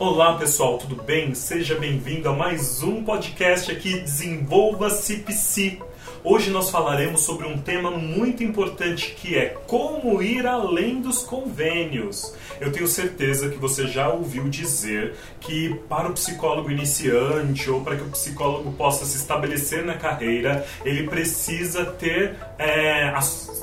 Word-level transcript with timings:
Olá 0.00 0.38
pessoal, 0.38 0.78
tudo 0.78 0.94
bem? 1.02 1.34
Seja 1.34 1.74
bem-vindo 1.74 2.28
a 2.28 2.32
mais 2.32 2.84
um 2.84 3.02
podcast 3.02 3.72
aqui 3.72 3.98
Desenvolva-se 3.98 5.16
Psi. 5.16 5.82
Hoje 6.24 6.50
nós 6.50 6.68
falaremos 6.68 7.20
sobre 7.20 7.46
um 7.46 7.58
tema 7.58 7.90
muito 7.92 8.42
importante 8.42 9.14
que 9.14 9.36
é 9.36 9.56
como 9.66 10.20
ir 10.20 10.46
além 10.46 11.00
dos 11.00 11.22
convênios. 11.22 12.34
Eu 12.60 12.72
tenho 12.72 12.88
certeza 12.88 13.48
que 13.48 13.56
você 13.56 13.86
já 13.86 14.08
ouviu 14.08 14.48
dizer 14.48 15.14
que 15.40 15.74
para 15.88 16.08
o 16.08 16.12
psicólogo 16.12 16.70
iniciante 16.70 17.70
ou 17.70 17.82
para 17.82 17.96
que 17.96 18.02
o 18.02 18.10
psicólogo 18.10 18.72
possa 18.72 19.04
se 19.04 19.16
estabelecer 19.16 19.84
na 19.84 19.94
carreira, 19.94 20.66
ele 20.84 21.04
precisa 21.04 21.84
ter, 21.84 22.34
é, 22.58 23.12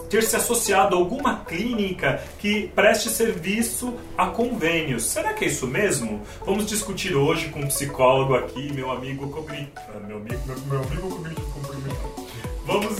ter 0.10 0.24
se 0.24 0.38
associado 0.38 0.96
a 0.96 0.98
alguma 0.98 1.44
clínica 1.44 2.24
que 2.40 2.70
preste 2.73 3.09
serviço 3.09 3.94
a 4.17 4.28
convênios. 4.28 5.03
Será 5.03 5.34
que 5.34 5.44
é 5.44 5.50
isso 5.50 5.67
mesmo? 5.67 6.22
Vamos 6.45 6.66
discutir 6.66 7.16
hoje 7.16 7.50
com 7.50 7.59
um 7.59 7.67
psicólogo 7.67 8.34
aqui, 8.34 8.72
meu 8.72 8.92
amigo 8.92 9.30
cognitivo. 9.30 9.72
Ah, 9.90 10.00
meu 10.08 10.17
amigo, 10.17 10.42
meu, 10.45 10.58
meu 10.66 10.80
amigo 10.80 11.09
cognitivo. 11.09 12.26
Vamos, 12.66 12.96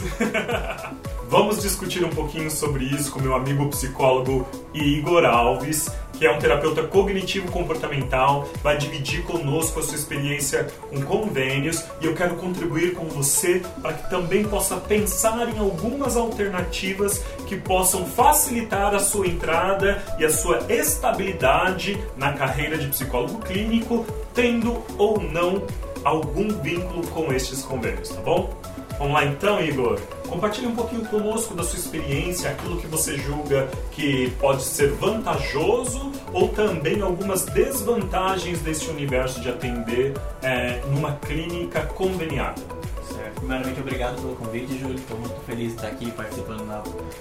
vamos 1.28 1.62
discutir 1.62 2.06
um 2.06 2.10
pouquinho 2.10 2.52
sobre 2.52 2.86
isso 2.86 3.12
com 3.12 3.20
meu 3.20 3.34
amigo 3.34 3.68
psicólogo 3.70 4.48
Igor 4.73 5.26
Alves, 5.26 5.90
que 6.14 6.26
é 6.26 6.32
um 6.32 6.38
terapeuta 6.38 6.84
cognitivo-comportamental, 6.84 8.48
vai 8.62 8.78
dividir 8.78 9.23
conosco 9.23 9.80
a 9.80 9.84
sua 9.84 9.96
experiência 9.96 10.68
com 10.90 11.02
convênios 11.02 11.84
e 12.00 12.06
eu 12.06 12.14
quero 12.14 12.36
contribuir 12.36 12.94
com 12.94 13.06
você 13.06 13.62
para 13.82 13.94
que 13.94 14.09
também 14.09 14.46
possa 14.46 14.78
pensar 14.78 15.50
em 15.50 15.58
algumas 15.58 16.16
alternativas 16.16 17.23
que 17.48 17.58
possam 17.58 18.06
facilitar 18.06 18.94
a 18.94 19.00
sua 19.00 19.28
entrada 19.28 20.02
e 20.20 20.26
a 20.26 20.30
sua 20.30 20.59
estabilidade 20.70 22.00
na 22.16 22.34
carreira 22.34 22.78
de 22.78 22.88
psicólogo 22.88 23.39
clínico, 23.39 24.06
tendo 24.34 24.84
ou 24.98 25.20
não 25.20 25.64
algum 26.04 26.48
vínculo 26.61 27.06
com 27.08 27.34
estes 27.34 27.64
convênios, 27.64 28.09
tá 28.09 28.22
bom? 28.22 28.54
Vamos 28.98 29.14
lá 29.14 29.26
então, 29.26 29.62
Igor? 29.62 30.00
Compartilhe 30.28 30.68
um 30.68 30.76
pouquinho 30.76 31.06
conosco 31.06 31.54
da 31.54 31.64
sua 31.64 31.78
experiência, 31.78 32.50
aquilo 32.50 32.78
que 32.78 32.88
você 32.88 33.18
julga 33.18 33.68
que 33.92 34.32
pode 34.40 34.64
ser 34.64 34.92
vantajoso 34.92 36.12
ou 36.32 36.48
também 36.48 37.02
algumas 37.02 37.46
desvantagens 37.46 38.62
desse 38.62 38.90
universo 38.90 39.42
de 39.42 39.50
atender 39.50 40.14
é, 40.42 40.82
numa 40.92 41.14
clínica 41.14 41.82
conveniada. 41.82 42.62
Certo. 43.08 43.36
Primeiramente, 43.36 43.80
obrigado 43.80 44.16
pelo 44.16 44.36
convite, 44.36 44.78
Júlio. 44.80 44.96
Estou 44.96 45.18
muito 45.20 45.40
feliz 45.46 45.70
de 45.70 45.76
estar 45.76 45.88
aqui 45.88 46.12
participando 46.12 46.66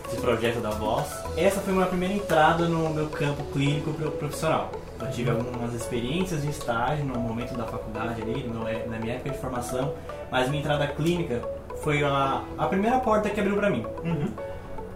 desse 0.04 0.16
projeto 0.16 0.60
da 0.60 0.70
Voz. 0.70 1.06
Essa 1.36 1.60
foi 1.60 1.72
uma 1.72 1.86
primeira 1.86 2.14
entrada 2.14 2.68
no 2.68 2.88
meu 2.90 3.08
campo 3.08 3.44
clínico 3.52 3.92
profissional. 3.92 4.70
Eu 5.00 5.10
tive 5.10 5.30
algumas 5.30 5.74
experiências 5.74 6.42
de 6.42 6.50
estágio 6.50 7.04
no 7.04 7.18
momento 7.18 7.54
da 7.54 7.64
faculdade 7.64 8.22
ali, 8.22 8.48
na 8.88 8.98
minha 8.98 9.14
época 9.14 9.30
de 9.30 9.38
formação, 9.38 9.92
mas 10.30 10.48
minha 10.48 10.62
entrada 10.62 10.86
clínica 10.86 11.42
foi 11.84 12.02
a, 12.02 12.42
a 12.56 12.66
primeira 12.66 12.98
porta 12.98 13.28
que 13.28 13.38
abriu 13.38 13.56
para 13.56 13.68
mim. 13.68 13.84
Uhum. 14.02 14.32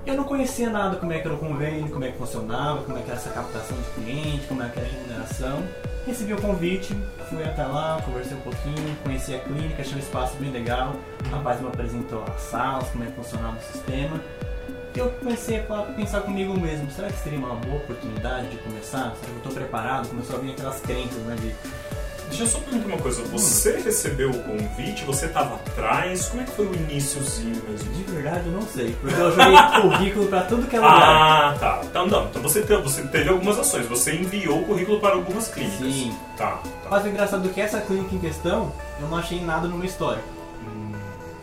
Eu 0.06 0.16
não 0.16 0.24
conhecia 0.24 0.70
nada 0.70 0.96
como 0.96 1.12
é 1.12 1.18
que 1.18 1.26
era 1.26 1.34
o 1.34 1.38
convênio, 1.38 1.90
como 1.90 2.02
é 2.02 2.10
que 2.10 2.16
funcionava, 2.16 2.82
como 2.82 2.96
é 2.96 3.02
que 3.02 3.10
era 3.10 3.18
essa 3.18 3.28
captação 3.28 3.76
de 3.76 3.90
cliente, 3.90 4.46
como 4.46 4.62
é 4.62 4.68
que 4.70 4.78
era 4.78 4.88
a 4.88 4.90
remuneração. 4.90 5.62
Recebi 6.06 6.32
o 6.32 6.40
convite, 6.40 6.96
fui 7.28 7.44
até 7.44 7.62
lá, 7.62 8.00
conversei 8.06 8.34
um 8.38 8.40
pouquinho, 8.40 8.96
conheci 9.04 9.34
a 9.34 9.38
clínica, 9.40 9.82
achei 9.82 9.96
um 9.96 9.98
espaço 9.98 10.34
bem 10.38 10.50
legal. 10.50 10.94
O 11.26 11.28
rapaz 11.28 11.60
me 11.60 11.68
apresentou 11.68 12.24
as 12.34 12.40
salas, 12.40 12.88
como 12.88 13.04
é 13.04 13.08
que 13.08 13.12
funcionava 13.12 13.58
o 13.58 13.60
sistema. 13.60 14.18
E 14.94 14.98
eu 14.98 15.10
comecei 15.10 15.58
a 15.58 15.82
pensar 15.94 16.22
comigo 16.22 16.58
mesmo, 16.58 16.90
será 16.90 17.08
que 17.08 17.18
seria 17.18 17.38
uma 17.38 17.54
boa 17.54 17.76
oportunidade 17.76 18.48
de 18.48 18.56
começar? 18.56 19.12
Será 19.16 19.26
que 19.26 19.30
eu 19.30 19.36
estou 19.36 19.52
preparado? 19.52 20.08
Começou 20.08 20.36
a 20.36 20.38
vir 20.38 20.52
aquelas 20.52 20.80
crenças, 20.80 21.22
né, 21.24 21.36
de 21.38 21.54
Deixa 22.28 22.42
eu 22.42 22.46
só 22.46 22.58
perguntar 22.60 22.86
uma 22.86 22.98
coisa. 22.98 23.22
Você 23.24 23.76
hum. 23.76 23.82
recebeu 23.82 24.30
o 24.30 24.42
convite? 24.42 25.04
Você 25.04 25.26
estava 25.26 25.56
atrás? 25.56 26.26
Como 26.28 26.42
é 26.42 26.44
que 26.44 26.52
foi 26.52 26.66
o 26.66 26.74
iníciozinho 26.74 27.62
mesmo? 27.68 27.92
De 27.92 28.02
verdade, 28.04 28.46
eu 28.46 28.52
não 28.52 28.62
sei. 28.62 28.94
Porque 29.00 29.20
eu 29.20 29.30
joguei 29.30 29.56
currículo 29.82 30.26
para 30.28 30.42
tudo 30.42 30.66
que 30.66 30.76
é 30.76 30.78
lugar. 30.78 30.94
Ah, 30.94 31.56
tá. 31.58 31.80
Então, 31.84 32.06
não. 32.06 32.26
Então 32.26 32.42
você 32.42 32.62
teve, 32.62 32.82
você 32.82 33.02
teve 33.02 33.28
algumas 33.30 33.58
ações. 33.58 33.86
Você 33.86 34.14
enviou 34.14 34.60
o 34.60 34.64
currículo 34.64 35.00
para 35.00 35.14
algumas 35.14 35.48
clínicas. 35.48 35.92
Sim. 35.92 36.14
Tá. 36.36 36.60
tá. 36.82 36.88
Mas 36.90 37.04
o 37.04 37.08
engraçado 37.08 37.48
é 37.48 37.52
que 37.52 37.60
essa 37.60 37.80
clínica 37.80 38.14
em 38.14 38.18
questão, 38.18 38.72
eu 39.00 39.08
não 39.08 39.16
achei 39.16 39.40
nada 39.40 39.66
no 39.66 39.76
meu 39.76 39.86
histórico. 39.86 40.28
Hum. 40.62 40.92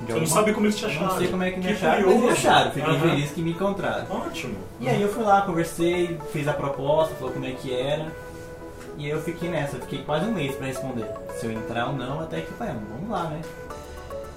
Você 0.06 0.12
alguma... 0.12 0.20
não 0.20 0.28
sabe 0.28 0.54
como 0.54 0.66
eles 0.68 0.78
te 0.78 0.86
acharam? 0.86 1.08
Não 1.08 1.18
sei 1.18 1.28
como 1.28 1.44
é 1.44 1.52
que 1.52 1.58
me 1.58 1.66
que 1.66 1.74
acharam, 1.74 2.04
curioso. 2.04 2.26
mas 2.26 2.26
me 2.26 2.48
acharam. 2.48 2.72
Fiquei 2.72 2.94
uhum. 2.94 3.00
feliz 3.00 3.32
que 3.32 3.42
me 3.42 3.52
encontraram. 3.52 4.06
Ótimo. 4.10 4.56
E 4.80 4.88
aí 4.88 5.02
eu 5.02 5.12
fui 5.12 5.24
lá, 5.24 5.42
conversei, 5.42 6.20
fiz 6.32 6.48
a 6.48 6.54
proposta, 6.54 7.16
falou 7.16 7.34
como 7.34 7.46
é 7.46 7.52
que 7.52 7.74
era. 7.74 8.12
E 8.98 9.10
eu 9.10 9.22
fiquei 9.22 9.50
nessa, 9.50 9.78
fiquei 9.78 10.04
quase 10.04 10.26
um 10.26 10.34
mês 10.34 10.56
para 10.56 10.68
responder 10.68 11.06
se 11.38 11.46
eu 11.46 11.52
entrar 11.52 11.88
ou 11.88 11.94
não, 11.94 12.22
até 12.22 12.42
que 12.42 12.54
falei, 12.54 12.74
vamos 12.92 13.10
lá, 13.10 13.26
né? 13.26 13.42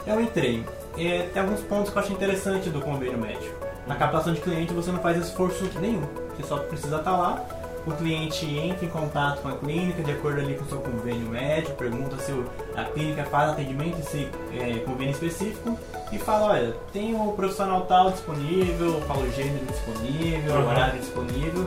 Eu 0.06 0.20
entrei. 0.20 0.64
E 0.96 1.22
tem 1.32 1.42
alguns 1.42 1.60
pontos 1.60 1.92
que 1.92 1.98
eu 1.98 2.02
achei 2.02 2.14
interessante 2.14 2.70
do 2.70 2.80
convênio 2.80 3.18
médico. 3.18 3.54
Na 3.86 3.94
captação 3.94 4.34
de 4.34 4.40
cliente 4.40 4.72
você 4.72 4.90
não 4.90 4.98
faz 4.98 5.16
esforço 5.16 5.64
nenhum, 5.80 6.02
você 6.36 6.42
só 6.42 6.58
precisa 6.58 6.96
estar 6.96 7.10
tá 7.10 7.16
lá. 7.16 7.44
O 7.86 7.92
cliente 7.92 8.44
entra 8.44 8.84
em 8.84 8.88
contato 8.88 9.40
com 9.40 9.48
a 9.48 9.56
clínica 9.56 10.02
de 10.02 10.10
acordo 10.10 10.40
ali 10.40 10.54
com 10.56 10.64
o 10.64 10.68
seu 10.68 10.78
convênio 10.78 11.28
médico, 11.28 11.74
pergunta 11.76 12.18
se 12.18 12.34
a 12.76 12.84
clínica 12.84 13.24
faz 13.24 13.52
atendimento 13.52 13.98
esse 14.00 14.28
é, 14.52 14.80
convênio 14.80 15.12
específico 15.12 15.78
e 16.12 16.18
fala, 16.18 16.52
olha, 16.52 16.76
tem 16.92 17.14
o 17.14 17.32
profissional 17.32 17.82
tal 17.86 18.10
disponível, 18.10 19.00
fala 19.02 19.22
o 19.22 19.32
gênero 19.32 19.64
disponível, 19.64 20.54
o 20.54 20.66
horário 20.66 20.98
disponível 20.98 21.66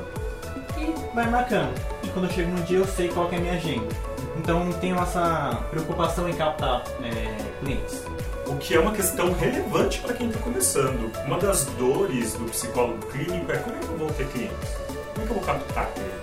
e 0.82 1.16
vai 1.16 1.30
marcando. 1.30 1.74
E 2.04 2.08
quando 2.10 2.26
eu 2.26 2.32
chego 2.32 2.52
no 2.52 2.64
dia 2.64 2.80
eu 2.80 2.88
sei 2.88 3.10
qual 3.10 3.32
é 3.32 3.36
a 3.36 3.40
minha 3.40 3.54
agenda. 3.54 3.88
Então 4.38 4.64
não 4.66 4.74
tenho 4.74 4.98
essa 4.98 5.64
preocupação 5.70 6.28
em 6.28 6.34
captar 6.34 6.84
é, 7.04 7.38
clientes. 7.60 8.04
O 8.48 8.56
que 8.56 8.76
é 8.76 8.80
uma 8.80 8.92
questão 8.92 9.32
relevante 9.32 10.00
para 10.00 10.14
quem 10.14 10.28
está 10.28 10.40
começando. 10.40 11.12
Uma 11.26 11.38
das 11.38 11.66
dores 11.78 12.34
do 12.34 12.46
psicólogo 12.46 13.06
clínico 13.08 13.52
é 13.52 13.58
como 13.58 13.76
é 13.76 13.80
que 13.80 13.88
eu 13.88 13.98
vou 13.98 14.10
ter 14.12 14.28
clientes? 14.28 14.70
Como 15.14 15.24
é 15.24 15.26
que 15.26 15.32
eu 15.32 15.36
vou 15.36 15.44
captar 15.44 15.88
clientes? 15.94 16.22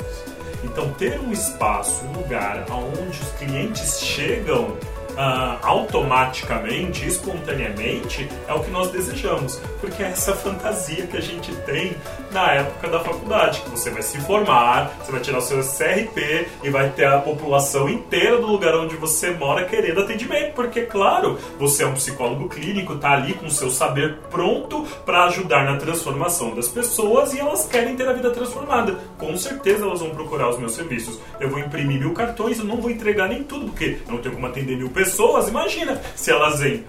Então 0.65 0.93
ter 0.95 1.21
um 1.21 1.33
espaço, 1.33 2.05
um 2.05 2.13
lugar 2.13 2.67
onde 2.71 3.21
os 3.21 3.31
clientes 3.39 4.01
chegam 4.01 4.77
uh, 5.19 5.59
automaticamente, 5.63 7.07
espontaneamente, 7.07 8.29
é 8.47 8.55
o 8.55 8.61
que 8.61 8.71
nós 8.71 8.91
desejamos. 8.93 9.61
Porque 9.81 10.03
é 10.03 10.07
essa 10.07 10.33
fantasia 10.35 11.07
que 11.07 11.17
a 11.17 11.21
gente 11.21 11.53
tem 11.63 11.97
na 12.31 12.53
época 12.53 12.89
da 12.89 13.01
faculdade, 13.01 13.61
que 13.63 13.71
você 13.71 13.91
vai 13.91 14.03
se 14.03 14.19
formar, 14.21 14.97
você 15.03 15.11
vai 15.11 15.21
tirar 15.21 15.39
o 15.39 15.43
seu 15.43 15.59
CRP 15.59 16.47
e 16.63 16.71
vai 16.71 16.91
ter 16.91 17.07
a 17.07 17.19
população 17.19 17.89
inteira 17.89 18.39
do 18.39 18.47
lugar 18.47 18.75
onde 18.77 18.97
você 18.97 19.31
mora 19.33 19.65
querendo 19.65 20.01
atendimento. 20.01 20.55
Porque, 20.55 20.83
claro, 20.83 21.39
você 21.59 21.83
é 21.83 21.87
um 21.87 21.95
psicólogo 21.95 22.49
clínico, 22.49 22.97
tá 22.97 23.13
ali 23.13 23.35
com 23.35 23.47
o 23.47 23.51
seu 23.51 23.71
saber 23.71 24.19
pronto 24.31 24.87
para 25.05 25.25
ajudar 25.25 25.65
na 25.65 25.77
transformação 25.77 26.55
das 26.55 26.69
pessoas 26.69 27.33
e 27.33 27.41
elas 27.41 27.67
querem 27.67 27.97
ter 27.97 28.09
a 28.09 28.13
vida 28.13 28.31
transformada. 28.31 28.97
Com 29.17 29.37
certeza 29.37 29.85
elas 29.85 30.01
vão 30.01 30.11
procurar 30.11 30.51
os 30.51 30.59
meus 30.59 30.73
serviços. 30.73 31.19
Eu 31.41 31.51
vou 31.51 31.59
imprimir 31.59 31.99
mil 31.99 32.13
cartões, 32.13 32.59
eu 32.59 32.65
não 32.65 32.77
vou 32.77 32.91
entregar 32.91 33.29
nem 33.29 33.43
tudo, 33.43 33.67
porque 33.67 33.99
eu 34.07 34.13
não 34.13 34.19
tenho 34.19 34.35
como 34.35 34.47
atender 34.47 34.77
mil 34.77 34.91
pessoas 34.91 35.08
pessoas, 35.09 35.49
imagina 35.49 36.01
se 36.15 36.31
elas 36.31 36.61
vêm. 36.61 36.85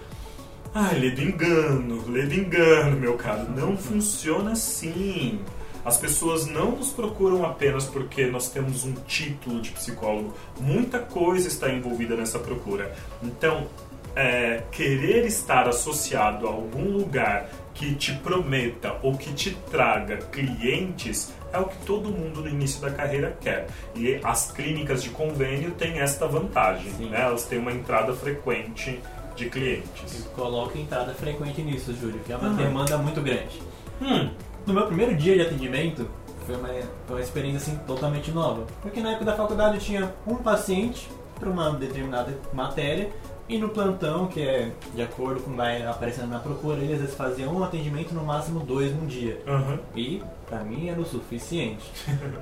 Ai, 0.74 1.00
lê 1.00 1.12
do 1.12 1.22
engano, 1.22 2.03
lê 2.07 2.24
do 2.24 2.35
engano, 2.35 2.97
meu 2.97 3.16
caro. 3.16 3.50
Não 3.50 3.75
funciona 3.78 4.52
assim. 4.52 5.40
As 5.84 5.97
pessoas 5.97 6.46
não 6.46 6.74
nos 6.74 6.90
procuram 6.90 7.46
apenas 7.46 7.85
porque 7.85 8.25
nós 8.25 8.50
temos 8.50 8.84
um 8.84 8.94
título 9.08 9.62
de 9.62 9.72
psicólogo. 9.72 10.34
Muita 10.59 11.00
coisa 11.00 11.47
está 11.47 11.72
envolvida 11.72 12.16
nessa 12.16 12.38
procura. 12.38 12.94
Então, 13.24 13.68
é, 14.16 14.63
querer 14.72 15.25
estar 15.25 15.68
associado 15.68 16.46
a 16.46 16.52
algum 16.52 16.91
lugar 16.91 17.50
que 17.79 17.95
te 17.95 18.13
prometa 18.16 18.97
ou 19.01 19.17
que 19.17 19.31
te 19.34 19.51
traga 19.72 20.17
clientes 20.17 21.34
é 21.53 21.58
o 21.58 21.64
que 21.64 21.78
todo 21.85 22.09
mundo 22.09 22.41
no 22.41 22.49
início 22.49 22.81
da 22.81 22.91
carreira 22.91 23.37
quer. 23.40 23.67
E 23.96 24.20
as 24.22 24.52
clínicas 24.52 25.02
de 25.02 25.09
convênio 25.09 25.72
têm 25.72 25.99
esta 25.99 26.28
vantagem, 26.28 26.91
né? 26.91 27.22
elas 27.22 27.46
têm 27.46 27.58
uma 27.58 27.72
entrada 27.72 28.14
frequente 28.14 28.99
de 29.34 29.49
clientes. 29.49 30.26
Eu 30.26 30.31
coloco 30.31 30.78
entrada 30.78 31.14
frequente 31.14 31.61
nisso, 31.61 31.93
Júlio, 31.93 32.20
que 32.20 32.34
é 32.34 32.35
uma 32.35 32.49
demanda 32.49 32.97
muito 32.97 33.22
grande. 33.22 33.61
Hum. 34.02 34.29
No 34.67 34.73
meu 34.73 34.85
primeiro 34.85 35.16
dia 35.16 35.35
de 35.35 35.41
atendimento, 35.41 36.05
foi 36.46 36.58
uma, 36.58 36.67
foi 37.08 37.16
uma 37.16 37.22
experiência 37.22 37.58
assim, 37.59 37.78
totalmente 37.87 38.29
nova. 38.31 38.67
Porque 38.81 38.99
na 38.99 39.11
época 39.11 39.23
da 39.23 39.35
faculdade 39.37 39.76
eu 39.76 39.81
tinha 39.81 40.14
um 40.28 40.35
paciente 40.35 41.08
para 41.40 41.49
uma 41.49 41.72
determinada 41.72 42.37
matéria 42.53 43.09
e 43.49 43.57
no 43.57 43.69
plantão, 43.69 44.28
que 44.28 44.41
é 44.41 44.72
de 44.93 45.01
acordo 45.01 45.41
com 45.41 45.55
vai 45.55 45.81
aparecendo 45.85 46.29
na 46.29 46.40
procura, 46.40 46.78
eles 46.78 46.93
às 46.93 46.99
vezes 47.01 47.16
faziam 47.16 47.53
um 47.55 47.63
atendimento, 47.63 48.13
no 48.13 48.23
máximo 48.23 48.59
dois 48.59 48.96
num 48.96 49.07
dia. 49.07 49.41
Uhum. 49.47 49.79
E 49.96 50.22
pra 50.47 50.59
mim 50.59 50.87
era 50.87 51.01
o 51.01 51.05
suficiente. 51.05 51.91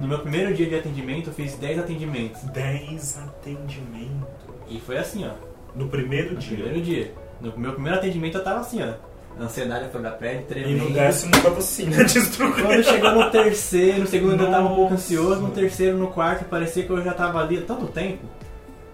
no 0.01 0.07
meu 0.07 0.19
primeiro 0.19 0.54
dia 0.54 0.68
de 0.68 0.75
atendimento, 0.75 1.30
eu 1.30 1.33
fiz 1.33 1.56
10 1.56 1.80
atendimentos. 1.80 2.42
10 2.44 3.19
atendimentos? 3.19 4.27
E 4.69 4.80
foi 4.80 4.98
assim, 4.98 5.25
ó. 5.25 5.31
No 5.74 5.88
primeiro 5.88 6.33
no 6.33 6.39
dia? 6.39 6.57
No 6.57 6.63
primeiro 6.63 6.81
dia. 6.86 7.13
No 7.39 7.57
meu 7.57 7.71
primeiro 7.74 7.98
atendimento 7.98 8.38
eu 8.38 8.44
tava 8.44 8.60
assim, 8.60 8.81
ó. 8.83 8.94
Ansiedade 9.39 9.89
flor 9.92 10.01
da 10.01 10.10
pele, 10.12 10.39
E 10.39 10.44
tremendo. 10.44 10.86
no 10.86 10.89
décimo 10.89 11.31
com 11.39 11.48
a 11.48 11.51
vacina 11.51 12.03
destruindo. 12.03 12.62
Quando 12.63 12.83
chegou 12.83 13.12
no 13.13 13.30
terceiro, 13.30 14.00
no 14.00 14.07
segundo 14.07 14.33
eu 14.33 14.39
ainda 14.48 14.50
tava 14.57 14.65
um 14.65 14.75
pouco 14.75 14.81
Nossa. 14.94 14.95
ansioso, 14.95 15.42
no 15.42 15.51
terceiro, 15.51 15.95
no 15.95 16.07
quarto, 16.07 16.45
parecia 16.45 16.83
que 16.83 16.89
eu 16.89 17.03
já 17.03 17.13
tava 17.13 17.39
ali 17.39 17.60
há 17.60 17.62
tanto 17.62 17.86
tempo. 17.88 18.25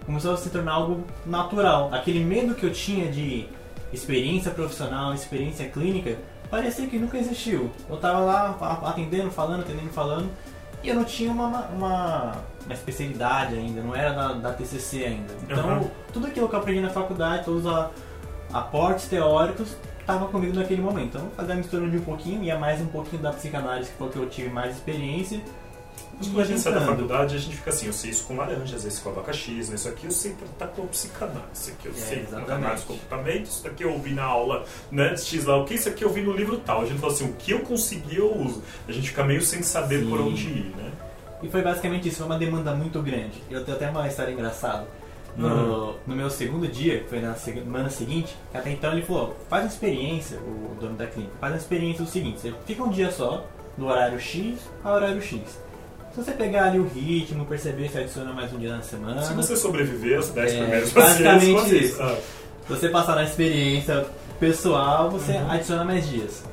Começou 0.06 0.34
a 0.34 0.36
se 0.36 0.50
tornar 0.50 0.72
algo 0.72 1.04
natural. 1.24 1.90
Aquele 1.92 2.22
medo 2.22 2.54
que 2.54 2.64
eu 2.64 2.72
tinha 2.72 3.10
de 3.10 3.48
experiência 3.92 4.50
profissional, 4.50 5.14
experiência 5.14 5.68
clínica, 5.68 6.18
parecia 6.50 6.86
que 6.86 6.98
nunca 6.98 7.16
existiu. 7.16 7.70
Eu 7.88 7.96
tava 7.96 8.20
lá 8.20 8.80
atendendo, 8.84 9.30
falando, 9.30 9.60
atendendo, 9.60 9.90
falando, 9.90 10.28
e 10.82 10.88
eu 10.88 10.94
não 10.94 11.04
tinha 11.04 11.32
uma, 11.32 11.46
uma, 11.68 12.32
uma 12.64 12.74
especialidade 12.74 13.54
ainda, 13.54 13.80
não 13.80 13.96
era 13.96 14.12
da, 14.12 14.32
da 14.34 14.52
TCC 14.52 15.04
ainda. 15.04 15.32
Então, 15.42 15.70
Aham. 15.70 15.90
tudo 16.12 16.26
aquilo 16.26 16.48
que 16.48 16.54
eu 16.54 16.58
aprendi 16.58 16.80
na 16.80 16.90
faculdade, 16.90 17.44
todos 17.44 17.64
os 17.64 17.90
aportes 18.52 19.08
teóricos, 19.08 19.74
estavam 19.98 20.28
comigo 20.28 20.54
naquele 20.54 20.82
momento. 20.82 21.16
Então, 21.16 21.30
fazer 21.34 21.52
a 21.52 21.56
mistura 21.56 21.88
de 21.88 21.96
um 21.96 22.02
pouquinho, 22.02 22.42
ia 22.44 22.58
mais 22.58 22.80
um 22.82 22.86
pouquinho 22.86 23.22
da 23.22 23.32
psicanálise, 23.32 23.90
que 23.90 23.96
foi 23.96 24.08
o 24.08 24.10
que 24.10 24.18
eu 24.18 24.28
tive 24.28 24.50
mais 24.50 24.76
experiência. 24.76 25.40
Mas 26.16 26.28
quando 26.28 26.40
a 26.40 26.44
gente 26.44 26.60
sai 26.60 26.72
da 26.72 26.80
faculdade, 26.80 27.34
a 27.34 27.38
gente 27.38 27.56
fica 27.56 27.70
assim, 27.70 27.86
eu 27.86 27.92
sei 27.92 28.10
isso 28.10 28.24
com 28.24 28.36
laranja, 28.36 28.76
às 28.76 28.84
vezes 28.84 29.00
com 29.00 29.08
abacaxi, 29.10 29.58
isso 29.58 29.88
aqui 29.88 30.06
eu 30.06 30.12
sei 30.12 30.32
tratar 30.32 30.68
com 30.68 30.86
psicanálise, 30.86 31.42
isso 31.54 31.70
aqui 31.72 31.86
eu 31.88 31.92
É, 31.92 31.94
sei 31.96 32.16
com 32.20 32.22
exatamente. 32.28 32.52
análise 32.52 32.84
com 32.84 32.92
comportamento, 32.94 33.46
isso 33.46 33.64
daqui 33.64 33.82
eu 33.84 33.92
ouvi 33.92 34.12
na 34.14 34.22
aula, 34.24 34.64
né, 34.92 35.08
de 35.14 35.20
X 35.22 35.44
lá, 35.44 35.56
o 35.56 35.64
que 35.64 35.74
isso 35.74 35.88
aqui 35.88 36.04
eu 36.04 36.10
vi 36.10 36.22
no 36.22 36.32
livro 36.32 36.56
tal. 36.58 36.82
A 36.82 36.86
gente 36.86 37.00
fala 37.00 37.12
assim, 37.12 37.24
o 37.28 37.32
que 37.32 37.50
eu 37.50 37.60
consegui 37.60 38.16
eu 38.16 38.32
uso. 38.32 38.62
A 38.88 38.92
gente 38.92 39.08
fica 39.08 39.24
meio 39.24 39.42
sem 39.42 39.60
saber 39.62 40.00
Sim. 40.04 40.08
por 40.10 40.20
onde 40.20 40.46
ir, 40.46 40.72
né? 40.76 40.92
E 41.42 41.48
foi 41.48 41.62
basicamente 41.62 42.06
isso, 42.08 42.18
foi 42.18 42.26
uma 42.26 42.38
demanda 42.38 42.72
muito 42.74 43.02
grande. 43.02 43.42
Eu 43.50 43.64
tenho 43.64 43.76
até 43.76 43.90
uma 43.90 44.06
história 44.06 44.30
engraçada. 44.32 44.86
No, 45.36 45.48
Uhum. 45.48 45.94
no 46.06 46.14
meu 46.14 46.30
segundo 46.30 46.68
dia, 46.68 47.00
que 47.00 47.08
foi 47.08 47.20
na 47.20 47.34
semana 47.34 47.90
seguinte, 47.90 48.36
até 48.54 48.70
então 48.70 48.92
ele 48.92 49.02
falou, 49.02 49.36
faz 49.50 49.64
uma 49.64 49.68
experiência, 49.68 50.38
o 50.38 50.76
dono 50.80 50.94
da 50.94 51.08
clínica, 51.08 51.34
faz 51.40 51.52
uma 51.54 51.58
experiência 51.58 52.04
do 52.04 52.08
seguinte, 52.08 52.38
você 52.40 52.54
fica 52.64 52.84
um 52.84 52.88
dia 52.88 53.10
só, 53.10 53.44
do 53.76 53.86
horário 53.86 54.20
X 54.20 54.60
ao 54.84 54.94
horário 54.94 55.20
X. 55.20 55.40
Se 56.14 56.22
você 56.22 56.32
pegar 56.32 56.66
ali 56.66 56.78
o 56.78 56.86
ritmo, 56.86 57.44
perceber 57.44 57.88
se 57.90 57.98
adiciona 57.98 58.32
mais 58.32 58.52
um 58.52 58.58
dia 58.58 58.76
na 58.76 58.82
semana, 58.82 59.20
Se 59.22 59.32
você 59.34 59.56
sobreviver 59.56 60.16
aos 60.18 60.28
10 60.30 60.52
É, 60.52 60.58
primeiros 60.58 60.92
basicamente 60.92 61.84
isso. 61.84 62.00
Ah, 62.02 62.16
se 62.66 62.68
você 62.72 62.88
passar 62.88 63.16
na 63.16 63.24
experiência 63.24 64.06
pessoal, 64.38 65.10
você 65.10 65.32
Uhum. 65.32 65.50
adiciona 65.50 65.84
mais 65.84 66.08
dias. 66.08 66.44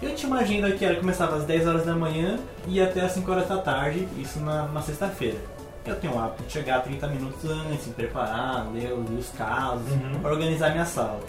Eu 0.00 0.14
tinha 0.14 0.28
uma 0.32 0.40
agenda 0.40 0.70
que 0.72 0.84
era, 0.84 0.96
começava 0.96 1.36
às 1.36 1.44
10 1.44 1.66
horas 1.66 1.84
da 1.84 1.94
manhã 1.94 2.38
e 2.66 2.76
ia 2.76 2.84
até 2.84 3.02
às 3.02 3.12
5 3.12 3.30
horas 3.30 3.48
da 3.48 3.58
tarde, 3.58 4.08
isso 4.18 4.40
na, 4.40 4.66
na 4.68 4.80
sexta-feira. 4.82 5.36
Eu 5.84 5.94
tenho 5.96 6.14
o 6.14 6.18
hábito 6.18 6.44
de 6.44 6.52
chegar 6.52 6.80
30 6.82 7.06
minutos 7.08 7.48
antes, 7.50 7.86
me 7.86 7.92
preparar, 7.92 8.66
ler, 8.72 8.88
ler 8.94 9.18
os 9.18 9.28
casos, 9.30 9.90
Uhum. 9.92 10.20
organizar 10.24 10.70
minha 10.70 10.86
sala. 10.86 11.20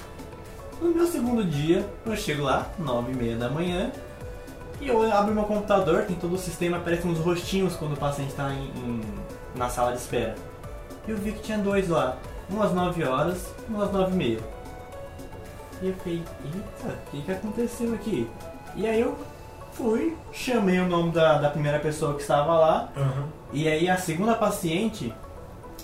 No 0.81 0.89
meu 0.89 1.05
segundo 1.07 1.43
dia, 1.43 1.85
eu 2.05 2.15
chego 2.15 2.43
lá, 2.43 2.67
9 2.79 3.11
e 3.11 3.15
meia 3.15 3.35
da 3.35 3.49
manhã, 3.49 3.91
e 4.83 4.87
eu 4.89 5.11
abro 5.11 5.33
meu 5.33 5.43
computador, 5.43 6.03
tem 6.03 6.15
todo 6.15 6.33
o 6.35 6.37
sistema, 6.37 6.77
aparecem 6.77 7.09
uns 7.09 7.19
rostinhos 7.19 7.75
quando 7.75 7.93
o 7.93 7.97
paciente 7.97 8.29
está 8.31 8.51
em, 8.53 8.65
em- 8.65 9.01
na 9.55 9.69
sala 9.69 9.91
de 9.93 9.97
espera. 9.99 10.35
E 11.07 11.11
eu 11.11 11.17
vi 11.17 11.31
que 11.33 11.41
tinha 11.41 11.57
dois 11.57 11.89
lá, 11.89 12.17
um 12.51 12.61
às 12.61 12.71
9 12.73 13.03
horas 13.03 13.53
e 13.69 13.73
um 13.73 13.81
às 13.81 13.91
9 13.91 14.11
e 14.11 14.15
meia. 14.15 14.39
E 15.81 15.87
eu 15.89 15.93
fiquei, 15.95 16.23
eita, 16.45 16.93
o 17.07 17.11
que, 17.11 17.21
que 17.21 17.31
aconteceu 17.31 17.93
aqui? 17.93 18.29
E 18.75 18.87
aí 18.87 19.01
eu 19.01 19.17
fui, 19.73 20.15
chamei 20.31 20.79
o 20.79 20.87
nome 20.87 21.11
da, 21.11 21.37
da 21.39 21.49
primeira 21.49 21.79
pessoa 21.79 22.13
que 22.15 22.21
estava 22.21 22.53
lá, 22.57 22.89
aham. 22.95 23.27
e 23.51 23.67
aí 23.67 23.89
a 23.89 23.97
segunda 23.97 24.33
paciente, 24.35 25.13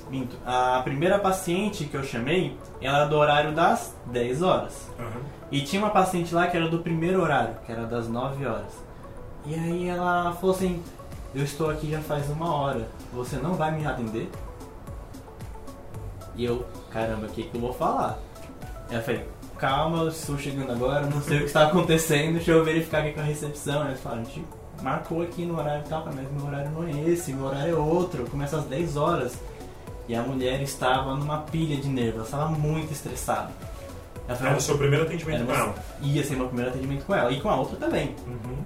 minto, 0.10 0.38
a 0.45 0.80
primeira 0.84 1.19
paciente 1.19 1.86
que 1.86 1.95
eu 1.95 2.04
chamei, 2.04 2.56
ela 2.81 3.00
era 3.00 3.07
do 3.07 3.16
horário 3.18 3.52
das 3.54 3.94
10 4.07 4.42
horas. 4.42 4.90
aham. 5.00 5.22
E 5.52 5.62
tinha 5.62 5.81
uma 5.81 5.90
paciente 5.90 6.34
lá 6.34 6.48
que 6.48 6.56
era 6.56 6.68
do 6.69 6.78
primeiro 6.80 7.22
horário, 7.24 7.56
que 7.66 7.72
era 7.72 7.84
das 7.86 8.07
9 8.07 8.45
horas. 8.45 8.72
E 9.46 9.56
aí 9.56 9.88
ela 9.88 10.34
falou 10.34 10.56
assim, 10.56 10.84
eu 11.34 11.44
estou 11.44 11.70
aqui 11.70 11.92
já 11.92 12.02
faz 12.02 12.30
uma 12.30 12.54
hora, 12.54 12.88
você 13.14 13.38
não 13.38 13.54
vai 13.54 13.72
me 13.72 13.86
atender? 13.86 14.30
E 16.36 16.46
eu, 16.46 16.66
caramba, 16.92 17.28
o 17.28 17.30
que, 17.30 17.44
que 17.44 17.56
eu 17.56 17.62
vou 17.62 17.74
falar? 17.74 18.18
Eu 18.90 19.02
falei, 19.02 19.26
calma, 19.58 20.04
eu 20.04 20.08
estou 20.10 20.38
chegando 20.38 20.72
agora, 20.72 21.06
não 21.06 21.22
sei 21.22 21.38
o 21.38 21.40
que 21.42 21.48
está 21.48 21.68
acontecendo, 21.68 22.36
deixa 22.36 22.52
eu 22.52 22.64
verificar 22.64 23.00
aqui 23.00 23.12
com 23.14 23.20
a 23.20 23.24
recepção. 23.24 23.86
Eles 23.88 24.00
falaram, 24.00 24.22
a 24.22 24.26
gente 24.26 24.46
marcou 24.82 25.22
aqui 25.22 25.46
no 25.46 25.58
horário 25.58 25.84
tal, 25.88 26.06
mas 26.06 26.32
meu 26.32 26.46
horário 26.46 26.72
não 26.72 26.84
é 26.84 27.10
esse, 27.10 27.34
meu 27.34 27.46
horário 27.46 27.76
é 27.76 27.78
outro, 27.78 28.26
começa 28.30 28.58
às 28.58 28.66
10 28.66 28.98
horas. 28.98 29.38
E 30.08 30.16
a 30.16 30.24
mulher 30.24 30.62
estava 30.62 31.16
numa 31.16 31.40
pilha 31.40 31.78
de 31.78 31.88
nervos, 31.88 32.16
ela 32.16 32.24
estava 32.24 32.50
muito 32.50 32.92
estressada. 32.92 33.52
Ela 34.28 34.36
falou, 34.38 34.52
Era 34.52 34.58
o 34.58 34.62
seu 34.62 34.78
primeiro 34.78 35.06
atendimento 35.06 35.46
com 35.46 35.54
ela. 35.54 35.76
ia 36.02 36.24
ser 36.24 36.36
meu 36.36 36.48
primeiro 36.48 36.72
atendimento 36.72 37.06
com 37.06 37.16
ela. 37.16 37.32
E 37.32 37.42
com 37.42 37.50
a 37.50 37.56
outra 37.56 37.78
também. 37.78 38.16
Uhum. 38.26 38.58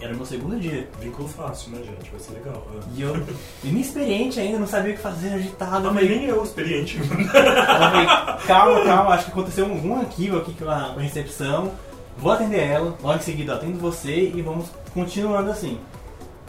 Era 0.00 0.14
meu 0.14 0.24
segundo 0.24 0.58
dia. 0.60 0.88
Vínculo 1.00 1.28
fácil, 1.28 1.72
né, 1.72 1.78
gente? 1.78 2.10
Vai 2.10 2.20
ser 2.20 2.34
legal. 2.34 2.66
Ah. 2.72 2.84
E 2.94 3.02
eu, 3.02 3.26
inexperiente 3.64 4.38
ainda, 4.38 4.58
não 4.58 4.66
sabia 4.66 4.92
o 4.92 4.96
que 4.96 5.02
fazer, 5.02 5.34
agitado. 5.34 5.86
Ah, 5.86 5.90
eu 5.90 5.94
mas 5.94 6.08
nem 6.08 6.24
eu, 6.24 6.42
experiente. 6.42 6.98
falei, 7.02 8.06
calma, 8.46 8.84
calma, 8.84 9.14
acho 9.14 9.24
que 9.26 9.30
aconteceu 9.32 9.64
algum 9.64 10.00
equívoco 10.02 10.42
aqui 10.42 10.54
com 10.54 10.70
a, 10.70 10.92
recepção. 10.94 11.72
Vou 12.16 12.32
atender 12.32 12.60
ela, 12.60 12.96
logo 13.02 13.18
em 13.18 13.22
seguida 13.22 13.54
atendo 13.54 13.78
você 13.78 14.32
e 14.34 14.42
vamos 14.42 14.66
continuando 14.92 15.50
assim. 15.50 15.78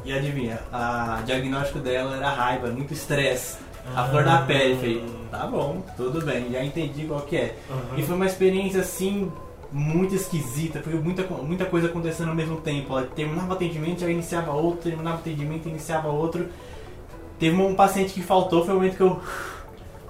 E 0.05 0.13
adivinha, 0.13 0.59
a 0.71 1.21
diagnóstico 1.25 1.79
dela 1.79 2.17
era 2.17 2.29
raiva, 2.29 2.67
muito 2.67 2.93
estresse. 2.93 3.57
A 3.95 4.05
flor 4.05 4.23
da 4.23 4.41
pele, 4.43 4.75
falei, 4.75 5.05
tá 5.31 5.47
bom, 5.47 5.83
tudo 5.97 6.23
bem, 6.23 6.51
já 6.51 6.63
entendi 6.63 7.05
qual 7.05 7.21
que 7.21 7.37
é. 7.37 7.55
Aham. 7.69 7.97
E 7.97 8.03
foi 8.03 8.15
uma 8.15 8.25
experiência 8.25 8.81
assim 8.81 9.31
muito 9.71 10.15
esquisita, 10.15 10.81
foi 10.81 10.93
muita, 10.95 11.23
muita 11.23 11.65
coisa 11.65 11.87
acontecendo 11.87 12.29
ao 12.29 12.35
mesmo 12.35 12.57
tempo. 12.57 12.97
Ela 12.97 13.07
terminava 13.07 13.49
o 13.49 13.53
atendimento, 13.53 13.99
já 14.01 14.09
iniciava 14.09 14.51
outro, 14.51 14.81
terminava 14.81 15.17
o 15.17 15.19
atendimento, 15.19 15.69
iniciava 15.69 16.07
outro. 16.09 16.47
Teve 17.37 17.55
um 17.55 17.75
paciente 17.75 18.13
que 18.13 18.21
faltou, 18.21 18.65
foi 18.65 18.73
o 18.73 18.77
momento 18.77 18.97
que 18.97 19.03
eu 19.03 19.21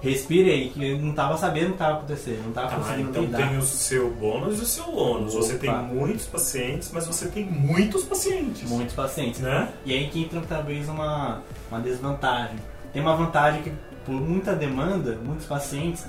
respirei, 0.00 0.70
que 0.70 0.82
eu 0.92 0.98
não 0.98 1.12
tava 1.12 1.36
sabendo 1.36 1.66
o 1.66 1.68
que 1.68 1.74
estava 1.74 1.98
acontecendo, 1.98 2.44
não 2.46 2.52
tava 2.52 2.68
Ah, 2.74 2.78
conseguindo 2.78 3.10
então 3.10 3.22
lidar. 3.22 3.48
tem 3.48 3.58
o 3.58 3.62
seu 3.62 4.10
bônus 4.10 4.58
e 4.58 4.62
o 4.62 4.66
seu 4.66 4.96
ônus. 4.96 5.34
Você 5.34 5.58
tem 5.58 5.70
muitos 5.70 6.26
pacientes, 6.26 6.90
mas 6.92 7.06
você 7.06 7.28
tem 7.28 7.44
muitos 7.44 8.04
pacientes. 8.04 8.68
Muitos 8.68 8.94
pacientes. 8.94 9.40
Né? 9.40 9.68
E 9.84 9.92
aí 9.92 10.08
que 10.08 10.22
entra 10.22 10.40
talvez 10.48 10.88
uma, 10.88 11.42
uma 11.70 11.80
desvantagem. 11.80 12.56
Tem 12.92 13.02
uma 13.02 13.14
vantagem 13.14 13.62
que 13.62 13.72
por 14.06 14.14
muita 14.14 14.54
demanda, 14.54 15.18
muitos 15.22 15.44
pacientes, 15.46 16.06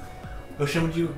eu 0.58 0.66
chamo 0.66 0.88
de 0.88 1.10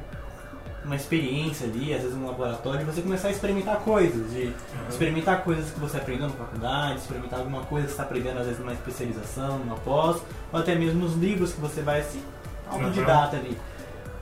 uma 0.86 0.96
experiência 0.96 1.68
ali, 1.68 1.94
às 1.94 2.02
vezes 2.02 2.16
um 2.16 2.26
laboratório, 2.26 2.86
você 2.86 3.02
começar 3.02 3.30
a 3.30 3.32
experimentar 3.32 3.78
coisas, 3.78 4.32
de 4.32 4.54
experimentar 4.90 5.44
coisas 5.44 5.72
que 5.72 5.80
você 5.80 5.98
aprendeu 5.98 6.28
na 6.28 6.34
faculdade, 6.34 7.00
experimentar 7.00 7.40
alguma 7.40 7.62
coisa 7.62 7.88
que 7.88 7.94
você 7.94 8.02
está 8.02 8.04
aprendendo 8.04 8.40
às 8.40 8.46
vezes 8.46 8.60
numa 8.60 8.74
especialização, 8.74 9.60
numa 9.60 9.76
pós, 9.78 10.22
ou 10.52 10.60
até 10.60 10.76
mesmo 10.76 11.00
nos 11.00 11.16
livros 11.16 11.54
que 11.54 11.62
você 11.62 11.82
vai 11.82 12.02
assim, 12.02 12.22
autodidata 12.68 13.38
ali. 13.38 13.58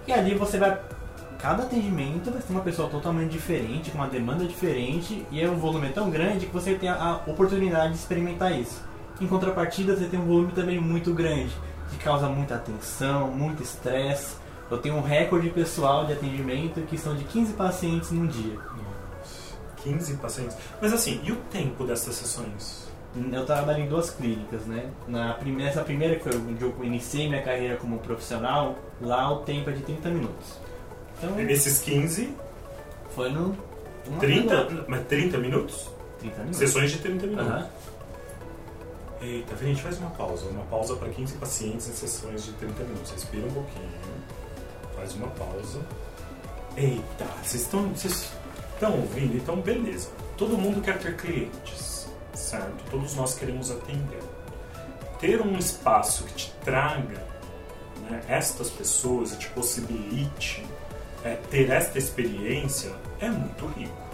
E 0.07 0.11
ali 0.11 0.35
você 0.35 0.57
vai. 0.57 0.79
Cada 1.39 1.63
atendimento 1.63 2.29
vai 2.29 2.39
ser 2.39 2.51
uma 2.51 2.61
pessoa 2.61 2.87
totalmente 2.87 3.31
diferente, 3.31 3.89
com 3.89 3.97
uma 3.97 4.07
demanda 4.07 4.45
diferente, 4.45 5.25
e 5.31 5.41
é 5.41 5.49
um 5.49 5.57
volume 5.57 5.89
tão 5.89 6.09
grande 6.11 6.45
que 6.45 6.53
você 6.53 6.75
tem 6.75 6.87
a, 6.87 7.19
oportunidade 7.25 7.93
de 7.93 7.99
experimentar 7.99 8.51
isso. 8.51 8.83
Em 9.19 9.25
contrapartida, 9.25 9.95
você 9.95 10.05
tem 10.05 10.19
um 10.19 10.25
volume 10.25 10.51
também 10.51 10.79
muito 10.79 11.13
grande, 11.13 11.51
que 11.89 11.97
causa 11.97 12.29
muita 12.29 12.55
atenção, 12.55 13.27
muito 13.31 13.63
estresse. 13.63 14.35
Eu 14.71 14.77
tenho 14.77 14.95
um 14.95 15.01
recorde 15.01 15.49
pessoal 15.49 16.05
de 16.05 16.13
atendimento 16.13 16.81
que 16.87 16.97
são 16.97 17.13
de 17.13 17.25
15 17.25 17.53
pacientes 17.53 18.09
num 18.11 18.25
dia. 18.25 18.57
15 19.83 20.15
pacientes. 20.17 20.55
Mas 20.81 20.93
assim, 20.93 21.19
e 21.23 21.31
o 21.31 21.35
tempo 21.35 21.83
dessas 21.83 22.15
sessões? 22.15 22.89
Eu 23.33 23.45
trabalho 23.45 23.83
em 23.83 23.87
duas 23.89 24.09
clínicas, 24.11 24.61
né? 24.65 24.89
Na 25.07 25.33
primeira, 25.33 25.69
essa 25.69 25.83
primeira 25.83 26.15
que 26.15 26.23
foi 26.23 26.37
onde 26.37 26.63
eu 26.63 26.73
iniciei 26.81 27.27
minha 27.27 27.41
carreira 27.41 27.75
como 27.75 27.99
profissional, 27.99 28.77
lá 29.01 29.29
o 29.33 29.39
tempo 29.39 29.69
é 29.69 29.73
de 29.73 29.81
30 29.81 30.09
minutos. 30.09 30.47
Então 31.17 31.37
Esses 31.41 31.79
15, 31.79 32.33
foi 33.13 33.29
no. 33.29 33.57
uma 34.07 34.19
30, 34.19 34.47
pela 34.47 34.61
outra. 34.61 34.85
mas 34.87 35.07
30 35.07 35.37
minutos? 35.39 35.89
30 36.19 36.37
minutos. 36.37 36.57
Sessões 36.57 36.91
de 36.91 36.97
30 36.99 37.27
minutos. 37.27 37.51
Aham. 37.51 37.67
Eita, 39.21 39.55
gente, 39.57 39.81
faz 39.81 39.99
uma 39.99 40.09
pausa. 40.11 40.45
Uma 40.45 40.63
pausa 40.63 40.95
para 40.95 41.09
15 41.09 41.33
pacientes 41.33 41.89
em 41.89 41.91
sessões 41.91 42.45
de 42.45 42.53
30 42.53 42.83
minutos. 42.83 43.11
Respira 43.11 43.45
um 43.45 43.51
pouquinho. 43.51 43.89
Faz 45.01 45.15
uma 45.15 45.29
pausa. 45.29 45.79
Eita, 46.77 47.25
vocês 47.43 47.63
estão 47.63 47.89
vocês 47.89 48.31
estão 48.75 48.99
ouvindo? 48.99 49.35
Então, 49.35 49.59
beleza. 49.59 50.09
Todo 50.37 50.55
mundo 50.55 50.79
quer 50.79 50.99
ter 50.99 51.17
clientes, 51.17 52.07
certo? 52.35 52.83
Todos 52.91 53.15
nós 53.15 53.33
queremos 53.33 53.71
atender. 53.71 54.21
Ter 55.19 55.41
um 55.41 55.57
espaço 55.57 56.23
que 56.25 56.33
te 56.35 56.51
traga 56.63 57.25
né, 58.07 58.21
estas 58.27 58.69
pessoas 58.69 59.33
e 59.33 59.37
te 59.37 59.49
possibilite 59.49 60.63
é, 61.23 61.33
ter 61.49 61.71
esta 61.71 61.97
experiência 61.97 62.91
é 63.19 63.27
muito 63.27 63.65
rico. 63.69 64.10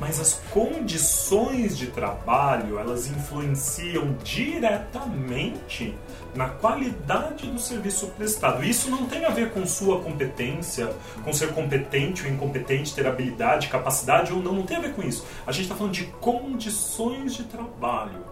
Mas 0.00 0.20
as 0.20 0.34
condições 0.52 1.76
de 1.76 1.88
trabalho, 1.88 2.78
elas 2.78 3.08
influenciam 3.08 4.16
diretamente 4.22 5.94
na 6.34 6.48
qualidade 6.48 7.48
do 7.48 7.58
serviço 7.58 8.06
prestado. 8.08 8.64
Isso 8.64 8.90
não 8.90 9.06
tem 9.06 9.24
a 9.24 9.30
ver 9.30 9.50
com 9.50 9.66
sua 9.66 10.00
competência, 10.00 10.94
com 11.24 11.32
ser 11.32 11.52
competente 11.52 12.24
ou 12.24 12.30
incompetente, 12.30 12.94
ter 12.94 13.06
habilidade, 13.06 13.68
capacidade 13.68 14.32
ou 14.32 14.40
não, 14.40 14.52
não 14.52 14.62
tem 14.62 14.76
a 14.76 14.80
ver 14.80 14.94
com 14.94 15.02
isso. 15.02 15.26
A 15.44 15.50
gente 15.50 15.64
está 15.64 15.74
falando 15.74 15.94
de 15.94 16.04
condições 16.04 17.34
de 17.34 17.42
trabalho. 17.44 18.24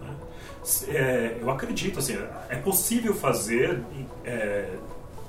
né? 0.00 0.14
É, 0.88 1.36
eu 1.40 1.50
acredito, 1.50 1.98
assim, 1.98 2.16
é 2.48 2.56
possível 2.56 3.14
fazer, 3.14 3.82
é, 4.24 4.70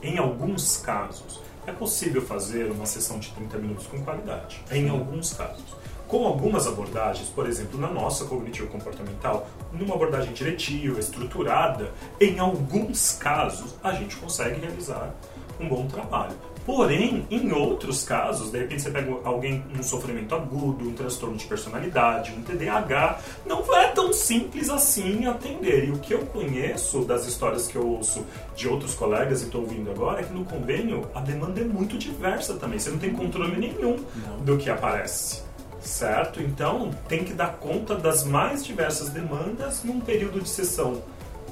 em 0.02 0.18
alguns 0.18 0.78
casos, 0.78 1.42
é 1.66 1.72
possível 1.72 2.22
fazer 2.22 2.70
uma 2.72 2.86
sessão 2.86 3.20
de 3.20 3.30
30 3.32 3.58
minutos 3.58 3.88
com 3.88 4.04
qualidade, 4.04 4.64
em 4.72 4.90
alguns 4.90 5.34
casos. 5.34 5.76
Com 6.08 6.28
algumas 6.28 6.68
abordagens, 6.68 7.30
por 7.30 7.48
exemplo, 7.48 7.80
na 7.80 7.88
nossa 7.88 8.26
cognitivo 8.26 8.68
comportamental, 8.68 9.48
numa 9.72 9.96
abordagem 9.96 10.34
diretiva, 10.34 11.00
estruturada, 11.00 11.92
em 12.20 12.38
alguns 12.40 13.14
casos 13.14 13.76
a 13.84 13.94
gente 13.94 14.16
consegue 14.18 14.60
realizar 14.60 15.14
um 15.60 15.68
bom 15.68 15.88
trabalho. 15.88 16.36
Porém, 16.66 17.28
em 17.30 17.52
outros 17.52 18.04
casos, 18.04 18.50
de 18.50 18.58
repente 18.58 18.84
você 18.84 18.92
pega 18.92 19.14
alguém 19.26 19.62
com 19.62 19.80
um 19.80 19.84
sofrimento 19.84 20.34
agudo, 20.34 20.88
um 20.88 20.94
transtorno 20.94 21.36
de 21.36 21.46
personalidade, 21.46 22.32
um 22.32 22.42
TDAH, 22.42 23.20
não 23.46 23.64
é 23.76 23.90
tão 23.90 24.14
simples 24.14 24.70
assim 24.70 25.26
atender. 25.26 25.90
E 25.90 25.92
o 25.92 26.00
que 26.00 26.14
eu 26.14 26.20
conheço 26.28 27.02
das 27.02 27.28
histórias 27.28 27.68
que 27.68 27.76
eu 27.76 27.86
ouço 27.86 28.26
de 28.56 28.68
outros 28.70 28.96
colegas 28.96 29.42
e 29.42 29.46
estou 29.46 29.62
ouvindo 29.62 29.92
agora 29.92 30.22
é 30.22 30.24
que 30.24 30.34
no 30.34 30.46
convênio 30.46 31.06
a 31.14 31.20
demanda 31.20 31.60
é 31.60 31.66
muito 31.66 31.98
diversa 31.98 32.54
também. 32.54 32.80
Você 32.80 32.90
não 32.90 32.98
tem 32.98 33.12
controle 33.12 33.58
nenhum 33.58 33.98
do 34.46 34.58
que 34.58 34.70
aparece. 34.70 35.42
Certo? 35.82 36.42
Então 36.42 36.92
tem 37.10 37.26
que 37.26 37.34
dar 37.34 37.58
conta 37.58 37.94
das 37.96 38.24
mais 38.24 38.64
diversas 38.64 39.10
demandas 39.10 39.84
num 39.84 40.00
período 40.00 40.40
de 40.40 40.48
sessão 40.48 41.04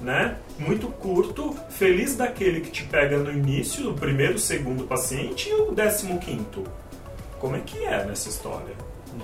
né? 0.01 0.37
Muito 0.57 0.87
curto, 0.87 1.55
feliz 1.69 2.15
daquele 2.15 2.61
que 2.61 2.71
te 2.71 2.83
pega 2.83 3.17
no 3.17 3.31
início, 3.31 3.91
o 3.91 3.93
primeiro, 3.93 4.37
segundo 4.39 4.83
paciente 4.85 5.49
e 5.49 5.53
o 5.53 5.71
décimo 5.71 6.19
quinto. 6.19 6.63
Como 7.39 7.55
é 7.55 7.59
que 7.59 7.83
é 7.83 8.03
nessa 8.05 8.29
história? 8.29 8.73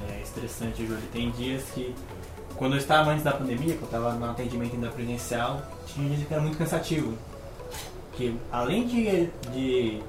É 0.09 0.21
estressante, 0.21 0.85
Júlio. 0.85 1.01
Tem 1.13 1.31
dias 1.31 1.63
que, 1.73 1.93
quando 2.55 2.73
eu 2.73 2.77
estava 2.79 3.11
antes 3.11 3.23
da 3.23 3.31
pandemia, 3.31 3.75
que 3.75 3.81
eu 3.81 3.85
estava 3.85 4.13
no 4.13 4.25
atendimento 4.29 4.73
ainda 4.75 4.89
presencial, 4.89 5.61
tinha 5.85 6.09
dias 6.09 6.27
que 6.27 6.33
era 6.33 6.41
muito 6.41 6.57
cansativo. 6.57 7.13
Que 8.13 8.35
além 8.51 8.87
de, 8.87 9.27
de, 9.53 10.01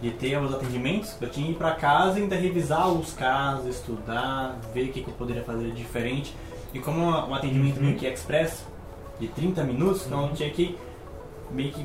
de 0.00 0.10
ter 0.12 0.38
os 0.40 0.54
atendimentos, 0.54 1.14
eu 1.20 1.28
tinha 1.28 1.46
que 1.46 1.52
ir 1.52 1.56
para 1.56 1.74
casa 1.74 2.18
e 2.18 2.22
ainda 2.22 2.36
revisar 2.36 2.88
os 2.88 3.12
casos, 3.12 3.66
estudar, 3.66 4.58
ver 4.72 4.84
o 4.84 4.92
que, 4.92 5.02
que 5.02 5.08
eu 5.10 5.14
poderia 5.14 5.42
fazer 5.42 5.66
de 5.66 5.72
diferente. 5.72 6.34
E 6.72 6.78
como 6.78 7.00
um 7.04 7.34
atendimento 7.34 7.78
Uhum. 7.78 7.86
meio 7.86 7.96
que 7.98 8.06
express, 8.06 8.64
de 9.20 9.28
30 9.28 9.62
minutos, 9.64 10.06
então 10.06 10.20
Uhum. 10.24 10.28
eu 10.30 10.34
tinha 10.34 10.50
que 10.50 10.76
meio 11.50 11.72
que, 11.72 11.84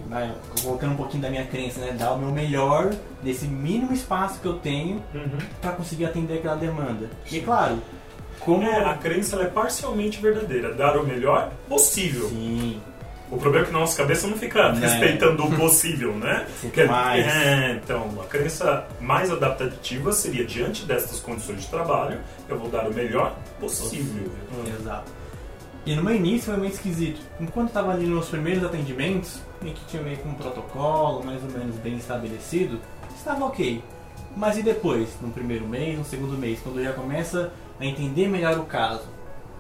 colocando 0.62 0.92
um 0.94 0.98
pouquinho 0.98 1.24
da 1.24 1.30
minha 1.30 1.46
crença, 1.46 1.80
né? 1.80 1.96
Dar 1.98 2.12
o 2.12 2.20
meu 2.20 2.32
melhor 2.32 2.94
nesse 3.24 3.46
mínimo 3.46 3.94
espaço 3.94 4.40
que 4.42 4.46
eu 4.46 4.56
tenho 4.60 5.02
para 5.62 5.72
conseguir 5.72 6.06
atender 6.06 6.40
aquela 6.40 6.56
demanda. 6.56 7.10
E 7.32 7.40
claro, 7.40 7.80
como 8.42 8.64
É, 8.64 8.84
a 8.84 8.96
crença 8.98 9.38
é 9.42 9.46
parcialmente 9.46 10.20
verdadeira, 10.22 10.74
dar 10.74 10.98
o 10.98 11.06
melhor 11.08 11.50
possível. 11.70 12.28
sim, 12.30 12.82
O 13.32 13.38
problema 13.38 13.64
é 13.66 13.68
que 13.68 13.74
na 13.74 13.80
nossa 13.80 13.98
cabeça 13.98 14.28
não 14.28 14.38
fica 14.38 14.74
Né. 14.74 14.82
respeitando 14.82 15.44
o 15.46 15.52
possível, 15.56 16.14
né? 16.14 16.46
Quer- 16.74 16.88
mais. 16.88 17.26
É, 17.26 17.80
então, 17.82 18.10
a 18.22 18.26
crença 18.26 18.86
mais 19.02 19.32
adaptativa 19.32 20.12
seria, 20.12 20.46
diante 20.46 20.86
destas 20.86 21.20
condições 21.22 21.62
de 21.62 21.68
trabalho, 21.68 22.20
eu 22.50 22.60
vou 22.60 22.70
dar 22.70 22.86
o 22.88 22.94
melhor 22.94 23.34
possível. 23.60 24.30
exato. 24.80 25.10
E 25.86 25.96
no 25.96 26.04
meu 26.04 26.16
início 26.16 26.52
foi 26.52 26.58
meio 26.62 26.72
esquisito. 26.74 27.20
Enquanto 27.40 27.68
eu 27.70 27.74
tava 27.74 27.92
ali 27.92 28.06
nos 28.06 28.30
primeiros 28.30 28.64
atendimentos, 28.64 29.42
meio 29.62 29.76
que 29.76 29.86
tinha 29.86 30.02
meio 30.02 30.18
que 30.18 30.28
um 30.28 30.34
protocolo 30.34 31.24
mais 31.26 31.44
ou 31.44 31.50
menos 31.50 31.76
bem 31.78 31.98
estabelecido, 31.98 32.80
estava 33.16 33.44
ok. 33.46 33.84
Mas 34.36 34.58
e 34.58 34.64
depois, 34.64 35.10
no 35.22 35.30
primeiro 35.30 35.68
mês, 35.68 35.98
no 36.00 36.06
segundo 36.06 36.38
mês, 36.38 36.60
quando 36.64 36.82
já 36.82 36.94
começa 36.94 37.52
a 37.80 37.86
entender 37.86 38.28
melhor 38.30 38.58
o 38.58 38.64
caso? 38.66 39.04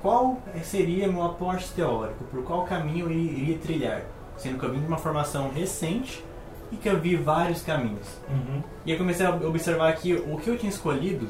Qual 0.02 0.42
seria 0.64 1.08
meu 1.08 1.24
aporte 1.24 1.68
teórico? 1.74 2.24
Por 2.26 2.44
qual 2.44 2.64
caminho 2.64 3.08
eu 3.08 3.12
iria 3.12 3.58
trilhar? 3.58 4.02
Sendo 4.38 4.58
que 4.58 4.66
eu 4.66 4.72
vim 4.72 4.80
de 4.80 4.88
uma 4.88 4.98
formação 4.98 5.52
recente 5.54 6.24
e 6.72 6.76
que 6.76 6.90
eu 6.90 7.00
vi 7.00 7.16
vários 7.16 7.62
caminhos. 7.62 8.08
Uhum. 8.30 8.64
E 8.86 8.92
eu 8.92 8.98
comecei 8.98 9.26
a 9.26 9.30
observar 9.36 9.94
que 9.96 10.14
o 10.14 10.38
que 10.38 10.50
eu 10.50 10.58
tinha 10.58 10.70
escolhido 10.70 11.28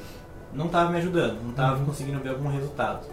não 0.53 0.67
estava 0.67 0.89
me 0.91 0.97
ajudando, 0.97 1.41
não 1.41 1.49
estava 1.49 1.79
Uhum. 1.79 1.85
conseguindo 1.85 2.19
ver 2.19 2.29
algum 2.29 2.47
resultado. 2.49 3.05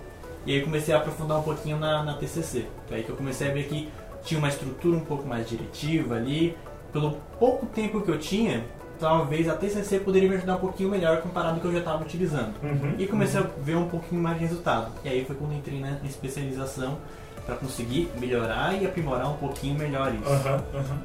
E 0.46 0.54
aí 0.54 0.62
comecei 0.62 0.94
a 0.94 0.98
aprofundar 0.98 1.38
um 1.38 1.42
pouquinho 1.42 1.78
na, 1.78 2.02
na 2.02 2.14
TCC. 2.14 2.66
Foi 2.88 2.98
aí 2.98 3.02
que 3.02 3.10
eu 3.10 3.16
comecei 3.16 3.50
a 3.50 3.52
ver 3.52 3.64
que 3.64 3.88
tinha 4.24 4.38
uma 4.38 4.48
estrutura 4.48 4.96
um 4.96 5.04
pouco 5.04 5.26
mais 5.26 5.48
diretiva 5.48 6.14
ali. 6.14 6.56
Pelo 6.92 7.12
pouco 7.38 7.66
tempo 7.66 8.00
que 8.00 8.10
eu 8.10 8.18
tinha, 8.18 8.64
talvez 8.98 9.48
a 9.48 9.54
TCC 9.54 10.00
poderia 10.00 10.28
me 10.28 10.36
ajudar 10.36 10.56
um 10.56 10.60
pouquinho 10.60 10.90
melhor 10.90 11.20
comparado 11.22 11.54
ao 11.54 11.60
que 11.60 11.66
eu 11.66 11.72
já 11.72 11.78
estava 11.78 12.02
utilizando. 12.02 12.54
Uhum. 12.62 12.94
E 12.98 13.06
comecei 13.06 13.40
a 13.40 13.46
ver 13.62 13.76
um 13.76 13.88
pouquinho 13.88 14.22
mais 14.22 14.38
de 14.38 14.44
resultado. 14.44 14.92
E 15.04 15.08
aí 15.08 15.24
foi 15.24 15.36
quando 15.36 15.54
entrei 15.54 15.80
na 15.80 15.98
especialização 16.04 16.98
para 17.46 17.56
conseguir 17.56 18.10
melhorar 18.18 18.80
e 18.80 18.86
aprimorar 18.86 19.28
um 19.30 19.36
pouquinho 19.36 19.78
melhor 19.78 20.12
isso. 20.14 20.30
Aham. 20.30 20.62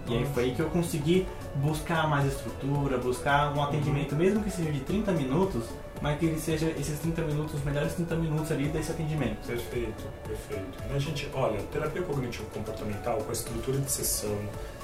E 0.08 0.18
aí 0.18 0.26
foi 0.34 0.44
aí 0.44 0.52
que 0.54 0.60
eu 0.60 0.70
consegui 0.70 1.26
buscar 1.56 2.08
mais 2.08 2.26
estrutura, 2.26 2.98
buscar 2.98 3.56
um 3.56 3.64
atendimento, 3.64 4.16
mesmo 4.16 4.44
que 4.44 4.52
seja 4.52 4.72
de 4.72 4.82
30 4.82 5.12
minutos, 5.14 5.64
mas 6.02 6.20
que 6.20 6.26
ele 6.26 6.40
seja 6.40 6.70
esses 6.72 7.00
30 7.00 7.22
minutos, 7.24 7.56
os 7.56 7.64
melhores 7.64 7.94
30 7.94 8.16
minutos 8.16 8.52
ali 8.52 8.68
desse 8.68 8.92
atendimento. 8.92 9.46
Perfeito, 9.48 10.04
perfeito. 10.28 10.84
A 10.94 11.00
gente, 11.00 11.30
olha, 11.34 11.60
terapia 11.72 12.02
cognitivo 12.02 12.46
comportamental 12.54 13.18
com 13.18 13.30
a 13.30 13.34
estrutura 13.34 13.78
de 13.80 13.92
sessão, 13.92 14.38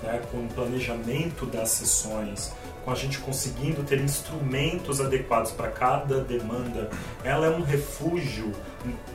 né, 0.03 0.21
com 0.31 0.37
o 0.37 0.47
planejamento 0.49 1.45
das 1.45 1.69
sessões, 1.69 2.51
com 2.83 2.91
a 2.91 2.95
gente 2.95 3.19
conseguindo 3.19 3.83
ter 3.83 3.99
instrumentos 3.99 4.99
adequados 4.99 5.51
para 5.51 5.69
cada 5.69 6.21
demanda, 6.21 6.89
ela 7.23 7.47
é 7.47 7.49
um 7.49 7.61
refúgio 7.61 8.51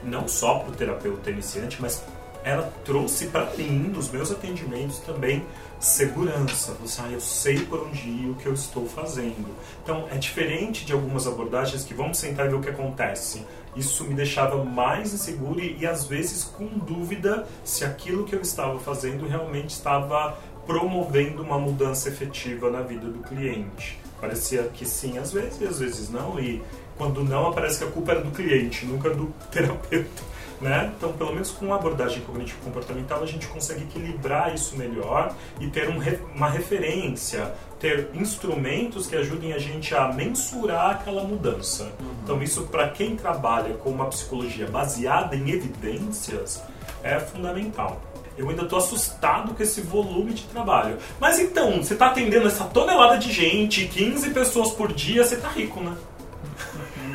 não 0.03 0.27
só 0.27 0.59
para 0.59 0.71
o 0.71 0.75
terapeuta 0.75 1.29
iniciante, 1.29 1.77
mas 1.81 2.03
ela 2.43 2.71
trouxe 2.85 3.27
para 3.27 3.45
mim, 3.57 3.91
nos 3.93 4.09
meus 4.09 4.31
atendimentos 4.31 4.99
também, 4.99 5.45
segurança. 5.79 6.75
Você, 6.81 7.01
ah, 7.01 7.09
eu 7.11 7.21
sei 7.21 7.59
por 7.59 7.87
onde 7.87 8.07
ir 8.07 8.29
o 8.29 8.35
que 8.35 8.45
eu 8.45 8.53
estou 8.53 8.87
fazendo. 8.87 9.47
Então, 9.83 10.07
é 10.11 10.17
diferente 10.17 10.85
de 10.85 10.93
algumas 10.93 11.27
abordagens 11.27 11.83
que 11.83 11.93
vamos 11.93 12.17
sentar 12.17 12.45
e 12.45 12.49
ver 12.49 12.55
o 12.55 12.61
que 12.61 12.69
acontece. 12.69 13.45
Isso 13.75 14.03
me 14.03 14.13
deixava 14.13 14.63
mais 14.63 15.13
inseguro 15.13 15.59
e, 15.59 15.77
e 15.79 15.85
às 15.85 16.05
vezes 16.05 16.43
com 16.43 16.67
dúvida 16.67 17.47
se 17.63 17.85
aquilo 17.85 18.23
que 18.25 18.35
eu 18.35 18.41
estava 18.41 18.79
fazendo 18.79 19.27
realmente 19.27 19.69
estava 19.69 20.37
promovendo 20.65 21.41
uma 21.43 21.59
mudança 21.59 22.09
efetiva 22.09 22.69
na 22.69 22.81
vida 22.81 23.07
do 23.07 23.19
cliente. 23.19 23.99
Parecia 24.19 24.63
que 24.63 24.85
sim, 24.85 25.17
às 25.17 25.31
vezes, 25.31 25.61
e 25.61 25.65
às 25.65 25.79
vezes 25.79 26.09
não. 26.09 26.39
E 26.39 26.61
quando 26.97 27.23
não, 27.23 27.53
parece 27.53 27.79
que 27.79 27.85
a 27.85 27.91
culpa 27.91 28.11
era 28.11 28.21
do 28.21 28.31
cliente, 28.31 28.85
nunca 28.85 29.09
do 29.11 29.27
terapeuta. 29.51 30.36
Né? 30.59 30.91
Então, 30.97 31.13
pelo 31.13 31.33
menos 31.33 31.51
com 31.51 31.71
a 31.71 31.75
abordagem 31.75 32.21
cognitivo-comportamental, 32.21 33.21
a 33.21 33.27
gente 33.27 33.45
consegue 33.47 33.83
equilibrar 33.83 34.55
isso 34.55 34.75
melhor 34.75 35.35
e 35.59 35.67
ter 35.67 35.87
um 35.89 35.97
uma 36.35 36.49
referência, 36.49 37.53
ter 37.79 38.09
instrumentos 38.13 39.05
que 39.05 39.15
ajudem 39.15 39.53
a 39.53 39.59
gente 39.59 39.93
a 39.93 40.11
mensurar 40.11 40.91
aquela 40.91 41.23
mudança. 41.23 41.91
Então, 42.23 42.41
isso 42.41 42.63
para 42.63 42.89
quem 42.89 43.15
trabalha 43.15 43.75
com 43.75 43.91
uma 43.91 44.05
psicologia 44.05 44.67
baseada 44.67 45.35
em 45.35 45.49
evidências 45.51 46.63
é 47.03 47.19
fundamental. 47.19 48.01
Eu 48.37 48.49
ainda 48.49 48.63
estou 48.63 48.77
assustado 48.77 49.53
com 49.53 49.63
esse 49.63 49.81
volume 49.81 50.33
de 50.33 50.43
trabalho. 50.43 50.97
Mas 51.19 51.39
então, 51.39 51.83
você 51.83 51.93
está 51.93 52.07
atendendo 52.07 52.47
essa 52.47 52.65
tonelada 52.65 53.17
de 53.17 53.31
gente, 53.31 53.87
15 53.87 54.29
pessoas 54.29 54.71
por 54.71 54.93
dia, 54.93 55.23
você 55.23 55.37
tá 55.37 55.49
rico, 55.49 55.79
né? 55.81 55.95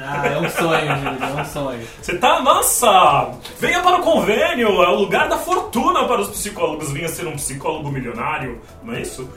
Ah, 0.05 0.27
é 0.27 0.37
um 0.37 0.51
sonho, 0.51 0.97
Júlio, 0.97 1.23
é 1.23 1.41
um 1.41 1.45
sonho. 1.45 1.87
Você 2.01 2.19
tá, 2.19 2.43
nossa! 2.43 3.31
Venha 3.61 3.81
para 3.81 4.01
o 4.01 4.03
convênio, 4.03 4.83
é 4.83 4.89
o 4.89 4.97
lugar 4.97 5.29
da 5.29 5.39
fortuna 5.39 6.05
para 6.07 6.21
os 6.21 6.31
psicólogos. 6.31 6.91
Venha 6.91 7.09
ser 7.09 7.27
um 7.27 7.37
psicólogo 7.37 7.89
milionário, 7.91 8.61
não 8.83 8.95
é 8.95 9.03
isso? 9.03 9.29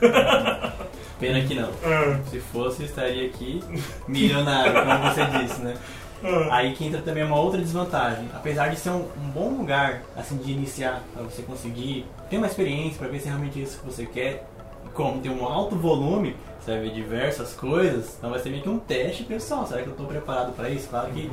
Pena 1.20 1.40
que 1.40 1.54
não. 1.54 1.70
É. 1.84 2.18
Se 2.30 2.40
fosse, 2.40 2.82
eu 2.82 2.86
estaria 2.86 3.26
aqui 3.26 3.62
milionário, 4.08 4.72
como 4.72 5.10
você 5.10 5.24
disse, 5.38 5.60
né? 5.60 5.74
É. 6.24 6.48
Aí 6.50 6.72
que 6.74 6.86
entra 6.86 7.02
também 7.02 7.22
uma 7.22 7.38
outra 7.38 7.60
desvantagem. 7.60 8.26
Apesar 8.34 8.68
de 8.68 8.76
ser 8.80 8.88
um, 8.88 9.06
um 9.18 9.30
bom 9.34 9.50
lugar 9.50 10.02
assim 10.16 10.36
de 10.38 10.50
iniciar, 10.50 11.02
para 11.12 11.22
você 11.22 11.42
conseguir 11.42 12.06
ter 12.30 12.38
uma 12.38 12.46
experiência, 12.46 12.98
para 12.98 13.08
ver 13.08 13.20
se 13.20 13.26
é 13.26 13.30
realmente 13.30 13.60
isso 13.62 13.78
que 13.78 13.84
você 13.84 14.06
quer, 14.06 14.48
como 14.96 15.20
tem 15.20 15.30
um 15.30 15.44
alto 15.46 15.76
volume, 15.76 16.34
você 16.60 16.72
vai 16.72 16.80
ver 16.80 16.90
diversas 16.94 17.52
coisas, 17.52 18.14
então 18.18 18.30
vai 18.30 18.40
ser 18.40 18.50
meio 18.50 18.62
que 18.62 18.68
um 18.68 18.78
teste 18.78 19.22
pessoal. 19.24 19.66
Será 19.66 19.82
que 19.82 19.88
eu 19.88 19.92
estou 19.92 20.06
preparado 20.06 20.52
para 20.52 20.68
isso? 20.70 20.88
Claro 20.88 21.12
que 21.12 21.30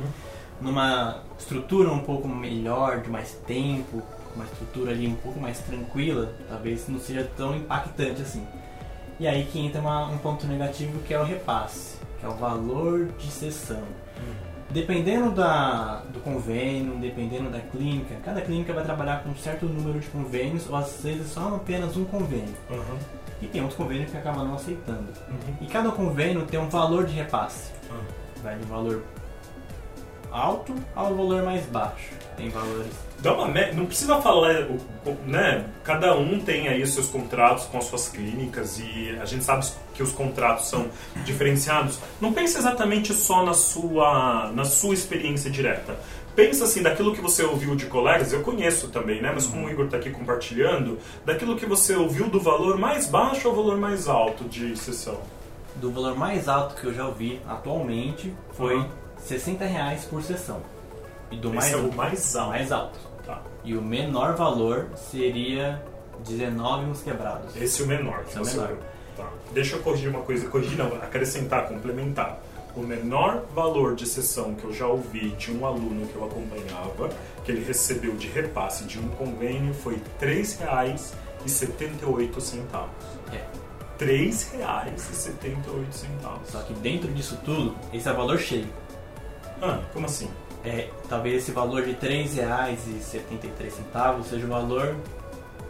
numa 0.60 1.22
estrutura 1.38 1.90
um 1.90 2.00
pouco 2.00 2.28
melhor, 2.28 3.00
de 3.00 3.10
mais 3.10 3.32
tempo, 3.46 4.02
uma 4.36 4.44
estrutura 4.44 4.92
ali 4.92 5.06
um 5.08 5.16
pouco 5.16 5.40
mais 5.40 5.58
tranquila, 5.60 6.32
talvez 6.48 6.86
não 6.88 6.98
seja 7.00 7.28
tão 7.36 7.56
impactante 7.56 8.22
assim. 8.22 8.46
E 9.18 9.26
aí 9.26 9.44
que 9.44 9.58
entra 9.58 9.80
uma- 9.80 10.06
um 10.08 10.18
ponto 10.18 10.46
negativo 10.46 10.98
que 11.00 11.14
é 11.14 11.20
o 11.20 11.24
repasse, 11.24 11.96
que 12.20 12.26
é 12.26 12.28
o 12.28 12.34
valor 12.34 13.06
de 13.18 13.30
sessão. 13.30 13.82
Dependendo 14.70 15.30
da, 15.30 16.02
do 16.12 16.18
convênio, 16.20 16.96
dependendo 16.96 17.48
da 17.48 17.60
clínica, 17.60 18.16
cada 18.24 18.40
clínica 18.40 18.72
vai 18.72 18.82
trabalhar 18.82 19.22
com 19.22 19.30
um 19.30 19.36
certo 19.36 19.66
número 19.66 20.00
de 20.00 20.08
convênios, 20.08 20.68
ou 20.68 20.74
às 20.74 21.00
vezes 21.02 21.28
só 21.28 21.54
apenas 21.54 21.96
um 21.96 22.04
convênio. 22.04 22.54
Uhum. 22.70 22.98
E 23.42 23.46
tem 23.46 23.60
outros 23.60 23.76
convênios 23.78 24.10
que 24.10 24.16
acabam 24.16 24.46
não 24.46 24.54
aceitando. 24.54 25.08
Uhum. 25.28 25.56
E 25.60 25.66
cada 25.66 25.90
convênio 25.90 26.46
tem 26.46 26.58
um 26.58 26.68
valor 26.68 27.04
de 27.06 27.12
repasse. 27.14 27.70
Ah. 27.90 27.94
Vai 28.42 28.56
de 28.56 28.64
valor 28.64 29.02
alto 30.30 30.74
ao 30.96 31.14
valor 31.14 31.42
mais 31.44 31.64
baixo. 31.66 32.10
Tem 32.36 32.48
valores. 32.48 32.92
Dá 33.20 33.32
uma 33.32 33.46
me- 33.46 33.72
não 33.72 33.86
precisa 33.86 34.20
falar, 34.20 34.62
o- 34.64 35.14
né? 35.24 35.64
Cada 35.84 36.16
um 36.16 36.40
tem 36.40 36.66
aí 36.68 36.82
os 36.82 36.92
seus 36.92 37.08
contratos 37.08 37.64
com 37.66 37.78
as 37.78 37.84
suas 37.84 38.08
clínicas 38.08 38.78
e 38.80 39.16
a 39.20 39.24
gente 39.24 39.44
sabe 39.44 39.64
que 39.94 40.02
os 40.02 40.10
contratos 40.10 40.66
são 40.66 40.88
diferenciados. 41.24 41.98
Não 42.20 42.32
pense 42.32 42.58
exatamente 42.58 43.14
só 43.14 43.44
na 43.44 43.54
sua, 43.54 44.50
na 44.52 44.64
sua 44.64 44.94
experiência 44.94 45.48
direta. 45.50 45.96
Pensa 46.34 46.64
assim, 46.64 46.82
daquilo 46.82 47.14
que 47.14 47.20
você 47.20 47.44
ouviu 47.44 47.76
de 47.76 47.86
colegas, 47.86 48.32
eu 48.32 48.40
conheço 48.42 48.88
também, 48.88 49.22
né? 49.22 49.30
Mas 49.32 49.46
como 49.46 49.66
o 49.66 49.70
Igor 49.70 49.84
está 49.84 49.98
aqui 49.98 50.10
compartilhando, 50.10 50.98
daquilo 51.24 51.56
que 51.56 51.64
você 51.64 51.94
ouviu 51.94 52.28
do 52.28 52.40
valor 52.40 52.76
mais 52.76 53.06
baixo 53.06 53.46
ao 53.48 53.54
valor 53.54 53.76
mais 53.78 54.08
alto 54.08 54.44
de 54.44 54.76
sessão. 54.76 55.20
Do 55.76 55.90
valor 55.92 56.16
mais 56.16 56.48
alto 56.48 56.74
que 56.80 56.86
eu 56.86 56.94
já 56.94 57.06
ouvi 57.06 57.40
atualmente 57.48 58.32
foi 58.52 58.76
Uhum. 58.76 58.88
60 59.18 59.64
reais 59.64 60.04
por 60.04 60.22
sessão. 60.22 60.60
E 61.30 61.36
do 61.36 61.50
mais, 61.52 61.66
Esse 61.66 61.74
é 61.74 61.78
o 61.78 61.92
mais 61.94 62.36
alto. 62.36 62.50
mais 62.50 62.72
alto. 62.72 62.98
Tá. 63.24 63.40
E 63.64 63.76
o 63.76 63.80
menor 63.82 64.34
valor 64.34 64.88
seria 64.96 65.82
19 66.26 66.86
uns 66.86 67.00
quebrados. 67.02 67.56
Esse 67.56 67.80
é 67.82 67.84
o 67.84 67.88
menor. 67.88 68.24
Esse 68.28 68.36
é 68.38 68.40
o 68.42 68.44
menor. 68.44 68.76
Tá. 69.16 69.28
Deixa 69.52 69.76
eu 69.76 69.80
corrigir 69.82 70.10
uma 70.10 70.20
coisa. 70.20 70.48
Corrigir 70.48 70.76
não, 70.76 70.88
acrescentar, 70.96 71.68
complementar. 71.68 72.38
O 72.76 72.80
menor 72.80 73.44
valor 73.54 73.94
de 73.94 74.04
sessão 74.04 74.54
que 74.54 74.64
eu 74.64 74.72
já 74.72 74.84
ouvi 74.86 75.30
de 75.30 75.52
um 75.52 75.64
aluno 75.64 76.08
que 76.08 76.16
eu 76.16 76.24
acompanhava, 76.24 77.08
que 77.44 77.52
ele 77.52 77.64
recebeu 77.64 78.16
de 78.16 78.26
repasse 78.26 78.82
de 78.84 78.98
um 78.98 79.06
convênio, 79.10 79.72
foi 79.72 79.94
R$ 80.20 80.20
3,78. 80.20 82.88
É. 83.32 83.36
R$ 83.36 83.46
3,78. 83.98 86.06
Só 86.46 86.62
que 86.62 86.74
dentro 86.74 87.12
disso 87.12 87.38
tudo, 87.44 87.76
esse 87.92 88.08
é 88.08 88.12
o 88.12 88.16
valor 88.16 88.38
cheio. 88.38 88.66
Ah, 89.62 89.80
como 89.92 90.06
assim? 90.06 90.28
É, 90.64 90.88
talvez 91.08 91.42
esse 91.42 91.52
valor 91.52 91.82
de 91.82 91.92
R$ 91.92 92.24
3,73 92.24 94.24
seja 94.24 94.46
o 94.46 94.48
valor 94.48 94.96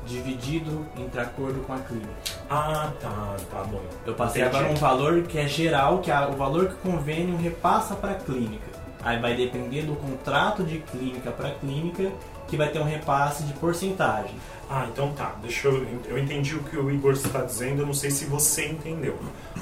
dividido 0.07 0.87
entre 0.97 1.21
acordo 1.21 1.61
com 1.67 1.73
a 1.73 1.79
clínica. 1.79 2.13
Ah, 2.49 2.93
tá, 3.01 3.37
tá 3.51 3.65
bom. 3.65 3.83
Eu 4.07 4.15
passei 4.15 4.43
Entendi. 4.43 4.57
agora 4.57 4.73
um 4.73 4.77
valor 4.77 5.23
que 5.23 5.39
é 5.39 5.47
geral, 5.47 5.99
que 5.99 6.11
é 6.11 6.27
o 6.27 6.33
valor 6.33 6.69
que 6.69 6.75
o 6.75 6.93
convênio 6.93 7.37
repassa 7.37 7.95
para 7.95 8.13
a 8.13 8.15
clínica. 8.15 8.75
Aí 9.03 9.19
vai 9.19 9.35
depender 9.35 9.83
do 9.83 9.95
contrato 9.97 10.63
de 10.65 10.79
clínica 10.79 11.31
para 11.31 11.51
clínica, 11.51 12.11
que 12.49 12.57
vai 12.57 12.69
ter 12.69 12.79
um 12.79 12.85
repasse 12.85 13.43
de 13.43 13.53
porcentagem. 13.55 14.35
Ah, 14.69 14.87
então 14.91 15.13
tá. 15.13 15.35
Deixa 15.43 15.69
eu. 15.69 15.87
Eu 16.07 16.19
entendi 16.19 16.55
o 16.55 16.63
que 16.63 16.77
o 16.77 16.91
Igor 16.91 17.13
está 17.13 17.43
dizendo, 17.43 17.83
eu 17.83 17.87
não 17.87 17.95
sei 17.95 18.11
se 18.11 18.25
você 18.25 18.67
entendeu. 18.67 19.19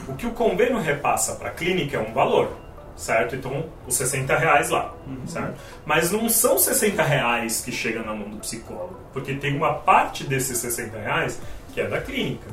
O 0.07 0.15
que 0.15 0.27
o 0.27 0.31
convênio 0.31 0.79
repassa 0.79 1.35
para 1.35 1.49
a 1.49 1.53
clínica 1.53 1.97
é 1.97 2.01
um 2.01 2.13
valor, 2.13 2.53
certo? 3.03 3.35
Então, 3.37 3.65
os 3.87 3.95
60 3.95 4.37
reais 4.37 4.71
lá, 4.71 4.95
certo? 5.27 5.55
Mas 5.85 6.11
não 6.13 6.29
são 6.29 6.57
60 6.59 7.03
reais 7.03 7.61
que 7.61 7.73
chega 7.73 8.03
na 8.03 8.15
mão 8.15 8.29
do 8.31 8.37
psicólogo, 8.39 8.99
porque 9.13 9.35
tem 9.35 9.57
uma 9.57 9.75
parte 9.75 10.25
desses 10.25 10.59
60 10.59 10.99
reais 10.99 11.41
que 11.75 11.81
é 11.81 11.87
da 11.89 12.01
clínica. 12.01 12.47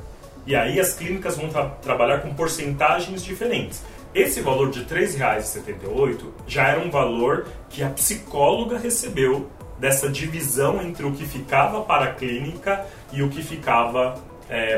E 0.48 0.56
aí 0.56 0.80
as 0.80 0.94
clínicas 0.94 1.38
vão 1.38 1.50
tra- 1.50 1.66
trabalhar 1.82 2.20
com 2.22 2.34
porcentagens 2.34 3.24
diferentes. 3.24 3.84
Esse 4.16 4.42
valor 4.42 4.72
de 4.72 4.80
R$ 4.80 4.86
3,78 5.06 6.18
já 6.48 6.68
era 6.70 6.80
um 6.80 6.90
valor 6.90 7.46
que 7.70 7.84
a 7.84 7.90
psicóloga 7.90 8.78
recebeu 8.78 9.50
dessa 9.78 10.10
divisão 10.10 10.82
entre 10.82 11.06
o 11.06 11.12
que 11.12 11.26
ficava 11.26 11.82
para 11.82 12.06
a 12.06 12.14
clínica 12.14 12.86
e 13.14 13.22
o 13.22 13.30
que 13.30 13.42
ficava 13.44 14.16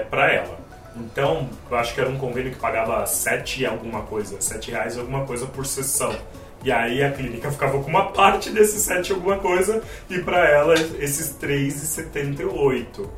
para 0.10 0.32
ela. 0.34 0.60
Então, 0.96 1.50
eu 1.70 1.78
acho 1.78 1.94
que 1.96 2.02
era 2.02 2.10
um 2.10 2.18
convênio 2.18 2.52
que 2.52 2.60
pagava 2.60 3.06
7 3.06 3.62
e 3.62 3.66
alguma 3.66 4.02
coisa, 4.04 4.40
7 4.42 4.72
reais 4.72 4.96
e 4.96 5.00
alguma 5.00 5.26
coisa 5.26 5.46
por 5.46 5.66
sessão. 5.66 6.14
E 6.64 6.72
aí 6.72 7.02
a 7.04 7.12
clínica 7.12 7.50
ficava 7.50 7.82
com 7.82 7.90
uma 7.90 8.12
parte 8.12 8.50
desses 8.52 8.84
7 8.84 9.10
e 9.10 9.14
alguma 9.14 9.38
coisa 9.38 9.82
e 10.10 10.20
para 10.20 10.48
ela 10.50 10.74
esses 11.00 11.36
3,78. 11.42 13.10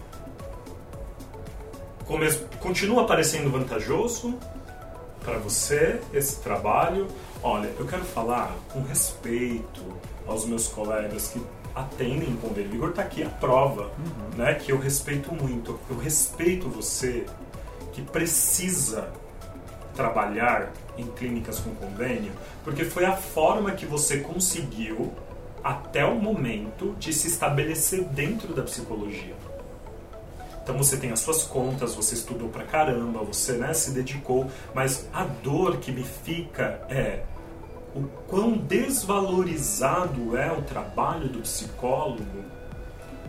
Come- 2.05 2.31
Continua 2.59 3.05
parecendo 3.05 3.49
vantajoso 3.49 4.37
para 5.23 5.37
você 5.39 5.99
esse 6.13 6.39
trabalho? 6.41 7.07
Olha, 7.41 7.69
eu 7.79 7.85
quero 7.85 8.03
falar 8.03 8.53
com 8.71 8.81
respeito 8.83 9.81
aos 10.27 10.45
meus 10.45 10.67
colegas 10.67 11.27
que 11.29 11.41
atendem 11.75 12.35
convênio. 12.37 12.71
O 12.71 12.75
Igor 12.75 12.89
está 12.91 13.01
aqui 13.01 13.23
a 13.23 13.29
prova, 13.29 13.91
né, 14.37 14.53
que 14.53 14.71
eu 14.71 14.77
respeito 14.77 15.33
muito. 15.33 15.79
Eu 15.89 15.97
respeito 15.97 16.69
você 16.69 17.25
que 17.93 18.01
precisa 18.01 19.09
trabalhar 19.95 20.71
em 20.97 21.05
clínicas 21.07 21.59
com 21.59 21.73
convênio, 21.75 22.31
porque 22.63 22.83
foi 22.83 23.05
a 23.05 23.15
forma 23.15 23.71
que 23.71 23.85
você 23.85 24.17
conseguiu 24.19 25.13
até 25.63 26.03
o 26.03 26.15
momento 26.15 26.95
de 26.99 27.13
se 27.13 27.27
estabelecer 27.27 28.03
dentro 28.03 28.53
da 28.53 28.63
psicologia. 28.63 29.35
Então 30.61 30.77
você 30.77 30.97
tem 30.97 31.11
as 31.11 31.19
suas 31.19 31.43
contas, 31.43 31.93
você 31.93 32.15
estudou 32.15 32.49
pra 32.49 32.63
caramba, 32.63 33.19
você 33.19 33.53
né, 33.53 33.73
se 33.73 33.91
dedicou, 33.91 34.49
mas 34.73 35.07
a 35.13 35.25
dor 35.25 35.77
que 35.77 35.91
me 35.91 36.03
fica 36.03 36.85
é 36.89 37.23
o 37.95 38.03
quão 38.27 38.57
desvalorizado 38.57 40.35
é 40.35 40.51
o 40.51 40.61
trabalho 40.61 41.27
do 41.27 41.39
psicólogo 41.39 42.52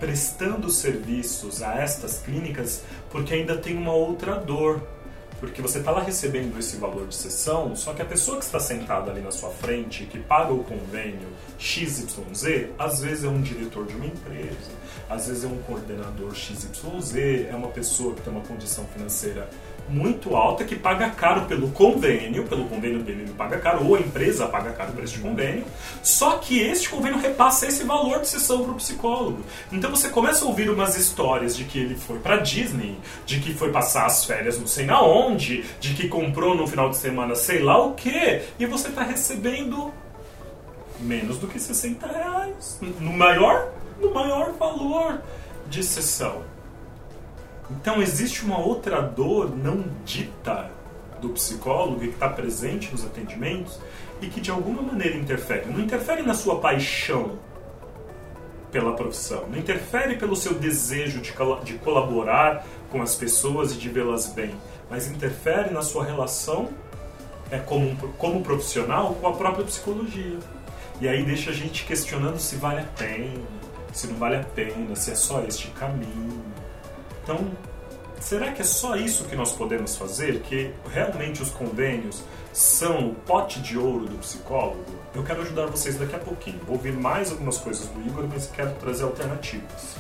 prestando 0.05 0.69
serviços 0.71 1.63
a 1.63 1.77
estas 1.81 2.19
clínicas, 2.19 2.83
porque 3.11 3.33
ainda 3.33 3.57
tem 3.57 3.75
uma 3.75 3.95
outra 3.95 4.35
dor. 4.35 4.83
Porque 5.41 5.61
você 5.61 5.79
está 5.79 5.91
lá 5.91 6.03
recebendo 6.03 6.59
esse 6.59 6.77
valor 6.77 7.07
de 7.07 7.15
sessão, 7.15 7.75
só 7.75 7.93
que 7.93 8.01
a 8.01 8.05
pessoa 8.05 8.39
que 8.39 8.45
está 8.45 8.61
sentada 8.61 9.11
ali 9.11 9.21
na 9.21 9.31
sua 9.31 9.51
frente, 9.51 10.07
que 10.07 10.19
paga 10.19 10.53
o 10.53 10.63
convênio 10.63 11.29
XYZ, 11.59 12.71
às 12.79 13.01
vezes 13.01 13.25
é 13.25 13.29
um 13.29 13.43
diretor 13.43 13.85
de 13.85 13.95
uma 13.95 14.07
empresa, 14.07 14.71
às 15.09 15.27
vezes 15.27 15.45
é 15.45 15.47
um 15.47 15.59
coordenador 15.63 16.35
XYZ, 16.35 17.17
é 17.51 17.55
uma 17.55 17.69
pessoa 17.69 18.15
que 18.15 18.23
tem 18.23 18.33
uma 18.33 18.45
condição 18.45 18.87
financeira 18.87 19.49
muito 19.89 20.35
alta 20.35 20.65
que 20.65 20.77
paga 20.77 21.11
caro 21.11 21.43
pelo 21.43 21.71
convênio, 21.71 22.45
pelo 22.45 22.65
convênio 22.67 23.03
dele 23.03 23.23
ele 23.23 23.33
paga 23.33 23.59
caro, 23.59 23.87
ou 23.87 23.95
a 23.95 24.01
empresa 24.01 24.47
paga 24.47 24.73
caro 24.73 24.93
por 24.93 25.05
este 25.05 25.19
convênio, 25.19 25.65
só 26.03 26.39
que 26.39 26.59
este 26.59 26.89
convênio 26.89 27.19
repassa 27.19 27.67
esse 27.67 27.85
valor 27.85 28.21
de 28.21 28.29
sessão 28.29 28.63
para 28.63 28.73
o 28.73 28.77
psicólogo. 28.77 29.43
Então 29.73 29.91
você 29.91 30.09
começa 30.09 30.45
a 30.45 30.49
ouvir 30.49 30.71
umas 30.71 30.97
histórias 30.97 31.57
de 31.57 31.65
que 31.65 31.79
ele 31.79 31.95
foi 31.95 32.19
para 32.19 32.39
Disney, 32.39 32.99
de 33.27 33.41
que 33.41 33.55
foi 33.55 33.71
passar 33.71 34.07
as 34.07 34.25
férias 34.25 34.59
não 34.59 34.67
sei 34.67 34.87
na 34.87 35.03
onde, 35.03 35.65
de 35.81 35.95
que 35.95 36.09
comprou 36.09 36.55
no 36.55 36.67
final 36.67 36.89
de 36.91 36.97
semana 36.97 37.35
sei 37.35 37.63
lá 37.63 37.79
o 37.79 37.93
que, 37.93 38.43
e 38.59 38.67
você 38.67 38.89
está 38.89 39.03
recebendo 39.03 39.93
menos 41.01 41.39
do 41.39 41.47
que 41.47 41.59
60 41.59 42.07
reais, 42.07 42.79
no 42.81 43.13
maior, 43.13 43.69
no 44.01 44.13
maior 44.13 44.53
valor 44.53 45.21
de 45.69 45.83
sessão. 45.83 46.54
Então 47.71 48.03
existe 48.03 48.45
uma 48.45 48.59
outra 48.59 49.01
dor 49.01 49.55
não 49.57 49.85
dita 50.05 50.71
do 51.21 51.31
psicólogo 51.31 52.01
que 52.01 52.07
está 52.07 52.29
presente 52.29 52.91
nos 52.93 53.05
atendimentos 53.05 53.79
e 54.21 54.27
que 54.27 54.41
de 54.41 54.51
alguma 54.51 54.83
maneira 54.83 55.17
interfere. 55.17 55.71
Não 55.71 55.81
interfere 55.81 56.23
na 56.23 56.35
sua 56.35 56.61
paixão 56.61 57.39
pela 58.71 58.93
profissão, 58.95 59.47
não 59.49 59.57
interfere 59.57 60.17
pelo 60.17 60.35
seu 60.35 60.55
desejo 60.55 61.21
de, 61.21 61.33
de 61.65 61.75
colaborar 61.79 62.67
com 62.91 63.01
as 63.01 63.15
pessoas 63.15 63.73
e 63.73 63.79
de 63.79 63.89
vê-las 63.89 64.27
bem, 64.27 64.53
mas 64.91 65.07
interfere 65.07 65.73
na 65.73 65.81
sua 65.81 66.05
relação 66.05 66.71
é, 67.51 67.59
como, 67.59 67.97
como 68.19 68.43
profissional 68.43 69.15
com 69.15 69.29
a 69.29 69.33
própria 69.33 69.65
psicologia. 69.65 70.39
E 71.01 71.09
aí 71.09 71.25
deixa 71.25 71.51
a 71.51 71.55
gente 71.55 71.85
questionando 71.85 72.39
se 72.39 72.57
vale 72.57 72.81
a 72.81 72.99
pena, 72.99 73.41
se 73.93 74.07
não 74.09 74.17
vale 74.17 74.37
a 74.37 74.45
pena, 74.45 74.95
se 74.97 75.13
é 75.13 75.15
só 75.15 75.43
este 75.43 75.69
caminho. 75.69 76.54
Então, 77.25 77.51
será 78.21 78.53
que 78.53 78.61
é 78.61 78.65
só 78.65 78.97
isso 78.97 79.25
que 79.25 79.35
nós 79.35 79.53
podemos 79.53 79.97
fazer? 79.97 80.41
Que 80.43 80.73
realmente 80.93 81.43
os 81.43 81.51
convênios 81.51 82.23
são 82.53 83.09
o 83.09 83.15
pote 83.15 83.61
de 83.61 83.77
ouro 83.79 84.05
do 84.05 84.19
psicólogo? 84.19 84.85
Eu 85.15 85.25
quero 85.25 85.41
ajudar 85.43 85.67
vocês 85.67 85.99
daqui 85.99 86.15
a 86.15 86.19
pouquinho. 86.19 86.61
Vou 86.67 86.77
ouvir 86.77 86.93
mais 86.93 87.31
algumas 87.33 87.57
coisas 87.59 87.87
do 87.89 88.01
Igor, 88.07 88.27
mas 88.31 88.47
quero 88.55 88.73
trazer 88.75 89.05
alternativas. 89.05 89.97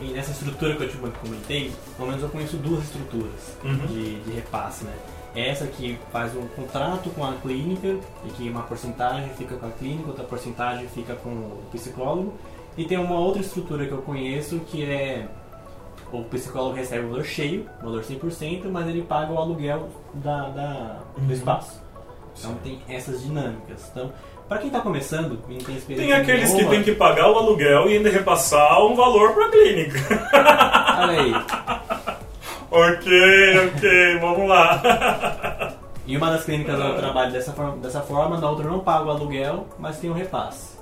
E 0.00 0.12
nessa 0.12 0.30
estrutura 0.30 0.76
que 0.76 0.84
eu 0.84 0.88
te 0.90 0.96
comentei, 0.96 1.72
pelo 1.96 2.08
menos 2.08 2.22
eu 2.22 2.28
conheço 2.28 2.56
duas 2.58 2.84
estruturas 2.84 3.32
Uhum. 3.64 3.86
de, 3.86 4.20
de 4.20 4.30
repasse, 4.30 4.84
né? 4.84 4.92
Essa 5.34 5.66
que 5.66 5.98
faz 6.12 6.34
um 6.36 6.46
contrato 6.48 7.10
com 7.10 7.24
a 7.24 7.34
clínica 7.34 7.88
e 8.24 8.28
que 8.36 8.48
uma 8.48 8.62
porcentagem 8.62 9.28
fica 9.36 9.56
com 9.56 9.66
a 9.66 9.70
clínica, 9.70 10.08
outra 10.08 10.24
porcentagem 10.24 10.86
fica 10.88 11.14
com 11.16 11.30
o 11.30 11.62
psicólogo. 11.72 12.34
E 12.76 12.84
tem 12.84 12.98
uma 12.98 13.18
outra 13.18 13.40
estrutura 13.40 13.86
que 13.86 13.92
eu 13.92 14.02
conheço 14.02 14.60
que 14.60 14.84
é 14.84 15.26
o 16.12 16.22
psicólogo 16.24 16.74
recebe 16.76 17.06
o 17.06 17.10
valor 17.10 17.24
cheio, 17.24 17.66
valor 17.82 18.02
100%, 18.02 18.62
mas 18.70 18.86
ele 18.88 19.02
paga 19.02 19.32
o 19.32 19.38
aluguel 19.38 19.88
da, 20.14 20.48
da- 20.48 20.96
Uhum. 21.18 21.26
do 21.26 21.32
espaço. 21.32 21.82
Então 22.38 22.54
tem 22.62 22.80
essas 22.88 23.22
dinâmicas. 23.22 23.88
Então, 23.90 24.12
para 24.48 24.58
quem 24.58 24.66
está 24.68 24.80
começando 24.80 25.38
e 25.48 25.54
não 25.54 25.60
tem 25.60 25.76
experiência 25.76 25.96
Tem 25.96 26.12
aqueles 26.12 26.50
que 26.50 26.56
nenhuma, 26.56 26.70
têm 26.74 26.82
que 26.82 26.92
pagar 26.92 27.30
o 27.30 27.34
aluguel 27.36 27.88
e 27.90 27.94
ainda 27.96 28.10
repassar 28.10 28.80
um 28.84 28.94
valor 28.94 29.32
para 29.32 29.46
a 29.46 29.50
clínica. 29.50 29.98
Olha 31.00 31.20
aí. 31.20 31.32
ok, 32.70 33.68
ok, 33.68 34.18
vamos 34.20 34.48
lá. 34.48 35.72
Em 36.06 36.16
uma 36.16 36.30
das 36.30 36.44
clínicas 36.44 36.78
eu 36.78 36.96
trabalho 36.96 37.32
dessa 37.32 37.52
forma, 37.52 37.76
dessa 37.78 38.00
forma, 38.02 38.38
na 38.38 38.48
outra 38.50 38.64
eu 38.66 38.70
não 38.70 38.78
pago 38.80 39.08
o 39.08 39.10
aluguel, 39.10 39.66
mas 39.78 39.98
tem 39.98 40.10
um 40.10 40.14
repasse. 40.14 40.75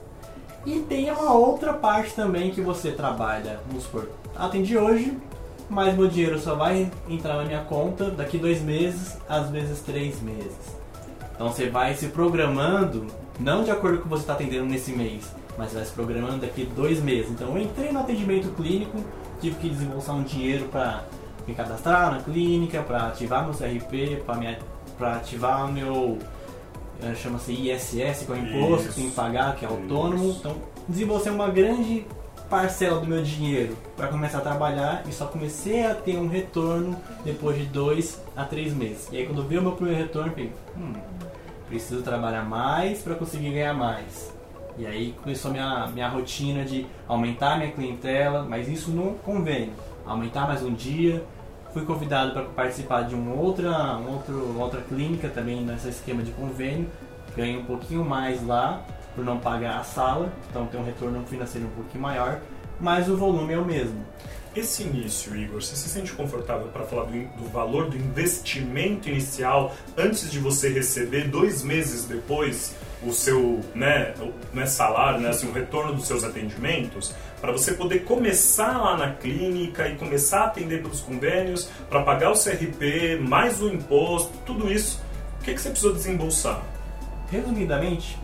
E 0.67 0.81
tem 0.81 1.11
uma 1.11 1.33
outra 1.33 1.75
parte 1.75 2.15
também 2.15 2.51
que 2.51 2.61
você 2.61 2.91
trabalha, 2.91 3.61
vamos 3.67 3.85
supor, 3.85 4.09
atendi 4.35 4.79
hoje, 4.79 5.17
mas 5.69 5.95
meu 5.95 6.09
dinheiro 6.09 6.39
só 6.39 6.55
vai 6.55 6.91
entrar 7.09 7.37
na 7.37 7.45
minha 7.45 7.61
conta 7.61 8.11
daqui 8.11 8.39
dois 8.39 8.63
meses, 8.63 9.19
às 9.29 9.51
vezes 9.51 9.81
três 9.81 10.23
meses. 10.23 10.75
Então 11.35 11.53
você 11.53 11.69
vai 11.69 11.95
se 11.95 12.09
programando, 12.09 13.07
não 13.39 13.63
de 13.63 13.71
acordo 13.71 13.99
com 13.99 14.03
o 14.03 14.05
que 14.05 14.09
você 14.09 14.23
está 14.23 14.35
atendendo 14.35 14.67
nesse 14.67 14.93
mês, 14.93 15.31
mas 15.59 15.73
vai 15.73 15.85
se 15.85 15.93
programando 15.93 16.39
daqui 16.39 16.65
dois 16.65 17.03
meses. 17.03 17.31
Então 17.31 17.49
eu 17.57 17.63
entrei 17.63 17.93
no 17.93 18.01
atendimento 18.01 18.49
clínico, 18.55 18.99
tive 19.41 19.57
que 19.57 19.69
desembolsar 19.69 20.17
um 20.17 20.23
dinheiro 20.23 20.67
para 20.69 21.05
me 21.47 21.55
cadastrar 21.55 22.11
na 22.11 22.21
clínica, 22.21 22.83
para 22.83 23.09
ativar 23.09 23.45
meu 23.45 23.53
CRP, 23.53 24.23
para 24.97 25.17
ativar 25.17 25.71
meu 25.71 26.19
chama-se 27.15 27.53
ISS, 27.53 28.25
que 28.27 28.33
é 28.33 28.35
o 28.35 28.39
imposto 28.39 28.85
Isso, 28.85 28.89
que 28.89 28.95
tem 28.95 29.11
que 29.11 29.17
pagar, 29.17 29.57
que 29.57 29.65
é 29.65 29.69
isso. 29.69 29.77
autônomo. 29.77 30.37
Então 30.39 30.57
desembolsei 30.89 31.33
uma 31.33 31.49
grande 31.49 32.07
parcela 32.49 33.01
do 33.01 33.07
meu 33.07 33.23
dinheiro 33.23 33.77
para 33.97 34.09
começar 34.09 34.39
a 34.39 34.41
trabalhar 34.43 35.03
e 35.09 35.13
só 35.13 35.27
comecei 35.27 35.85
a 35.85 35.95
ter 35.95 36.19
um 36.19 36.29
retorno 36.29 36.97
depois 37.25 37.57
de 37.57 37.65
dois 37.65 38.21
a 38.37 38.45
três 38.45 38.73
meses. 38.75 39.09
E 39.11 39.17
aí 39.17 39.27
quando 39.27 39.43
veio 39.47 39.61
o 39.61 39.65
meu 39.65 39.73
primeiro 39.73 40.01
retorno, 40.01 40.29
eu 40.29 40.35
falei, 40.35 40.53
hum, 40.77 40.93
preciso 41.69 42.03
trabalhar 42.03 42.45
mais 42.45 43.01
para 43.01 43.15
conseguir 43.15 43.51
ganhar 43.51 43.75
mais. 43.75 44.33
E 44.77 44.87
aí 44.87 45.15
começou 45.23 45.51
a 45.51 45.55
minha, 45.55 45.87
minha 45.89 46.09
rotina 46.09 46.65
de 46.65 46.87
aumentar 47.09 47.57
minha 47.59 47.71
clientela, 47.71 48.45
mas 48.49 48.69
isso 48.69 48.91
no 48.91 49.15
convênio. 49.25 49.73
Aumentar 50.05 50.47
mais 50.47 50.63
um 50.63 50.75
dia. 50.75 51.25
Fui 51.75 51.85
convidado 51.85 52.33
para 52.33 52.45
participar 52.45 53.03
de 53.03 53.17
uma 53.17 53.35
outra, 53.35 53.97
um 53.97 54.13
outro, 54.13 54.57
outra 54.61 54.81
clínica 54.81 55.29
também 55.29 55.61
nesse 55.61 55.89
esquema 55.89 56.23
de 56.23 56.31
convênio. 56.31 56.89
Ganhei 57.37 57.59
um 57.59 57.65
pouquinho 57.65 58.05
mais 58.05 58.47
lá 58.47 58.81
por 59.13 59.25
não 59.25 59.41
pagar 59.41 59.81
a 59.81 59.83
sala, 59.83 60.33
então 60.49 60.67
tem 60.67 60.81
um 60.81 60.85
retorno 60.85 61.21
financeiro 61.27 61.67
um 61.67 61.71
pouquinho 61.71 62.01
maior, 62.01 62.39
mas 62.79 63.09
o 63.09 63.17
volume 63.17 63.55
é 63.55 63.59
o 63.59 63.65
mesmo. 63.65 64.05
Esse 64.55 64.85
início, 64.85 65.35
Igor, 65.35 65.61
você 65.61 65.75
se 65.75 65.89
sente 65.89 66.13
confortável 66.13 66.69
para 66.69 66.85
falar 66.85 67.05
do, 67.07 67.13
do 67.13 67.49
valor 67.51 67.91
do 67.91 67.97
investimento 67.97 69.09
inicial 69.09 69.75
antes 69.99 70.31
de 70.31 70.39
você 70.39 70.69
receber 70.69 71.29
dois 71.29 71.65
meses 71.65 72.05
depois 72.05 72.73
o 73.03 73.13
seu 73.13 73.61
né, 73.75 74.15
o- 74.21 74.33
né, 74.57 74.65
salário, 74.65 75.21
né, 75.21 75.31
assim, 75.31 75.49
o 75.49 75.53
retorno 75.53 75.93
dos 75.95 76.07
seus 76.07 76.23
atendimentos, 76.23 77.13
para 77.41 77.51
você 77.51 77.73
poder 77.75 78.05
começar 78.05 78.79
lá 78.81 78.97
na 78.97 79.13
clínica 79.13 79.89
e 79.89 79.97
começar 79.97 80.43
a 80.43 80.47
atender 80.47 80.81
pelos 80.83 81.01
convênios, 81.01 81.69
para 81.91 82.03
pagar 82.03 82.31
o 82.31 82.35
CRP, 82.35 83.19
mais 83.21 83.61
o 83.61 83.69
imposto, 83.69 84.33
tudo 84.47 84.73
isso, 84.73 85.03
o 85.41 85.45
que, 85.45 85.53
que 85.53 85.61
você 85.61 85.69
precisou 85.71 85.93
desembolsar? 85.93 86.63
Resumidamente, 87.31 88.17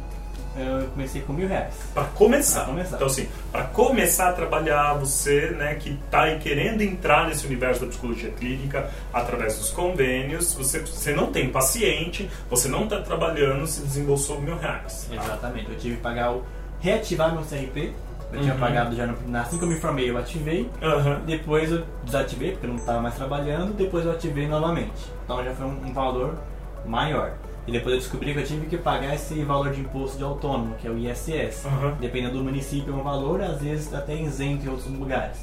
eu 0.56 0.88
comecei 0.88 1.22
com 1.22 1.32
mil 1.32 1.46
reais. 1.48 1.74
Para 1.94 2.04
começar. 2.04 2.60
Pra 2.64 2.68
começar. 2.72 2.96
Então, 2.96 3.06
assim, 3.06 3.28
para 3.52 3.64
começar 3.64 4.28
a 4.30 4.32
trabalhar, 4.32 4.94
você 4.94 5.50
né, 5.50 5.74
que 5.76 5.90
está 6.04 6.34
querendo 6.38 6.82
entrar 6.82 7.28
nesse 7.28 7.46
universo 7.46 7.80
da 7.82 7.86
psicologia 7.86 8.30
clínica 8.30 8.90
através 9.12 9.56
dos 9.58 9.70
convênios, 9.70 10.54
você, 10.54 10.80
você 10.80 11.12
não 11.14 11.30
tem 11.32 11.50
paciente, 11.50 12.28
você 12.48 12.68
não 12.68 12.84
está 12.84 13.00
trabalhando, 13.00 13.66
se 13.66 13.80
desembolsou 13.82 14.40
mil 14.40 14.56
reais. 14.58 15.08
tá? 15.08 15.14
Exatamente, 15.22 15.70
eu 15.70 15.78
tive 15.78 15.96
que 15.96 16.02
pagar 16.02 16.32
o. 16.32 16.44
reativar 16.80 17.32
meu 17.32 17.42
CRP. 17.42 17.92
Eu 18.32 18.40
tinha 18.42 18.54
Uhum. 18.54 18.60
pagado 18.60 18.94
já 18.94 19.06
no, 19.08 19.38
assim 19.38 19.58
que 19.58 19.64
eu 19.64 19.68
me 19.68 19.74
formei, 19.80 20.08
eu 20.08 20.16
ativei. 20.16 20.70
Aham. 20.80 21.20
Depois 21.26 21.72
eu 21.72 21.84
desativei, 22.04 22.52
porque 22.52 22.64
eu 22.66 22.70
não 22.70 22.76
estava 22.76 23.00
mais 23.00 23.16
trabalhando. 23.16 23.72
Depois 23.74 24.04
eu 24.06 24.12
ativei 24.12 24.46
novamente. 24.46 25.10
Então 25.24 25.42
já 25.44 25.52
foi 25.52 25.66
um, 25.66 25.86
um 25.86 25.92
valor 25.92 26.38
maior. 26.86 27.32
E 27.66 27.72
depois 27.72 27.94
eu 27.94 28.00
descobri 28.00 28.32
que 28.32 28.40
eu 28.40 28.44
tive 28.44 28.66
que 28.66 28.76
pagar 28.78 29.14
esse 29.14 29.42
valor 29.44 29.70
de 29.70 29.80
imposto 29.80 30.16
de 30.18 30.24
autônomo, 30.24 30.74
que 30.76 30.88
é 30.88 30.90
o 30.90 30.98
ISS. 30.98 31.66
Aham. 31.66 31.94
Dependendo 32.00 32.38
do 32.38 32.44
município, 32.44 32.92
é 32.92 32.96
um 32.96 33.02
valor, 33.02 33.40
às 33.42 33.60
vezes 33.60 33.92
até 33.94 34.14
isento 34.14 34.66
em 34.66 34.68
outros 34.68 34.86
lugares. 34.90 35.36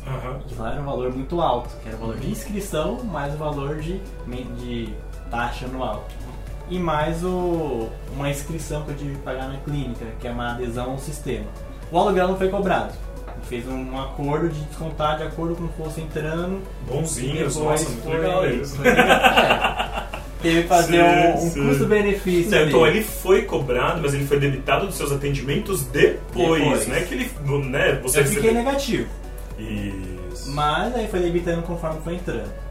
Que 0.48 0.56
lá 0.56 0.72
era 0.74 0.82
um 0.82 0.86
valor 0.86 1.14
muito 1.14 1.40
alto, 1.40 1.70
que 1.82 1.88
era 1.88 1.96
o 1.98 2.00
valor 2.02 2.18
de 2.18 2.30
inscrição 2.30 3.04
mais 3.04 3.34
o 3.34 3.38
valor 3.38 3.76
de, 3.78 4.00
de 4.60 4.90
taxa 5.30 5.66
anual. 5.66 6.06
E 6.70 6.78
mais 6.78 7.24
o, 7.24 7.88
uma 8.14 8.30
inscrição 8.30 8.82
que 8.84 8.92
eu 8.92 8.96
tive 8.98 9.12
que 9.16 9.22
pagar 9.22 9.48
na 9.48 9.58
clínica, 9.60 10.06
que 10.20 10.28
é 10.28 10.32
uma 10.32 10.52
adesão 10.54 10.92
ao 10.92 10.98
sistema. 10.98 11.46
O 11.92 11.98
aluguel 11.98 12.28
não 12.30 12.38
foi 12.38 12.50
cobrado. 12.50 12.94
Fez 13.44 13.66
um 13.68 13.98
acordo 13.98 14.50
de 14.50 14.60
descontar 14.66 15.18
de 15.18 15.24
acordo 15.24 15.56
com 15.56 15.64
o 15.66 15.68
que 15.70 15.78
fosse 15.78 16.02
entrando. 16.02 16.62
Bonzinhos, 16.88 17.56
nossa, 17.56 17.88
muito 17.88 18.04
foi- 18.04 18.18
legal 18.18 18.42
foi- 18.42 18.88
é. 18.90 20.04
Teve 20.48 20.62
que 20.64 20.68
fazer 20.68 21.04
um, 21.04 21.34
um 21.34 21.38
Sim, 21.38 21.50
sim. 21.50 21.68
custo-benefício. 21.68 22.68
Então 22.68 22.86
ele 22.88 23.04
foi 23.04 23.42
cobrado, 23.44 24.00
mas 24.02 24.14
ele 24.14 24.26
foi 24.26 24.40
debitado 24.40 24.86
dos 24.88 24.96
seus 24.96 25.12
atendimentos 25.12 25.84
depois, 25.88 26.62
Depois. 26.62 26.88
né? 26.88 27.02
Que 27.02 27.14
ele, 27.16 27.32
né, 27.70 28.00
você 28.02 28.20
Eu 28.22 28.26
fiquei 28.26 28.42
recebeu- 28.52 28.64
negativo. 28.64 29.10
Isso. 29.60 30.52
Mas 30.52 30.96
aí 30.96 31.08
foi 31.08 31.20
debitando 31.20 31.62
conforme 31.64 32.00
foi 32.02 32.16
entrando. 32.16 32.68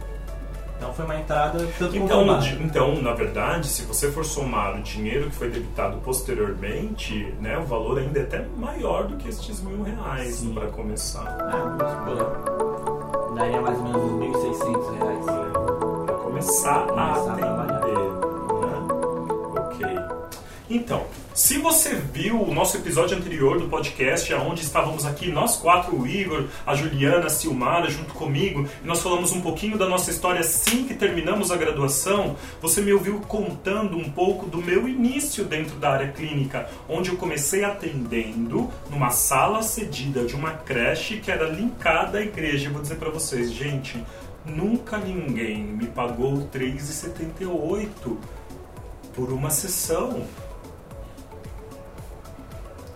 Então 0.79 0.93
foi 0.93 1.05
uma 1.07 1.17
entrada 1.17 1.67
tanto 1.79 1.97
Então, 1.97 2.23
então, 2.61 3.01
na 3.03 3.13
verdade, 3.15 3.67
se 3.67 3.83
você 3.83 4.11
for 4.13 4.25
somar 4.27 4.77
o 4.79 4.83
dinheiro 4.83 5.31
que 5.31 5.35
foi 5.37 5.49
debitado 5.49 5.97
posteriormente, 6.05 7.33
né, 7.41 7.57
o 7.59 7.63
valor 7.63 7.99
ainda 7.99 8.19
é 8.21 8.23
até 8.23 8.45
maior 8.59 9.05
do 9.05 9.17
que 9.17 9.27
estes 9.29 9.63
mil 9.63 9.83
reais 9.83 10.35
Sim. 10.37 10.53
para 10.53 10.67
começar. 10.69 11.25
Ah, 11.41 13.33
daria 13.35 13.61
mais 13.63 13.79
ou 13.79 13.85
menos 13.85 14.03
uns 14.03 14.21
1.600 14.21 14.99
reais. 14.99 15.25
Para 15.25 16.15
começar, 16.17 16.87
Começar 16.87 17.01
a 17.01 17.33
atender. 17.33 17.56
Então, 20.69 21.07
se 21.33 21.59
você 21.59 21.95
viu 21.95 22.43
o 22.43 22.53
nosso 22.53 22.77
episódio 22.77 23.17
anterior 23.17 23.61
do 23.61 23.69
podcast, 23.69 24.35
onde 24.35 24.63
estávamos 24.63 25.07
aqui 25.07 25.31
nós 25.31 25.57
quatro, 25.57 25.95
o 25.95 26.05
Igor, 26.05 26.47
a 26.67 26.75
Juliana, 26.75 27.27
a 27.27 27.31
Silmara, 27.31 27.89
junto 27.89 28.13
comigo, 28.15 28.67
e 28.83 28.87
nós 28.87 29.01
falamos 29.01 29.31
um 29.31 29.41
pouquinho 29.41 29.79
da 29.79 29.89
nossa 29.89 30.11
história 30.11 30.41
assim 30.41 30.85
que 30.85 30.95
terminamos 30.95 31.53
a 31.53 31.57
graduação, 31.57 32.35
você 32.61 32.81
me 32.81 32.93
ouviu 32.93 33.21
contando 33.21 33.97
um 33.97 34.11
pouco 34.11 34.47
do 34.47 34.59
meu 34.59 34.89
início 34.89 35.45
dentro 35.45 35.77
da 35.77 35.91
área 35.91 36.09
clínica, 36.09 36.69
onde 36.89 37.11
eu 37.11 37.17
comecei 37.17 37.63
atendendo 37.63 38.69
numa 38.91 39.11
sala 39.11 39.63
cedida 39.63 40.25
de 40.25 40.35
uma 40.35 40.51
creche 40.51 41.19
que 41.19 41.31
era 41.31 41.49
linkada 41.49 42.19
à 42.19 42.23
igreja. 42.23 42.69
Eu 42.69 42.73
vou 42.73 42.83
dizer 42.83 42.97
para 42.97 43.11
vocês, 43.11 43.53
gente, 43.53 44.03
nunca 44.45 44.99
ninguém 44.99 45.63
me 45.63 45.87
pagou 45.87 46.39
R$ 46.39 46.47
3,78 46.53 48.17
por 49.15 49.33
uma 49.33 49.51
sessão. 49.51 50.27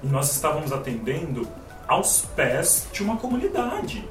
E 0.02 0.06
nós 0.06 0.30
estávamos 0.32 0.72
atendendo 0.72 1.46
aos 1.86 2.22
pés 2.36 2.86
de 2.92 3.02
uma 3.02 3.16
comunidade. 3.16 4.08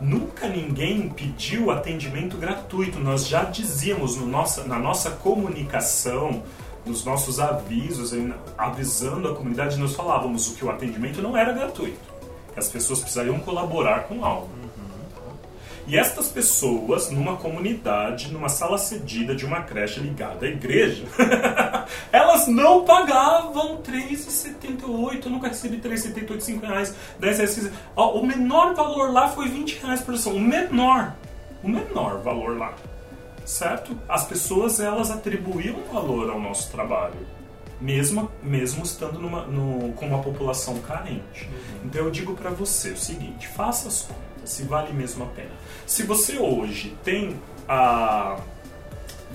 Nunca 0.00 0.48
ninguém 0.48 1.08
pediu 1.08 1.70
atendimento 1.70 2.36
gratuito. 2.36 2.98
Nós 3.00 3.26
já 3.26 3.44
dizíamos 3.44 4.16
no 4.16 4.26
nossa, 4.26 4.64
na 4.64 4.78
nossa 4.78 5.10
comunicação, 5.10 6.42
nos 6.86 7.04
nossos 7.04 7.40
avisos, 7.40 8.12
avisando 8.56 9.28
a 9.28 9.34
comunidade, 9.34 9.76
nós 9.78 9.94
falávamos 9.94 10.48
que 10.48 10.64
o 10.64 10.70
atendimento 10.70 11.20
não 11.20 11.36
era 11.36 11.52
gratuito. 11.52 11.98
Que 12.54 12.58
as 12.58 12.68
pessoas 12.68 13.00
precisariam 13.00 13.38
colaborar 13.40 14.04
com 14.04 14.24
algo. 14.24 14.57
E 15.88 15.96
estas 15.96 16.28
pessoas, 16.28 17.10
numa 17.10 17.38
comunidade, 17.38 18.30
numa 18.30 18.50
sala 18.50 18.76
cedida 18.76 19.34
de 19.34 19.46
uma 19.46 19.62
creche 19.62 19.98
ligada 20.00 20.44
à 20.44 20.48
igreja, 20.50 21.02
elas 22.12 22.46
não 22.46 22.84
pagavam 22.84 23.76
R$ 23.76 24.10
3,78. 24.10 25.24
Eu 25.24 25.30
nunca 25.30 25.48
recebi 25.48 25.76
R$ 25.76 25.88
3,78, 25.88 26.40
5 26.40 26.66
reais, 26.66 26.94
10 27.18 27.36
reais. 27.38 27.54
15 27.54 27.72
Ó, 27.96 28.20
o 28.20 28.26
menor 28.26 28.74
valor 28.74 29.10
lá 29.10 29.28
foi 29.28 29.48
20 29.48 29.78
reais 29.78 30.02
por 30.02 30.14
sessão. 30.14 30.34
O 30.34 30.40
menor. 30.40 31.14
O 31.62 31.68
menor 31.70 32.18
valor 32.18 32.58
lá. 32.58 32.74
Certo? 33.46 33.98
As 34.06 34.26
pessoas, 34.26 34.80
elas 34.80 35.10
atribuíam 35.10 35.76
valor 35.90 36.28
ao 36.28 36.38
nosso 36.38 36.70
trabalho. 36.70 37.26
Mesmo, 37.80 38.30
mesmo 38.42 38.82
estando 38.82 39.18
numa, 39.18 39.46
no, 39.46 39.94
com 39.94 40.06
uma 40.06 40.18
população 40.22 40.80
carente. 40.80 41.48
Então 41.82 42.04
eu 42.04 42.10
digo 42.10 42.34
para 42.34 42.50
você 42.50 42.90
o 42.90 42.98
seguinte: 42.98 43.48
faça 43.48 43.88
as 43.88 44.02
contas, 44.02 44.18
se 44.48 44.62
vale 44.62 44.92
mesmo 44.92 45.24
a 45.24 45.28
pena. 45.28 45.50
Se 45.86 46.02
você 46.02 46.38
hoje 46.38 46.96
tem 47.04 47.36
a 47.68 48.38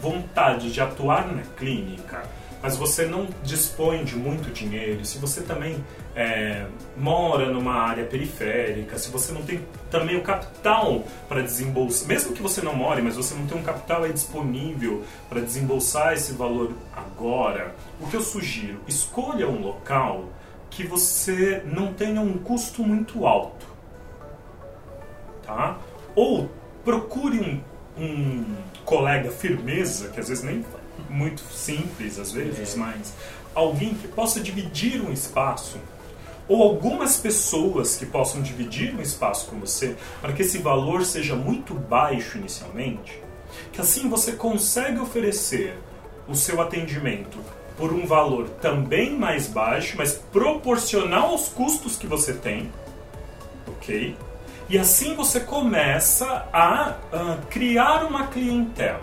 vontade 0.01 0.71
de 0.71 0.81
atuar 0.81 1.33
na 1.33 1.43
clínica, 1.55 2.23
mas 2.63 2.77
você 2.77 3.05
não 3.05 3.27
dispõe 3.43 4.05
de 4.05 4.15
muito 4.15 4.49
dinheiro, 4.49 5.03
se 5.05 5.17
você 5.17 5.41
também 5.41 5.83
é, 6.15 6.65
mora 6.95 7.51
numa 7.51 7.73
área 7.73 8.05
periférica, 8.05 8.97
se 8.97 9.09
você 9.09 9.33
não 9.33 9.41
tem 9.41 9.59
também 9.91 10.15
o 10.15 10.21
capital 10.21 11.03
para 11.27 11.41
desembolsar, 11.41 12.07
mesmo 12.07 12.33
que 12.33 12.41
você 12.41 12.61
não 12.61 12.73
more, 12.73 13.01
mas 13.01 13.17
você 13.17 13.35
não 13.35 13.45
tem 13.45 13.57
um 13.57 13.63
capital 13.63 14.03
aí 14.03 14.13
disponível 14.13 15.03
para 15.27 15.41
desembolsar 15.41 16.13
esse 16.13 16.31
valor 16.31 16.71
agora, 16.95 17.75
o 17.99 18.07
que 18.07 18.15
eu 18.15 18.21
sugiro? 18.21 18.79
Escolha 18.87 19.45
um 19.47 19.61
local 19.61 20.29
que 20.69 20.87
você 20.87 21.61
não 21.65 21.93
tenha 21.93 22.21
um 22.21 22.37
custo 22.37 22.81
muito 22.81 23.27
alto, 23.27 23.72
tá? 25.53 25.77
Ou 26.15 26.49
procure 26.83 27.39
um, 27.39 28.01
um 28.01 28.55
colega 28.83 29.31
firmeza, 29.31 30.09
que 30.09 30.19
às 30.19 30.27
vezes 30.27 30.43
nem 30.43 30.65
muito 31.09 31.41
simples, 31.51 32.19
às 32.19 32.31
vezes, 32.31 32.75
é. 32.75 32.77
mas 32.77 33.13
alguém 33.53 33.93
que 33.93 34.07
possa 34.07 34.39
dividir 34.39 35.01
um 35.01 35.11
espaço 35.11 35.77
ou 36.47 36.61
algumas 36.61 37.17
pessoas 37.17 37.95
que 37.95 38.05
possam 38.05 38.41
dividir 38.41 38.93
um 38.93 39.01
espaço 39.01 39.47
com 39.47 39.59
você 39.59 39.95
para 40.21 40.33
que 40.33 40.41
esse 40.41 40.57
valor 40.57 41.05
seja 41.05 41.35
muito 41.35 41.73
baixo 41.73 42.37
inicialmente, 42.37 43.21
que 43.71 43.79
assim 43.79 44.09
você 44.09 44.33
consegue 44.33 44.99
oferecer 44.99 45.77
o 46.27 46.35
seu 46.35 46.61
atendimento 46.61 47.37
por 47.77 47.93
um 47.93 48.05
valor 48.05 48.49
também 48.61 49.17
mais 49.17 49.47
baixo, 49.47 49.95
mas 49.97 50.13
proporcional 50.13 51.29
aos 51.29 51.47
custos 51.47 51.95
que 51.95 52.05
você 52.05 52.33
tem, 52.33 52.71
ok? 53.67 54.15
E 54.69 54.77
assim 54.77 55.15
você 55.15 55.39
começa 55.39 56.47
a, 56.53 56.95
a 57.11 57.37
criar 57.49 58.05
uma 58.05 58.27
clientela. 58.27 59.01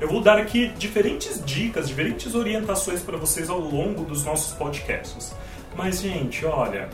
Eu 0.00 0.08
vou 0.08 0.20
dar 0.20 0.38
aqui 0.38 0.68
diferentes 0.78 1.44
dicas, 1.44 1.88
diferentes 1.88 2.34
orientações 2.34 3.02
para 3.02 3.16
vocês 3.16 3.48
ao 3.48 3.60
longo 3.60 4.04
dos 4.04 4.24
nossos 4.24 4.52
podcasts. 4.54 5.34
Mas, 5.76 6.00
gente, 6.00 6.44
olha, 6.44 6.88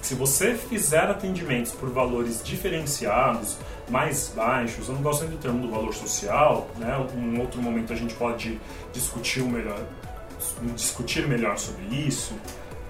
se 0.00 0.14
você 0.14 0.54
fizer 0.54 1.04
atendimentos 1.04 1.72
por 1.72 1.88
valores 1.90 2.42
diferenciados, 2.42 3.56
mais 3.88 4.32
baixos, 4.34 4.88
eu 4.88 4.94
não 4.94 5.02
gosto 5.02 5.26
do 5.26 5.36
termo 5.36 5.60
do 5.60 5.70
valor 5.70 5.94
social, 5.94 6.68
né? 6.76 6.96
Um 7.14 7.40
outro 7.40 7.62
momento 7.62 7.92
a 7.92 7.96
gente 7.96 8.14
pode 8.14 8.60
discutir 8.92 9.42
melhor, 9.42 9.78
discutir 10.74 11.28
melhor 11.28 11.56
sobre 11.58 11.84
isso, 11.94 12.34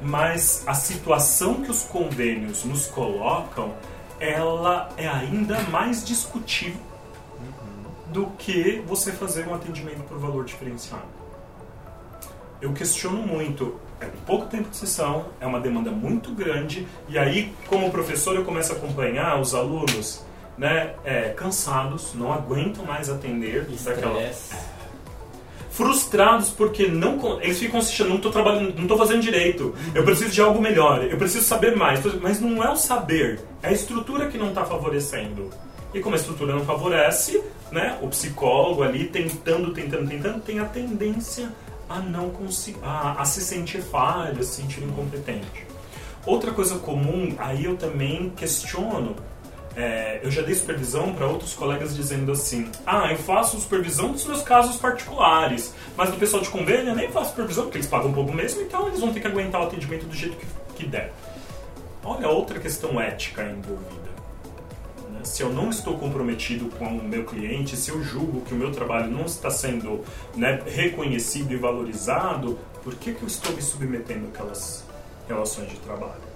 mas 0.00 0.64
a 0.66 0.74
situação 0.74 1.62
que 1.62 1.70
os 1.70 1.82
convênios 1.82 2.64
nos 2.64 2.86
colocam, 2.86 3.74
ela 4.22 4.88
é 4.96 5.08
ainda 5.08 5.58
mais 5.64 6.04
discutível 6.04 6.80
do 8.06 8.26
que 8.38 8.80
você 8.86 9.10
fazer 9.10 9.48
um 9.48 9.54
atendimento 9.54 10.04
por 10.04 10.16
valor 10.16 10.44
diferenciado. 10.44 11.02
Eu 12.60 12.72
questiono 12.72 13.26
muito, 13.26 13.80
é 14.00 14.06
pouco 14.24 14.46
tempo 14.46 14.70
de 14.70 14.76
sessão, 14.76 15.26
é 15.40 15.46
uma 15.46 15.58
demanda 15.58 15.90
muito 15.90 16.32
grande, 16.32 16.86
e 17.08 17.18
aí, 17.18 17.52
como 17.66 17.90
professor, 17.90 18.36
eu 18.36 18.44
começo 18.44 18.72
a 18.72 18.76
acompanhar 18.76 19.40
os 19.40 19.56
alunos 19.56 20.24
né, 20.56 20.94
é, 21.04 21.30
cansados, 21.30 22.14
não 22.14 22.32
aguentam 22.32 22.84
mais 22.84 23.10
atender. 23.10 23.66
Daquela, 23.82 24.20
frustrados 25.72 26.50
porque 26.50 26.86
não 26.86 27.40
eles 27.40 27.58
ficam 27.58 27.80
assistindo, 27.80 28.10
não 28.10 28.16
estou 28.16 28.30
trabalhando, 28.30 28.74
não 28.74 28.82
estou 28.82 28.96
fazendo 28.96 29.20
direito. 29.20 29.74
Eu 29.94 30.04
preciso 30.04 30.30
de 30.30 30.40
algo 30.40 30.60
melhor, 30.60 31.02
eu 31.04 31.16
preciso 31.16 31.44
saber 31.44 31.74
mais. 31.74 32.00
Mas 32.20 32.40
não 32.40 32.62
é 32.62 32.70
o 32.70 32.76
saber, 32.76 33.40
é 33.62 33.68
a 33.68 33.72
estrutura 33.72 34.28
que 34.28 34.38
não 34.38 34.50
está 34.50 34.64
favorecendo. 34.64 35.50
E 35.94 36.00
como 36.00 36.14
a 36.14 36.18
estrutura 36.18 36.54
não 36.54 36.64
favorece, 36.64 37.42
né, 37.70 37.98
o 38.00 38.08
psicólogo 38.08 38.82
ali 38.82 39.08
tentando, 39.08 39.72
tentando, 39.72 40.08
tentando, 40.08 40.40
tem 40.40 40.58
a 40.58 40.64
tendência 40.64 41.50
a 41.88 41.98
não 41.98 42.30
conseguir, 42.30 42.78
a, 42.82 43.20
a 43.20 43.24
se 43.24 43.42
sentir 43.42 43.82
falho, 43.82 44.40
a 44.40 44.42
se 44.42 44.62
sentir 44.62 44.82
incompetente. 44.82 45.66
Outra 46.24 46.52
coisa 46.52 46.78
comum, 46.78 47.34
aí 47.38 47.64
eu 47.64 47.76
também 47.76 48.30
questiono 48.36 49.16
é, 49.76 50.20
eu 50.22 50.30
já 50.30 50.42
dei 50.42 50.54
supervisão 50.54 51.14
para 51.14 51.26
outros 51.26 51.54
colegas 51.54 51.96
dizendo 51.96 52.32
assim: 52.32 52.70
ah, 52.86 53.10
eu 53.10 53.16
faço 53.16 53.58
supervisão 53.58 54.12
dos 54.12 54.24
meus 54.24 54.42
casos 54.42 54.76
particulares, 54.76 55.74
mas 55.96 56.10
do 56.10 56.16
pessoal 56.16 56.42
de 56.42 56.50
convênio 56.50 56.88
eu 56.88 56.94
nem 56.96 57.10
faço 57.10 57.30
supervisão 57.30 57.64
porque 57.64 57.78
eles 57.78 57.88
pagam 57.88 58.12
pouco 58.12 58.32
mesmo, 58.32 58.60
então 58.62 58.86
eles 58.88 59.00
vão 59.00 59.12
ter 59.12 59.20
que 59.20 59.26
aguentar 59.26 59.62
o 59.62 59.64
atendimento 59.64 60.06
do 60.06 60.14
jeito 60.14 60.36
que, 60.36 60.46
que 60.76 60.86
der. 60.86 61.12
Olha 62.04 62.28
outra 62.28 62.60
questão 62.60 63.00
ética 63.00 63.42
envolvida. 63.42 64.10
Né? 65.10 65.20
Se 65.24 65.42
eu 65.42 65.50
não 65.50 65.70
estou 65.70 65.96
comprometido 65.96 66.66
com 66.76 66.84
o 66.84 67.02
meu 67.02 67.24
cliente, 67.24 67.76
se 67.76 67.90
eu 67.90 68.02
julgo 68.02 68.42
que 68.42 68.52
o 68.52 68.56
meu 68.56 68.72
trabalho 68.72 69.10
não 69.10 69.24
está 69.24 69.50
sendo 69.50 70.04
né, 70.34 70.60
reconhecido 70.66 71.52
e 71.52 71.56
valorizado, 71.56 72.58
por 72.82 72.94
que, 72.96 73.14
que 73.14 73.22
eu 73.22 73.28
estou 73.28 73.52
me 73.52 73.62
submetendo 73.62 74.26
àquelas 74.26 74.84
relações 75.28 75.70
de 75.70 75.76
trabalho? 75.76 76.31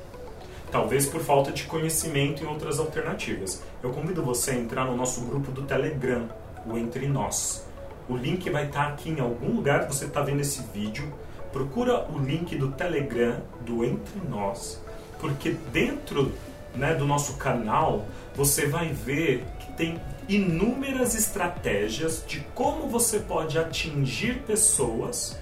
Talvez 0.71 1.07
por 1.07 1.21
falta 1.21 1.53
de 1.53 1.65
conhecimento 1.65 2.43
em 2.43 2.47
outras 2.47 2.79
alternativas. 2.79 3.63
Eu 3.83 3.91
convido 3.91 4.23
você 4.23 4.53
a 4.53 4.57
entrar 4.57 4.85
no 4.85 4.97
nosso 4.97 5.21
grupo 5.23 5.51
do 5.51 5.63
Telegram, 5.63 6.29
o 6.67 6.77
Entre 6.77 7.07
Nós. 7.07 7.67
O 8.09 8.17
link 8.17 8.49
vai 8.51 8.67
estar 8.67 8.89
aqui 8.89 9.11
em 9.11 9.21
algum 9.21 9.55
lugar 9.57 9.87
que 9.87 9.95
você 9.95 10.05
está 10.05 10.21
vendo 10.21 10.41
esse 10.41 10.63
vídeo. 10.73 11.13
Procura 11.53 12.07
o 12.11 12.19
link 12.19 12.57
do 12.57 12.73
Telegram 12.73 13.41
do 13.63 13.85
Entre 13.85 14.21
Nós, 14.29 14.83
porque 15.21 15.57
dentro 15.73 16.33
né, 16.75 16.95
do 16.95 17.07
nosso 17.07 17.37
canal 17.37 18.05
você 18.35 18.67
vai 18.67 18.93
ver 18.93 19.45
que 19.59 19.73
tem 19.73 20.01
inúmeras 20.29 21.15
estratégias 21.15 22.25
de 22.27 22.41
como 22.55 22.89
você 22.89 23.21
pode 23.21 23.59
atingir 23.59 24.43
pessoas 24.43 25.39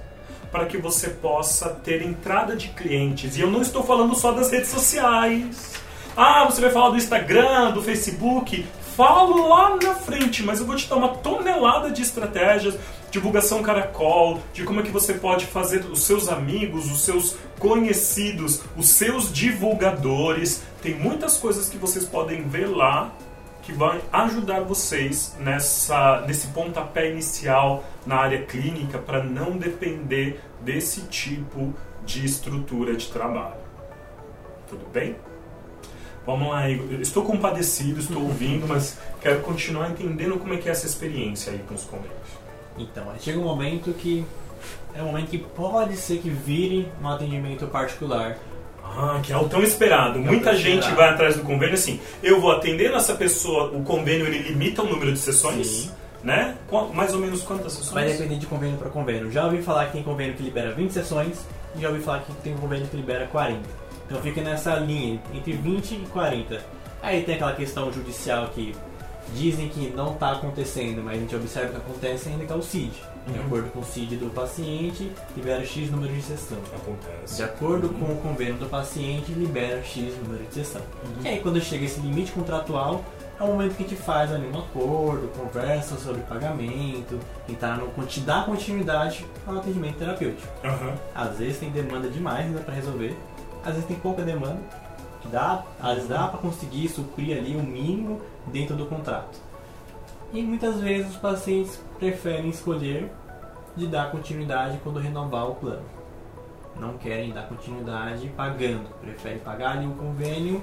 para 0.54 0.66
que 0.66 0.78
você 0.78 1.08
possa 1.08 1.68
ter 1.68 2.00
entrada 2.00 2.54
de 2.54 2.68
clientes. 2.68 3.36
E 3.36 3.40
eu 3.40 3.50
não 3.50 3.60
estou 3.60 3.82
falando 3.82 4.14
só 4.14 4.30
das 4.30 4.52
redes 4.52 4.70
sociais. 4.70 5.74
Ah, 6.16 6.44
você 6.44 6.60
vai 6.60 6.70
falar 6.70 6.90
do 6.90 6.96
Instagram, 6.96 7.72
do 7.72 7.82
Facebook. 7.82 8.64
Falo 8.96 9.48
lá 9.48 9.76
na 9.82 9.96
frente, 9.96 10.44
mas 10.44 10.60
eu 10.60 10.66
vou 10.66 10.76
te 10.76 10.88
dar 10.88 10.94
uma 10.94 11.08
tonelada 11.08 11.90
de 11.90 12.02
estratégias, 12.02 12.78
divulgação 13.10 13.64
caracol, 13.64 14.38
de 14.52 14.62
como 14.62 14.78
é 14.78 14.84
que 14.84 14.92
você 14.92 15.14
pode 15.14 15.44
fazer 15.46 15.84
os 15.86 16.04
seus 16.04 16.28
amigos, 16.28 16.88
os 16.88 17.00
seus 17.00 17.34
conhecidos, 17.58 18.62
os 18.76 18.90
seus 18.90 19.32
divulgadores. 19.32 20.62
Tem 20.80 20.94
muitas 20.94 21.36
coisas 21.36 21.68
que 21.68 21.76
vocês 21.76 22.04
podem 22.04 22.44
ver 22.44 22.68
lá 22.68 23.10
que 23.64 23.72
vai 23.72 24.03
ajudar 24.12 24.61
vocês 24.61 25.35
nessa, 25.40 26.20
nesse 26.27 26.48
pontapé 26.48 27.11
inicial 27.11 27.83
na 28.07 28.16
área 28.16 28.42
clínica 28.44 28.98
para 28.98 29.22
não 29.22 29.57
depender 29.57 30.40
desse 30.61 31.03
tipo 31.03 31.72
de 32.05 32.24
estrutura 32.24 32.94
de 32.94 33.09
trabalho. 33.09 33.62
Tudo 34.68 34.87
bem? 34.92 35.16
Vamos 36.27 36.48
lá, 36.48 36.68
Igor. 36.68 37.00
Estou 37.00 37.24
compadecido, 37.24 38.00
estou 38.00 38.22
ouvindo, 38.22 38.66
mas 38.66 38.98
quero 39.20 39.40
continuar 39.40 39.90
entendendo 39.90 40.38
como 40.38 40.55
é 40.55 40.59
que 40.59 40.68
é 40.68 40.72
essa 40.72 40.87
experiência 40.87 41.53
aí 41.53 41.59
com 41.66 41.74
os 41.74 41.85
convênios. 41.85 42.14
Então, 42.79 43.07
chega 43.18 43.38
um 43.38 43.44
momento 43.44 43.92
que 43.92 44.24
é 44.94 45.03
um 45.03 45.07
momento 45.07 45.29
que 45.29 45.38
pode 45.38 45.96
ser 45.96 46.18
que 46.18 46.31
vire 46.31 46.88
um 47.03 47.09
atendimento 47.09 47.66
particular 47.66 48.38
ah, 48.96 49.20
que 49.22 49.32
é 49.32 49.36
o 49.36 49.48
tão 49.48 49.62
esperado. 49.62 50.18
Muita 50.18 50.54
gente 50.54 50.82
esperado. 50.82 50.96
vai 50.96 51.08
atrás 51.10 51.36
do 51.36 51.42
convênio 51.42 51.74
assim. 51.74 52.00
Eu 52.22 52.40
vou 52.40 52.52
atender 52.52 52.92
essa 52.92 53.14
pessoa, 53.14 53.70
o 53.72 53.82
convênio 53.82 54.26
ele 54.26 54.38
limita 54.38 54.82
o 54.82 54.88
número 54.88 55.12
de 55.12 55.18
sessões. 55.18 55.66
Sim. 55.66 55.90
Né? 56.22 56.56
Mais 56.94 57.12
ou 57.12 57.20
menos 57.20 57.42
quantas 57.42 57.72
sessões? 57.72 57.92
Vai 57.92 58.06
depender 58.06 58.36
de 58.36 58.46
convênio 58.46 58.78
para 58.78 58.88
convênio. 58.88 59.30
Já 59.30 59.44
ouvi 59.44 59.60
falar 59.60 59.86
que 59.86 59.92
tem 59.92 60.02
convênio 60.02 60.34
que 60.34 60.42
libera 60.42 60.72
20 60.72 60.90
sessões 60.90 61.46
e 61.76 61.82
já 61.82 61.88
ouvi 61.88 62.00
falar 62.00 62.20
que 62.20 62.32
tem 62.36 62.56
convênio 62.56 62.86
que 62.86 62.96
libera 62.96 63.26
40. 63.26 63.60
Então 64.06 64.22
fica 64.22 64.40
nessa 64.40 64.76
linha, 64.76 65.20
entre 65.34 65.52
20 65.52 65.92
e 65.92 65.98
40. 66.10 66.60
Aí 67.02 67.22
tem 67.24 67.34
aquela 67.34 67.52
questão 67.52 67.92
judicial 67.92 68.48
que 68.54 68.74
dizem 69.34 69.68
que 69.68 69.90
não 69.94 70.12
está 70.14 70.32
acontecendo, 70.32 71.02
mas 71.02 71.16
a 71.16 71.20
gente 71.20 71.36
observa 71.36 71.72
que 71.72 71.76
acontece 71.76 72.28
ainda 72.30 72.46
que 72.46 72.52
é 72.52 72.56
o 72.56 72.62
CID 72.62 72.94
de 73.26 73.38
uhum. 73.38 73.46
acordo 73.46 73.70
com 73.70 73.80
o 73.80 73.84
CID 73.84 74.16
do 74.16 74.30
paciente, 74.30 75.10
libera 75.37 75.64
X 75.64 75.90
número 75.90 76.12
de 76.12 76.22
sessão. 76.22 76.58
Acontece. 76.74 77.37
De 77.37 77.42
acordo 77.42 77.88
uhum. 77.88 77.94
com 77.94 78.12
o 78.12 78.16
convênio 78.16 78.54
do 78.54 78.66
paciente, 78.66 79.32
libera 79.32 79.82
X 79.82 80.14
número 80.22 80.44
de 80.44 80.54
sessão. 80.54 80.82
Uhum. 80.82 81.24
E 81.24 81.28
aí, 81.28 81.40
quando 81.40 81.60
chega 81.60 81.84
esse 81.84 82.00
limite 82.00 82.32
contratual, 82.32 83.02
é 83.38 83.42
o 83.42 83.46
momento 83.48 83.76
que 83.76 83.84
a 83.84 83.88
gente 83.88 84.00
faz 84.00 84.32
ali 84.32 84.46
um 84.46 84.58
acordo, 84.58 85.28
conversa 85.37 85.96
sobre 85.96 86.22
pagamento, 86.22 87.18
tentar 87.46 87.76
no, 87.76 87.90
dar 88.24 88.46
continuidade 88.46 89.26
ao 89.46 89.56
atendimento 89.56 89.98
terapêutico. 89.98 90.46
Uhum. 90.62 90.94
Às 91.14 91.38
vezes 91.38 91.58
tem 91.58 91.70
demanda 91.70 92.08
demais 92.08 92.46
ainda 92.46 92.60
para 92.60 92.74
resolver, 92.74 93.16
às 93.64 93.72
vezes 93.72 93.87
tem 93.87 93.96
pouca 93.96 94.22
demanda, 94.22 94.60
que 95.20 95.28
dá, 95.28 95.64
às 95.80 95.94
vezes 95.94 96.08
dá 96.08 96.28
para 96.28 96.38
conseguir 96.38 96.88
suprir 96.88 97.37
ali 97.37 97.56
o 97.56 97.62
mínimo 97.62 98.20
dentro 98.46 98.76
do 98.76 98.87
contrato. 98.87 99.38
E 100.34 100.42
muitas 100.42 100.80
vezes 100.80 101.12
os 101.12 101.16
pacientes 101.16 101.80
preferem 101.96 102.50
escolher 102.50 103.08
de 103.76 103.86
dar 103.86 104.10
continuidade 104.10 104.80
quando 104.82 104.98
renovar 104.98 105.48
o 105.48 105.54
plano. 105.54 105.84
Não 106.76 106.98
querem 106.98 107.32
dar 107.32 107.46
continuidade 107.46 108.26
pagando, 108.36 108.88
preferem 109.00 109.38
pagar 109.38 109.76
ali 109.76 109.86
o 109.86 109.94
convênio 109.94 110.60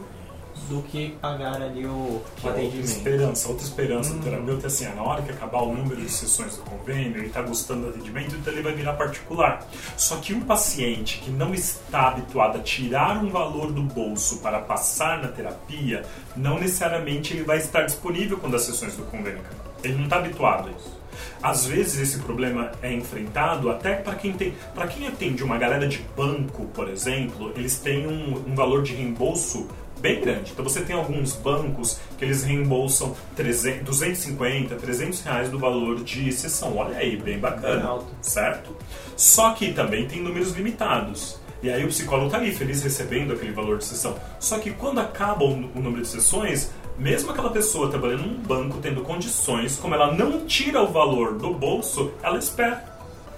do 0.69 0.81
que 0.83 1.11
pagar 1.21 1.61
ali 1.61 1.85
o, 1.85 2.21
Que 2.35 2.45
o 2.45 2.49
outra 2.49 2.51
atendimento. 2.51 2.85
esperança, 2.85 3.47
outra 3.49 3.63
esperança 3.65 4.13
Hum. 4.13 4.17
do 4.17 4.23
terapeuta 4.23 4.65
é 4.65 4.67
assim, 4.67 4.85
na 4.95 5.03
hora 5.03 5.21
que 5.21 5.31
acabar 5.31 5.61
o 5.63 5.73
número 5.73 6.01
de 6.01 6.09
sessões 6.09 6.55
do 6.57 6.63
convênio, 6.63 7.17
ele 7.17 7.27
está 7.27 7.41
gostando 7.41 7.83
do 7.83 7.89
atendimento, 7.89 8.35
então 8.35 8.51
ele 8.53 8.61
vai 8.61 8.73
virar 8.73 8.93
particular. 8.93 9.65
Só 9.97 10.17
que 10.17 10.33
um 10.33 10.41
paciente 10.41 11.19
que 11.19 11.29
não 11.31 11.53
está 11.53 12.09
habituado 12.09 12.57
a 12.57 12.61
tirar 12.61 13.17
um 13.23 13.29
valor 13.29 13.71
do 13.71 13.81
bolso 13.81 14.37
para 14.39 14.59
passar 14.59 15.21
na 15.21 15.27
terapia, 15.29 16.03
não 16.35 16.59
necessariamente 16.59 17.33
ele 17.33 17.43
vai 17.43 17.57
estar 17.57 17.83
disponível 17.83 18.37
quando 18.37 18.55
as 18.55 18.63
sessões 18.63 18.95
do 18.95 19.03
convênio 19.03 19.39
acabar. 19.39 19.71
Ele 19.83 19.95
não 19.95 20.03
está 20.05 20.17
habituado 20.17 20.69
a 20.69 20.71
isso. 20.71 21.01
Às 21.43 21.65
vezes 21.65 21.99
esse 21.99 22.19
problema 22.19 22.71
é 22.81 22.93
enfrentado 22.93 23.69
até 23.69 23.95
para 23.95 24.15
quem 24.15 24.31
tem, 24.33 24.53
para 24.75 24.87
quem 24.87 25.07
atende 25.07 25.43
uma 25.43 25.57
galera 25.57 25.87
de 25.87 25.99
banco, 26.15 26.65
por 26.67 26.87
exemplo, 26.87 27.51
eles 27.55 27.77
têm 27.79 28.07
um, 28.07 28.43
um 28.47 28.55
valor 28.55 28.83
de 28.83 28.93
reembolso 28.93 29.67
bem 30.01 30.19
grande. 30.19 30.51
Então 30.51 30.63
você 30.63 30.81
tem 30.81 30.95
alguns 30.95 31.33
bancos 31.33 31.99
que 32.17 32.25
eles 32.25 32.43
reembolsam 32.43 33.15
300, 33.35 33.83
250, 33.83 34.75
300 34.75 35.21
reais 35.21 35.49
do 35.49 35.59
valor 35.59 36.03
de 36.03 36.31
sessão. 36.31 36.75
Olha 36.77 36.97
aí, 36.97 37.11
bem 37.15 37.31
Bem 37.31 37.39
bacana, 37.39 37.85
alto. 37.87 38.07
certo? 38.21 38.75
Só 39.15 39.51
que 39.51 39.71
também 39.73 40.07
tem 40.07 40.21
números 40.21 40.51
limitados. 40.53 41.39
E 41.63 41.69
aí 41.69 41.85
o 41.85 41.89
psicólogo 41.89 42.25
está 42.25 42.39
ali 42.39 42.51
feliz 42.51 42.81
recebendo 42.81 43.33
aquele 43.33 43.51
valor 43.51 43.77
de 43.77 43.85
sessão. 43.85 44.15
Só 44.39 44.57
que 44.57 44.71
quando 44.71 44.99
acaba 44.99 45.43
o, 45.45 45.53
o 45.53 45.79
número 45.79 46.01
de 46.01 46.07
sessões, 46.07 46.71
mesmo 46.97 47.31
aquela 47.31 47.51
pessoa 47.51 47.89
trabalhando 47.89 48.23
num 48.23 48.37
banco 48.41 48.79
tendo 48.81 49.01
condições, 49.01 49.77
como 49.77 49.93
ela 49.93 50.11
não 50.13 50.45
tira 50.45 50.81
o 50.81 50.91
valor 50.91 51.37
do 51.37 51.53
bolso, 51.53 52.11
ela 52.23 52.39
espera 52.39 52.90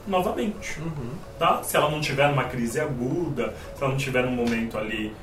novamente 0.07 0.79
Uhum. 0.79 1.11
tá? 1.39 1.61
Se 1.63 1.77
ela 1.77 1.89
não 1.89 2.01
tiver 2.01 2.27
numa 2.29 2.43
crise 2.45 2.79
aguda, 2.79 3.53
se 3.75 3.81
ela 3.81 3.91
não 3.91 3.97
tiver 3.97 4.23
num 4.23 4.31
momento 4.31 4.77
ali 4.77 5.13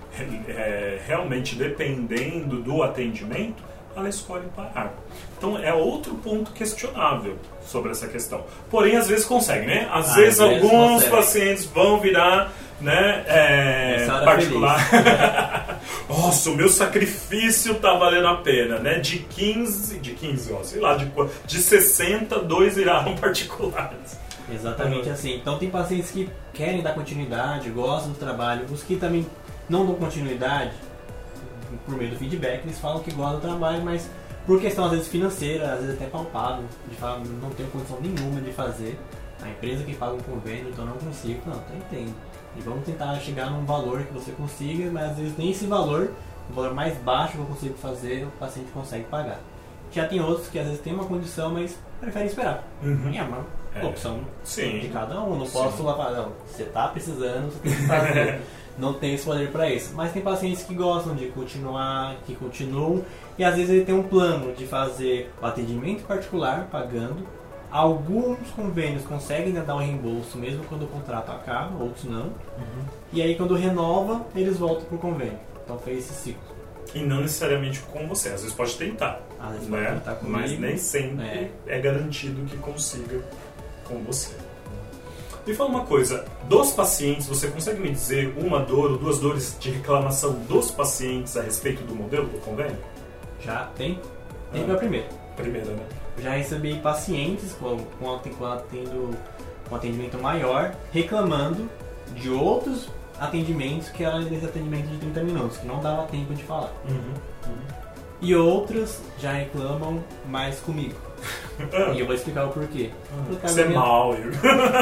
é, 0.49 0.99
realmente 1.07 1.55
dependendo 1.55 2.57
do 2.63 2.83
atendimento, 2.83 3.63
ela 3.97 4.09
escolhe 4.09 4.47
parar. 4.55 4.93
Então 5.37 5.59
é 5.59 5.73
outro 5.75 6.15
ponto 6.15 6.53
questionável 6.53 7.37
sobre 7.63 7.91
essa 7.91 8.07
questão. 8.07 8.45
Porém, 8.71 8.97
às 8.97 9.09
vezes 9.09 9.25
consegue, 9.25 9.67
né? 9.67 9.89
Às 9.93 10.15
vezes 10.15 10.41
alguns 10.41 11.03
consegue. 11.05 11.11
pacientes 11.11 11.65
vão 11.67 12.01
virar 12.01 12.53
né, 12.81 13.25
é, 13.27 14.07
particular. 14.25 14.81
Nossa, 16.09 16.51
o 16.51 16.55
meu 16.57 16.69
sacrifício 16.69 17.75
tá 17.75 17.95
valendo 17.95 18.27
a 18.29 18.37
pena, 18.37 18.79
né? 18.79 18.99
De 18.99 19.19
15, 19.19 19.99
de 19.99 20.13
15, 20.13 20.53
ó, 20.53 20.63
sei 20.63 20.81
lá, 20.81 20.95
de, 20.97 21.11
de 21.47 21.59
60, 21.59 22.39
dois 22.41 22.77
viraram 22.77 23.15
particulares. 23.21 24.19
Exatamente 24.53 25.07
Uhum. 25.09 25.13
assim. 25.15 25.37
Então 25.37 25.59
tem 25.59 25.71
pacientes 25.71 26.11
que 26.11 26.29
querem 26.53 26.83
dar 26.83 26.95
continuidade, 26.95 27.71
gostam 27.71 28.13
do 28.13 28.19
trabalho, 28.19 28.67
os 28.71 28.83
que 28.83 28.97
também 28.97 29.27
não 29.69 29.87
dão 29.87 29.95
continuidade, 29.95 30.73
por 31.87 31.97
meio 31.97 32.11
do 32.11 32.17
feedback, 32.17 32.65
eles 32.65 32.79
falam 32.79 33.01
que 33.01 33.13
gostam 33.13 33.37
do 33.37 33.43
trabalho, 33.43 33.83
mas 33.85 34.09
por 34.47 34.61
questão 34.61 34.85
às 34.87 34.91
vezes 34.91 35.09
financeira, 35.09 35.73
às 35.75 35.81
vezes 35.81 35.95
até 35.95 36.07
palpável, 36.07 36.65
de 36.89 36.97
falar, 36.97 37.21
não 37.21 37.51
tenho 37.51 37.69
condição 37.71 37.99
nenhuma 38.01 38.41
de 38.41 38.53
fazer, 38.53 38.99
a 39.43 39.49
empresa 39.49 39.85
que 39.85 39.95
paga 39.95 40.13
um 40.15 40.21
convênio, 40.21 40.69
então 40.71 40.85
não 40.85 40.95
consigo, 40.95 41.41
não, 41.47 41.55
então 41.55 41.77
entendo. 41.77 42.15
E 42.57 42.61
vamos 42.61 42.85
tentar 42.85 43.15
chegar 43.21 43.49
num 43.51 43.65
valor 43.65 44.03
que 44.03 44.13
você 44.13 44.33
consiga, 44.33 44.91
mas 44.91 45.13
às 45.13 45.17
vezes 45.19 45.39
nem 45.39 45.51
esse 45.51 45.67
valor, 45.67 46.11
o 46.51 46.53
valor 46.53 46.75
mais 46.75 46.97
baixo 46.99 47.35
que 47.35 47.39
eu 47.39 47.45
consigo 47.47 47.75
fazer, 47.79 48.25
o 48.25 48.31
paciente 48.39 48.71
consegue 48.73 49.05
pagar. 49.05 49.39
Já 49.93 50.07
tem 50.07 50.21
outros 50.21 50.49
que 50.49 50.59
às 50.59 50.67
vezes 50.67 50.81
tem 50.81 50.93
uma 50.93 51.05
condição, 51.05 51.53
mas 51.53 51.79
preferem 52.01 52.27
esperar. 52.29 52.65
Uhum. 52.83 53.11
E 53.11 53.19
é 53.19 53.23
uma 53.23 53.45
É. 53.75 53.85
opção 53.85 54.21
Sim. 54.43 54.81
de 54.81 54.89
cada 54.89 55.21
um. 55.23 55.39
Não 55.39 55.47
Sim. 55.47 55.53
posso 55.53 55.83
lá 55.83 55.95
falar, 55.97 56.11
não, 56.23 56.33
você 56.47 56.65
tá 56.65 56.89
precisando, 56.89 57.53
você 57.53 57.59
tem 57.61 57.73
que 57.77 57.87
fazer. 57.87 58.41
não 58.79 58.95
tem 58.95 59.15
esse 59.15 59.25
poder 59.25 59.51
para 59.51 59.71
isso. 59.71 59.93
Mas 59.95 60.13
tem 60.13 60.23
pacientes 60.23 60.63
que 60.63 60.75
gostam 60.75 61.15
de 61.15 61.27
continuar, 61.27 62.17
que 62.27 62.35
continuam, 62.35 63.05
e 63.39 63.45
às 63.45 63.55
vezes 63.55 63.71
ele 63.71 63.85
tem 63.85 63.95
um 63.95 64.03
plano 64.03 64.53
de 64.55 64.67
fazer 64.67 65.31
o 65.41 65.47
atendimento 65.47 66.03
particular, 66.05 66.67
pagando. 66.71 67.27
Alguns 67.71 68.51
convênios 68.57 69.05
conseguem 69.05 69.53
dar 69.53 69.77
um 69.77 69.79
reembolso 69.79 70.37
mesmo 70.37 70.65
quando 70.65 70.83
o 70.83 70.87
contrato 70.89 71.31
acaba, 71.31 71.81
outros 71.83 72.05
não. 72.05 72.25
Uhum. 72.25 72.85
E 73.13 73.23
aí 73.23 73.37
quando 73.37 73.55
renova, 73.55 74.27
eles 74.35 74.57
voltam 74.59 74.85
pro 74.87 74.99
convênio. 74.99 75.39
Então 75.65 75.79
fez 75.79 75.99
esse 76.11 76.15
ciclo. 76.15 76.51
E 76.93 76.99
não 77.05 77.21
necessariamente 77.21 77.79
com 77.83 78.09
você, 78.09 78.31
às 78.31 78.41
vezes 78.41 78.53
pode 78.57 78.75
tentar, 78.77 79.21
Às 79.39 79.53
vezes 79.53 79.69
pode 79.69 79.83
né? 79.83 79.91
tentar 79.93 80.15
comigo. 80.17 80.39
mas 80.39 80.59
nem 80.59 80.77
sempre 80.77 81.23
É. 81.25 81.51
é. 81.69 81.79
garantido 81.79 82.45
que 82.47 82.57
consiga 82.57 83.21
com 83.91 84.03
você. 84.05 84.31
Me 85.47 85.55
fala 85.55 85.71
uma 85.71 85.85
coisa, 85.87 86.25
dos 86.49 86.73
pacientes, 86.73 87.27
você 87.27 87.49
consegue 87.49 87.81
me 87.81 87.91
dizer 87.91 88.33
uma 88.39 88.61
dor 88.61 88.93
ou 88.93 88.99
duas 88.99 89.19
dores 89.19 89.57
de 89.59 89.71
reclamação 89.71 90.33
dos 90.49 90.71
pacientes 90.71 91.37
a 91.37 91.43
respeito 91.43 91.83
do 91.83 91.95
modelo 91.95 92.27
do 92.29 92.39
convênio? 92.41 92.77
Já 93.41 93.65
tem? 93.77 93.99
Tem 94.53 94.71
Ah. 94.71 94.75
o 94.75 94.77
primeiro. 94.77 95.07
Primeira, 95.37 95.71
né? 95.73 95.83
Já 96.19 96.33
recebi 96.33 96.77
pacientes 96.81 97.53
com, 97.59 97.79
com, 97.99 98.15
aten- 98.15 98.35
com 98.35 98.45
atendo, 98.45 99.11
um 99.71 99.75
atendimento 99.75 100.19
maior 100.19 100.75
reclamando 100.93 101.69
de 102.15 102.29
outros 102.31 102.89
atendimentos 103.19 103.89
que 103.89 104.05
era 104.05 104.21
desse 104.21 104.45
atendimento 104.45 104.89
de 104.89 104.99
30 104.99 105.23
minutos, 105.23 105.57
que 105.57 105.67
não 105.67 105.81
dava 105.81 106.03
tempo 106.09 106.35
de 106.35 106.43
falar. 106.43 106.73
Uhum. 106.89 107.15
E 108.21 108.35
outros 108.37 108.99
já 109.19 109.33
reclamam 109.33 110.05
mais 110.29 110.61
comigo. 110.61 110.95
E 111.95 112.01
eu 112.01 112.07
vou 112.07 112.15
explicar 112.15 112.47
o 112.47 112.49
porquê. 112.49 112.91
Por 113.29 113.39
causa, 113.39 113.55
Você 113.55 113.61
da 113.61 113.67
é 113.67 113.69
minha, 113.69 113.81
mal, 113.81 114.15
Igor. 114.15 114.33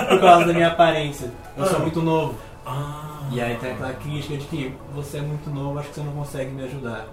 por 0.09 0.21
causa 0.21 0.45
da 0.47 0.53
minha 0.53 0.69
aparência. 0.69 1.31
Eu 1.57 1.67
sou 1.67 1.77
Ah. 1.77 1.81
muito 1.81 2.01
novo. 2.01 2.35
Ah. 2.67 3.29
E 3.33 3.41
aí 3.41 3.57
tem 3.57 3.73
aquela 3.73 3.93
crítica 3.95 4.37
de 4.37 4.45
que 4.47 4.75
você 4.95 5.19
é 5.19 5.21
muito 5.23 5.51
novo, 5.51 5.79
acho 5.79 5.89
que 5.89 5.95
você 5.97 6.01
não 6.03 6.13
consegue 6.13 6.51
me 6.51 6.63
ajudar. 6.65 7.07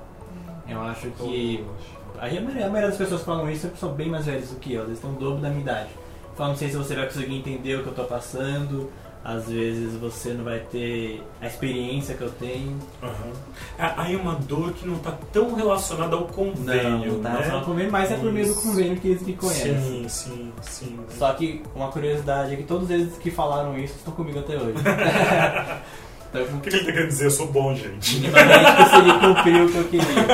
Eu 0.67 0.81
acho 0.81 1.07
que 1.11 1.63
A 2.17 2.21
maioria, 2.27 2.65
a 2.65 2.69
maioria 2.69 2.87
das 2.89 2.97
pessoas 2.97 3.19
que 3.21 3.25
falam 3.25 3.49
isso 3.51 3.69
são 3.77 3.89
bem 3.93 4.09
mais 4.09 4.25
velhos 4.25 4.49
do 4.49 4.55
que 4.55 4.73
eu, 4.73 4.83
eles 4.83 4.93
estão 4.93 5.11
o 5.11 5.13
dobro 5.15 5.41
da 5.41 5.49
minha 5.49 5.61
idade. 5.61 5.89
Falam, 6.35 6.53
não 6.53 6.57
sei 6.57 6.69
se 6.69 6.77
você 6.77 6.95
vai 6.95 7.05
conseguir 7.05 7.35
entender 7.35 7.75
o 7.75 7.83
que 7.83 7.87
eu 7.89 7.93
tô 7.93 8.03
passando, 8.05 8.89
às 9.25 9.49
vezes 9.49 9.95
você 9.95 10.33
não 10.33 10.43
vai 10.43 10.59
ter 10.59 11.19
a 11.41 11.47
experiência 11.47 12.13
que 12.13 12.21
eu 12.21 12.29
tenho. 12.29 12.77
Ah, 13.79 13.95
Aí 13.97 14.15
uma 14.15 14.35
dor 14.35 14.71
que 14.73 14.87
não 14.87 14.97
está 14.97 15.17
tão 15.33 15.55
relacionada 15.55 16.15
ao 16.15 16.25
convênio, 16.25 17.13
não, 17.13 17.19
tá 17.21 17.29
né? 17.29 17.35
relacionado 17.37 17.59
ao 17.61 17.65
convênio, 17.65 17.91
mas 17.91 18.11
é 18.11 18.17
por 18.17 18.31
meio 18.31 18.47
do 18.47 18.61
convênio 18.61 18.97
que 18.97 19.07
eles 19.07 19.23
me 19.23 19.33
conhecem. 19.33 19.79
Sim, 19.79 20.05
sim, 20.07 20.53
sim. 20.61 20.99
Só 21.17 21.33
que 21.33 21.63
uma 21.75 21.87
curiosidade 21.91 22.53
é 22.53 22.57
que 22.57 22.63
todos 22.63 22.87
eles 22.91 23.17
que 23.17 23.31
falaram 23.31 23.75
isso 23.79 23.95
estão 23.95 24.13
comigo 24.13 24.37
até 24.37 24.57
hoje. 24.57 24.75
então 26.29 26.43
O 26.43 26.61
que 26.61 26.69
ele 26.69 26.77
está 26.77 26.91
querendo 26.91 27.07
dizer? 27.07 27.25
Eu 27.25 27.31
sou 27.31 27.47
bom, 27.47 27.73
gente. 27.73 28.17
minimamente 28.17 28.75
consegui 28.77 29.19
cumprir 29.19 29.61
o 29.63 29.71
que 29.71 29.77
eu 29.77 29.83
queria. 29.85 30.25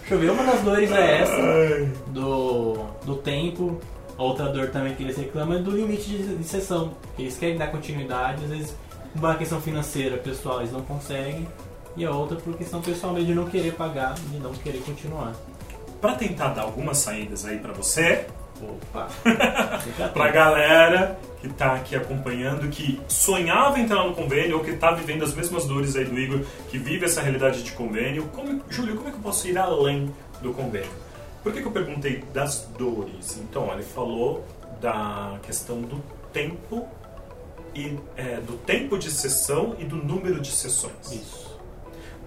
Deixa 0.00 0.14
eu 0.14 0.18
ver, 0.18 0.30
uma 0.30 0.44
das 0.44 0.62
dores 0.62 0.90
é 0.90 1.20
essa. 1.20 1.42
Ai. 1.42 1.92
do, 2.06 2.86
do 3.04 3.16
tempo. 3.16 3.78
A 4.18 4.22
outra 4.22 4.46
dor 4.46 4.68
também 4.68 4.94
que 4.94 5.02
eles 5.02 5.16
reclamam 5.16 5.58
é 5.58 5.60
do 5.60 5.70
limite 5.70 6.08
de, 6.08 6.36
de 6.36 6.44
sessão. 6.44 6.92
Eles 7.18 7.36
querem 7.36 7.58
dar 7.58 7.68
continuidade, 7.68 8.44
às 8.44 8.50
vezes 8.50 8.76
por 9.12 9.24
uma 9.24 9.34
questão 9.34 9.60
financeira 9.60 10.16
pessoal 10.18 10.60
eles 10.60 10.72
não 10.72 10.82
conseguem. 10.82 11.46
E 11.96 12.04
a 12.04 12.10
outra 12.10 12.36
por 12.36 12.56
questão 12.56 12.80
pessoal 12.82 13.12
mesmo 13.12 13.28
de 13.28 13.34
não 13.34 13.46
querer 13.46 13.72
pagar, 13.72 14.14
de 14.14 14.38
não 14.38 14.52
querer 14.52 14.82
continuar. 14.82 15.34
Pra 16.00 16.14
tentar 16.14 16.48
dar 16.48 16.62
algumas 16.62 16.98
saídas 16.98 17.46
aí 17.46 17.58
pra 17.58 17.72
você, 17.72 18.26
Opa! 18.62 19.08
Pra 20.12 20.30
galera 20.30 21.18
que 21.40 21.48
tá 21.48 21.74
aqui 21.74 21.94
acompanhando, 21.94 22.68
que 22.68 22.98
sonhava 23.08 23.78
entrar 23.78 24.04
no 24.04 24.14
convênio 24.14 24.56
ou 24.56 24.64
que 24.64 24.72
tá 24.72 24.92
vivendo 24.92 25.24
as 25.24 25.34
mesmas 25.34 25.66
dores 25.66 25.94
aí 25.96 26.04
do 26.04 26.18
Igor, 26.18 26.40
que 26.70 26.78
vive 26.78 27.04
essa 27.04 27.20
realidade 27.20 27.62
de 27.62 27.72
convênio, 27.72 28.24
como, 28.34 28.62
Júlio, 28.70 28.96
como 28.96 29.08
é 29.08 29.10
que 29.10 29.18
eu 29.18 29.22
posso 29.22 29.46
ir 29.48 29.58
além 29.58 30.10
do 30.42 30.52
convênio? 30.52 30.88
Por 31.46 31.52
que, 31.52 31.60
que 31.60 31.68
eu 31.68 31.70
perguntei 31.70 32.24
das 32.34 32.68
dores? 32.76 33.38
Então, 33.38 33.72
ele 33.72 33.84
falou 33.84 34.44
da 34.80 35.38
questão 35.44 35.80
do 35.80 36.02
tempo 36.32 36.88
e 37.72 37.96
é, 38.16 38.40
do 38.40 38.54
tempo 38.54 38.98
de 38.98 39.08
sessão 39.12 39.76
e 39.78 39.84
do 39.84 39.94
número 39.94 40.40
de 40.40 40.50
sessões. 40.50 41.12
Isso. 41.12 41.56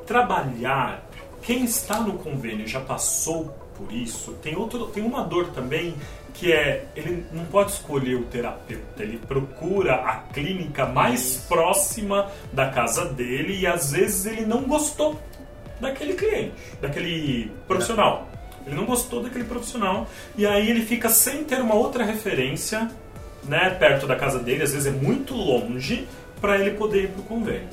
trabalhar, 0.08 1.04
quem 1.42 1.66
está 1.66 2.00
no 2.00 2.14
convênio 2.14 2.66
já 2.66 2.80
passou 2.80 3.54
por 3.76 3.92
isso, 3.92 4.32
tem, 4.42 4.56
outro, 4.56 4.88
tem 4.88 5.04
uma 5.04 5.22
dor 5.22 5.48
também 5.48 5.96
que 6.34 6.54
é, 6.54 6.88
ele 6.96 7.26
não 7.34 7.44
pode 7.44 7.72
escolher 7.72 8.16
o 8.16 8.24
terapeuta, 8.24 9.04
ele 9.04 9.18
procura 9.18 9.96
a 9.96 10.16
clínica 10.34 10.86
mais 10.86 11.44
próxima 11.46 12.32
da 12.54 12.70
casa 12.70 13.04
dele 13.04 13.60
e 13.60 13.68
às 13.68 13.92
vezes 13.92 14.26
ele 14.28 14.46
não 14.46 14.64
gostou 14.64 15.20
daquele 15.82 16.14
cliente, 16.14 16.54
daquele 16.80 17.52
profissional. 17.68 18.29
Ele 18.70 18.76
não 18.76 18.86
gostou 18.86 19.24
daquele 19.24 19.46
profissional 19.46 20.08
e 20.38 20.46
aí 20.46 20.70
ele 20.70 20.86
fica 20.86 21.10
sem 21.10 21.44
ter 21.44 21.60
uma 21.60 21.74
outra 21.74 22.04
referência 22.04 22.90
né, 23.44 23.72
perto 23.72 24.06
da 24.06 24.16
casa 24.16 24.38
dele, 24.38 24.62
às 24.62 24.74
vezes 24.74 24.86
é 24.86 24.92
muito 24.92 25.34
longe, 25.34 26.08
para 26.40 26.58
ele 26.58 26.72
poder 26.78 27.06
ir 27.06 27.08
para 27.10 27.22
o 27.22 27.24
convênio. 27.24 27.70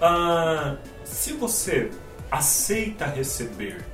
Ah, 0.00 0.76
se 1.04 1.32
você 1.32 1.90
aceita 2.30 3.04
receber 3.06 3.84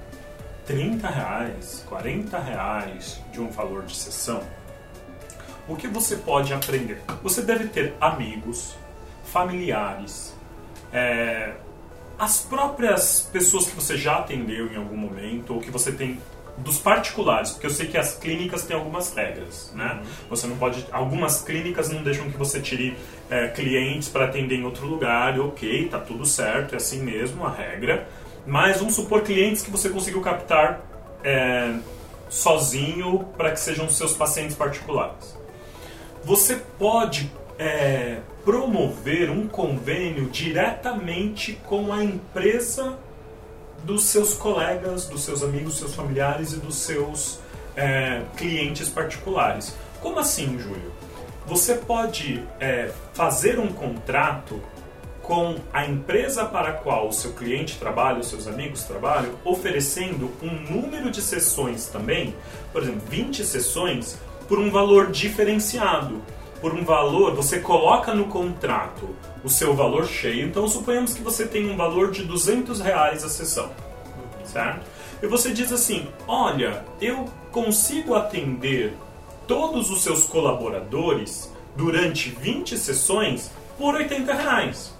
30 0.67 1.09
reais, 1.09 1.85
40 1.89 2.39
reais 2.39 3.21
de 3.33 3.41
um 3.41 3.49
valor 3.49 3.85
de 3.85 3.97
sessão, 3.97 4.43
o 5.67 5.77
que 5.77 5.89
você 5.89 6.17
pode 6.17 6.53
aprender? 6.53 7.01
Você 7.23 7.43
deve 7.43 7.69
ter 7.69 7.95
amigos, 8.01 8.77
familiares, 9.25 10.35
é, 10.93 11.55
as 12.19 12.41
próprias 12.41 13.29
pessoas 13.33 13.67
que 13.67 13.75
você 13.75 13.97
já 13.97 14.19
atendeu 14.19 14.73
em 14.73 14.77
algum 14.77 14.97
momento, 14.97 15.55
ou 15.55 15.61
que 15.61 15.71
você 15.71 15.93
tem 15.93 16.19
dos 16.59 16.79
particulares, 16.79 17.53
porque 17.53 17.67
eu 17.67 17.71
sei 17.71 17.87
que 17.87 17.97
as 17.97 18.15
clínicas 18.15 18.65
têm 18.65 18.77
algumas 18.77 19.15
regras, 19.15 19.73
né? 19.75 20.01
Uhum. 20.03 20.11
Você 20.31 20.47
não 20.49 20.57
pode, 20.57 20.85
algumas 20.91 21.41
clínicas 21.41 21.89
não 21.89 22.03
deixam 22.03 22.29
que 22.31 22.37
você 22.37 22.61
tire 22.61 22.97
é, 23.31 23.49
clientes 23.49 24.09
para 24.09 24.25
atender 24.25 24.57
em 24.57 24.65
outro 24.65 24.87
lugar, 24.87 25.39
ok, 25.39 25.89
tá 25.89 26.01
tudo 26.01 26.27
certo, 26.27 26.75
é 26.75 26.77
assim 26.77 27.01
mesmo 27.01 27.47
a 27.47 27.51
regra. 27.53 28.09
Mas 28.45 28.79
vamos 28.79 28.95
supor 28.95 29.23
clientes 29.23 29.63
que 29.63 29.71
você 29.71 29.89
conseguiu 29.89 30.21
captar 30.21 30.81
é, 31.23 31.75
sozinho 32.29 33.25
para 33.37 33.53
que 33.53 33.61
sejam 33.61 33.89
seus 33.89 34.15
pacientes 34.15 34.57
particulares. 34.57 35.39
Você 36.25 36.57
pode 36.79 37.31
é, 37.59 38.21
promover 38.45 39.31
um 39.31 39.49
convênio 39.49 40.29
diretamente 40.31 41.59
com 41.67 41.93
a 41.93 42.05
empresa 42.05 42.99
dos 43.83 44.05
seus 44.05 44.35
colegas, 44.35 45.07
dos 45.07 45.23
seus 45.25 45.43
amigos, 45.43 45.79
seus 45.79 45.95
familiares 45.95 46.53
e 46.53 46.57
dos 46.57 46.77
seus 46.77 47.41
é, 47.77 48.23
clientes 48.37 48.89
particulares. 48.89 49.77
Como 50.01 50.19
assim, 50.19 50.59
Júlio? 50.59 50.93
Você 51.47 51.75
pode 51.75 52.43
é, 52.61 52.91
fazer 53.15 53.59
um 53.59 53.69
contrato 53.69 54.61
com 55.23 55.57
a 55.73 55.85
empresa 55.85 56.45
para 56.45 56.71
a 56.71 56.73
qual 56.73 57.09
o 57.09 57.13
seu 57.13 57.33
cliente 57.33 57.79
trabalha, 57.79 58.21
os 58.21 58.29
seus 58.29 58.47
amigos 58.47 58.85
trabalham, 58.85 59.35
oferecendo 59.45 60.31
um 60.43 60.51
número 60.73 61.11
de 61.11 61.21
sessões 61.21 61.87
também, 61.87 62.35
por 62.73 62.83
exemplo, 62.83 63.03
20 63.09 63.45
sessões, 63.45 64.19
por 64.49 64.59
um 64.59 64.71
valor 64.71 65.11
diferenciado 65.11 66.23
por 66.61 66.75
um 66.75 66.85
valor, 66.85 67.35
você 67.35 67.61
coloca 67.61 68.15
no 68.15 68.27
contrato 68.27 69.09
o 69.45 69.49
seu 69.49 69.75
valor 69.75 70.07
cheio. 70.07 70.47
Então, 70.47 70.69
suponhamos 70.69 71.15
que 71.15 71.23
você 71.23 71.47
tem 71.47 71.71
um 71.71 71.77
valor 71.77 72.11
de 72.11 72.25
200 72.25 72.81
reais 72.81 73.25
a 73.25 73.29
sessão, 73.29 73.71
certo? 74.45 74.87
E 75.23 75.27
você 75.27 75.53
diz 75.53 75.73
assim: 75.73 76.09
olha, 76.27 76.85
eu 77.01 77.25
consigo 77.51 78.15
atender 78.15 78.95
todos 79.47 79.91
os 79.91 80.03
seus 80.03 80.25
colaboradores 80.25 81.53
durante 81.77 82.31
20 82.31 82.77
sessões 82.77 83.51
por 83.77 83.95
80 83.95 84.35
reais. 84.35 84.97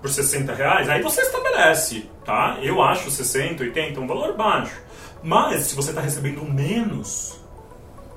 Por 0.00 0.10
60 0.10 0.54
reais, 0.54 0.88
aí 0.88 1.02
você 1.02 1.22
estabelece, 1.22 2.08
tá? 2.24 2.58
Eu 2.62 2.80
acho 2.80 3.10
60, 3.10 3.64
80 3.64 4.00
um 4.00 4.06
valor 4.06 4.36
baixo. 4.36 4.80
Mas 5.22 5.64
se 5.64 5.74
você 5.74 5.90
está 5.90 6.00
recebendo 6.00 6.44
menos 6.44 7.40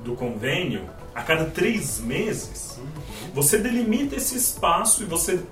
do 0.02 0.14
convênio, 0.14 0.88
a 1.14 1.22
cada 1.22 1.46
três 1.46 2.00
meses, 2.00 2.80
você 3.34 3.58
delimita 3.58 4.16
esse 4.16 4.36
espaço 4.36 5.04
e 5.04 5.06
você. 5.06 5.44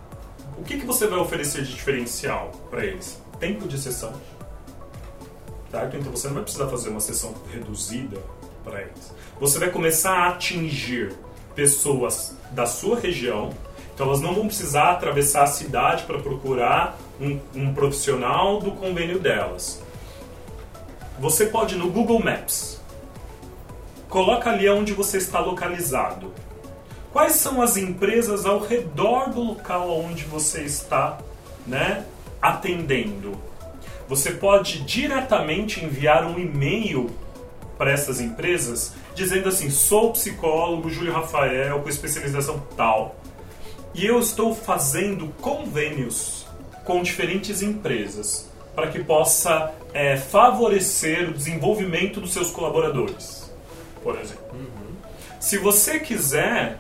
O 0.58 0.64
que, 0.64 0.78
que 0.78 0.86
você 0.86 1.08
vai 1.08 1.20
oferecer 1.20 1.64
de 1.64 1.74
diferencial 1.74 2.52
para 2.70 2.86
eles? 2.86 3.22
Tempo 3.40 3.68
de 3.68 3.78
sessão. 3.78 4.14
Certo? 5.72 5.98
Então 5.98 6.12
você 6.12 6.28
não 6.28 6.36
vai 6.36 6.44
precisar 6.44 6.68
fazer 6.68 6.90
uma 6.90 7.00
sessão 7.00 7.34
reduzida 7.52 8.18
para 8.64 8.82
eles. 8.82 9.14
Você 9.40 9.60
vai 9.60 9.70
começar 9.70 10.12
a 10.12 10.30
atingir 10.30 11.14
pessoas 11.56 12.36
da 12.52 12.66
sua 12.66 13.00
região. 13.00 13.52
Então 13.94 14.08
elas 14.08 14.22
não 14.22 14.34
vão 14.34 14.48
precisar 14.48 14.92
atravessar 14.92 15.44
a 15.44 15.48
cidade 15.48 16.04
para 16.04 16.20
procurar 16.20 16.98
um, 17.20 17.40
um 17.54 17.74
profissional 17.74 18.60
do 18.60 18.72
convênio 18.72 19.20
delas. 19.20 19.82
Você 21.20 21.46
pode 21.46 21.76
no 21.76 21.90
Google 21.90 22.24
Maps 22.24 22.79
Coloca 24.10 24.50
ali 24.50 24.68
onde 24.68 24.92
você 24.92 25.18
está 25.18 25.40
localizado. 25.40 26.34
Quais 27.14 27.34
são 27.34 27.62
as 27.62 27.78
empresas 27.78 28.44
ao 28.44 28.60
redor 28.60 29.30
do 29.30 29.40
local 29.40 30.00
onde 30.00 30.24
você 30.24 30.64
está 30.64 31.20
né, 31.68 32.06
atendendo? 32.42 33.40
Você 34.08 34.32
pode 34.32 34.80
diretamente 34.84 35.86
enviar 35.86 36.26
um 36.26 36.40
e-mail 36.40 37.12
para 37.78 37.92
essas 37.92 38.20
empresas 38.20 38.94
dizendo 39.14 39.48
assim: 39.48 39.70
sou 39.70 40.12
psicólogo 40.12 40.90
Júlio 40.90 41.14
Rafael 41.14 41.80
com 41.80 41.90
especialização 41.90 42.64
tal 42.76 43.16
e 43.94 44.06
eu 44.06 44.20
estou 44.20 44.56
fazendo 44.56 45.28
convênios 45.40 46.48
com 46.84 47.04
diferentes 47.04 47.62
empresas 47.62 48.50
para 48.76 48.88
que 48.88 49.04
possa 49.04 49.72
é, 49.94 50.18
favorecer 50.18 51.30
o 51.30 51.34
desenvolvimento 51.34 52.20
dos 52.20 52.34
seus 52.34 52.50
colaboradores 52.50 53.39
por 54.02 54.20
exemplo. 54.20 54.46
Uhum. 54.54 54.96
Se 55.40 55.58
você 55.58 56.00
quiser 56.00 56.78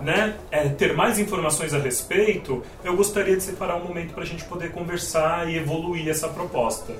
né, 0.00 0.36
é, 0.50 0.68
ter 0.68 0.94
mais 0.94 1.18
informações 1.18 1.72
a 1.72 1.78
respeito, 1.78 2.62
eu 2.84 2.96
gostaria 2.96 3.36
de 3.36 3.42
separar 3.42 3.76
um 3.76 3.84
momento 3.84 4.12
para 4.12 4.22
a 4.22 4.26
gente 4.26 4.44
poder 4.44 4.72
conversar 4.72 5.48
e 5.48 5.56
evoluir 5.56 6.08
essa 6.08 6.28
proposta. 6.28 6.94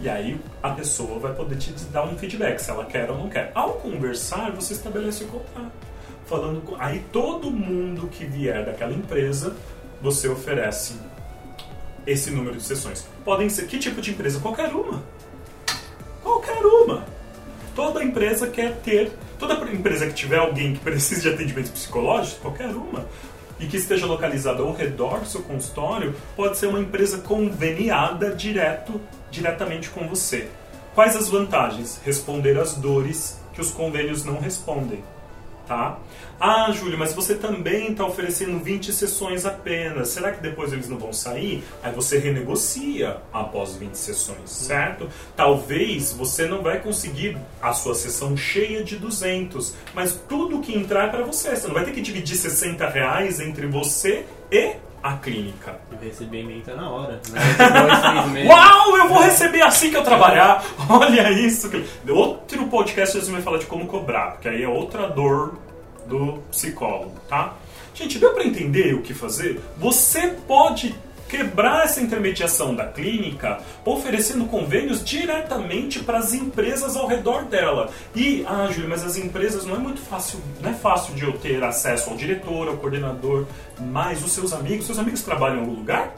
E 0.00 0.08
aí 0.08 0.38
a 0.62 0.70
pessoa 0.70 1.18
vai 1.18 1.34
poder 1.34 1.56
te 1.56 1.72
dar 1.92 2.04
um 2.04 2.16
feedback, 2.18 2.58
se 2.58 2.70
ela 2.70 2.84
quer 2.84 3.10
ou 3.10 3.18
não 3.18 3.28
quer. 3.28 3.50
Ao 3.54 3.74
conversar, 3.74 4.52
você 4.52 4.74
estabelece 4.74 5.24
o 5.24 5.28
contato. 5.28 5.72
Falando 6.26 6.62
com... 6.62 6.76
Aí 6.78 7.04
todo 7.12 7.50
mundo 7.50 8.08
que 8.08 8.24
vier 8.24 8.64
daquela 8.64 8.92
empresa, 8.92 9.54
você 10.00 10.28
oferece 10.28 10.94
esse 12.06 12.30
número 12.30 12.56
de 12.56 12.62
sessões. 12.62 13.06
Podem 13.24 13.48
ser 13.48 13.66
que 13.66 13.78
tipo 13.78 14.00
de 14.00 14.10
empresa? 14.10 14.40
Qualquer 14.40 14.74
uma. 14.74 15.02
Qualquer 16.22 16.64
uma. 16.64 17.04
Toda 17.74 18.04
empresa 18.04 18.46
quer 18.48 18.76
ter, 18.76 19.12
toda 19.38 19.54
empresa 19.72 20.06
que 20.06 20.14
tiver 20.14 20.38
alguém 20.38 20.74
que 20.74 20.80
precise 20.80 21.22
de 21.22 21.28
atendimento 21.28 21.72
psicológico, 21.72 22.40
qualquer 22.42 22.68
uma, 22.68 23.06
e 23.58 23.66
que 23.66 23.76
esteja 23.76 24.06
localizada 24.06 24.62
ao 24.62 24.72
redor 24.72 25.20
do 25.20 25.26
seu 25.26 25.42
consultório, 25.42 26.14
pode 26.36 26.56
ser 26.56 26.66
uma 26.66 26.80
empresa 26.80 27.18
conveniada 27.18 28.34
direto, 28.34 29.00
diretamente 29.30 29.90
com 29.90 30.08
você. 30.08 30.48
Quais 30.94 31.16
as 31.16 31.28
vantagens? 31.28 32.00
Responder 32.04 32.58
às 32.58 32.74
dores 32.74 33.40
que 33.52 33.60
os 33.60 33.70
convênios 33.70 34.24
não 34.24 34.38
respondem 34.38 35.02
tá? 35.66 35.98
Ah, 36.38 36.70
Júlio, 36.72 36.98
mas 36.98 37.14
você 37.14 37.34
também 37.34 37.92
está 37.92 38.04
oferecendo 38.04 38.62
20 38.62 38.92
sessões 38.92 39.46
apenas. 39.46 40.08
Será 40.08 40.32
que 40.32 40.42
depois 40.42 40.72
eles 40.72 40.88
não 40.88 40.98
vão 40.98 41.12
sair? 41.12 41.62
Aí 41.82 41.92
você 41.92 42.18
renegocia 42.18 43.18
após 43.32 43.76
20 43.76 43.94
sessões, 43.94 44.50
certo? 44.50 45.08
Talvez 45.36 46.12
você 46.12 46.46
não 46.46 46.62
vai 46.62 46.80
conseguir 46.80 47.36
a 47.62 47.72
sua 47.72 47.94
sessão 47.94 48.36
cheia 48.36 48.82
de 48.82 48.96
200, 48.96 49.74
mas 49.94 50.20
tudo 50.28 50.60
que 50.60 50.76
entrar 50.76 51.08
é 51.08 51.10
para 51.10 51.24
você. 51.24 51.54
Você 51.54 51.66
não 51.66 51.74
vai 51.74 51.84
ter 51.84 51.92
que 51.92 52.00
dividir 52.00 52.36
60 52.36 52.88
reais 52.88 53.40
entre 53.40 53.66
você 53.66 54.26
e 54.50 54.76
a 55.04 55.18
clínica. 55.18 55.78
E 55.92 56.06
recebimento 56.06 56.70
é 56.70 56.74
na 56.74 56.88
hora. 56.88 57.20
Né? 57.30 57.40
Uau, 58.48 58.96
eu 58.96 59.08
vou 59.10 59.20
receber 59.20 59.60
assim 59.60 59.90
que 59.90 59.98
eu 59.98 60.02
trabalhar. 60.02 60.64
Olha 60.88 61.30
isso. 61.30 61.70
Outro 62.08 62.66
podcast 62.68 63.20
você 63.20 63.30
vai 63.30 63.42
falar 63.42 63.58
de 63.58 63.66
como 63.66 63.86
cobrar, 63.86 64.30
porque 64.32 64.48
aí 64.48 64.62
é 64.62 64.68
outra 64.68 65.06
dor 65.06 65.58
do 66.06 66.38
psicólogo, 66.50 67.20
tá? 67.28 67.52
Gente, 67.92 68.18
deu 68.18 68.32
para 68.32 68.46
entender 68.46 68.94
o 68.94 69.02
que 69.02 69.12
fazer? 69.12 69.60
Você 69.76 70.38
pode 70.48 70.94
quebrar 71.28 71.84
essa 71.84 72.00
intermediação 72.00 72.74
da 72.74 72.86
clínica, 72.86 73.58
oferecendo 73.84 74.44
convênios 74.46 75.04
diretamente 75.04 76.00
para 76.00 76.18
as 76.18 76.32
empresas 76.34 76.96
ao 76.96 77.06
redor 77.06 77.44
dela. 77.44 77.90
E, 78.14 78.44
ah, 78.46 78.68
Júlio, 78.70 78.88
mas 78.88 79.04
as 79.04 79.16
empresas 79.16 79.64
não 79.64 79.76
é 79.76 79.78
muito 79.78 80.00
fácil, 80.00 80.40
não 80.60 80.70
é 80.70 80.74
fácil 80.74 81.14
de 81.14 81.24
eu 81.24 81.32
ter 81.38 81.62
acesso 81.62 82.10
ao 82.10 82.16
diretor, 82.16 82.68
ao 82.68 82.76
coordenador, 82.76 83.46
mas 83.80 84.24
os 84.24 84.32
seus 84.32 84.52
amigos, 84.52 84.86
seus 84.86 84.98
amigos 84.98 85.22
trabalham 85.22 85.56
em 85.56 85.60
algum 85.60 85.74
lugar? 85.74 86.14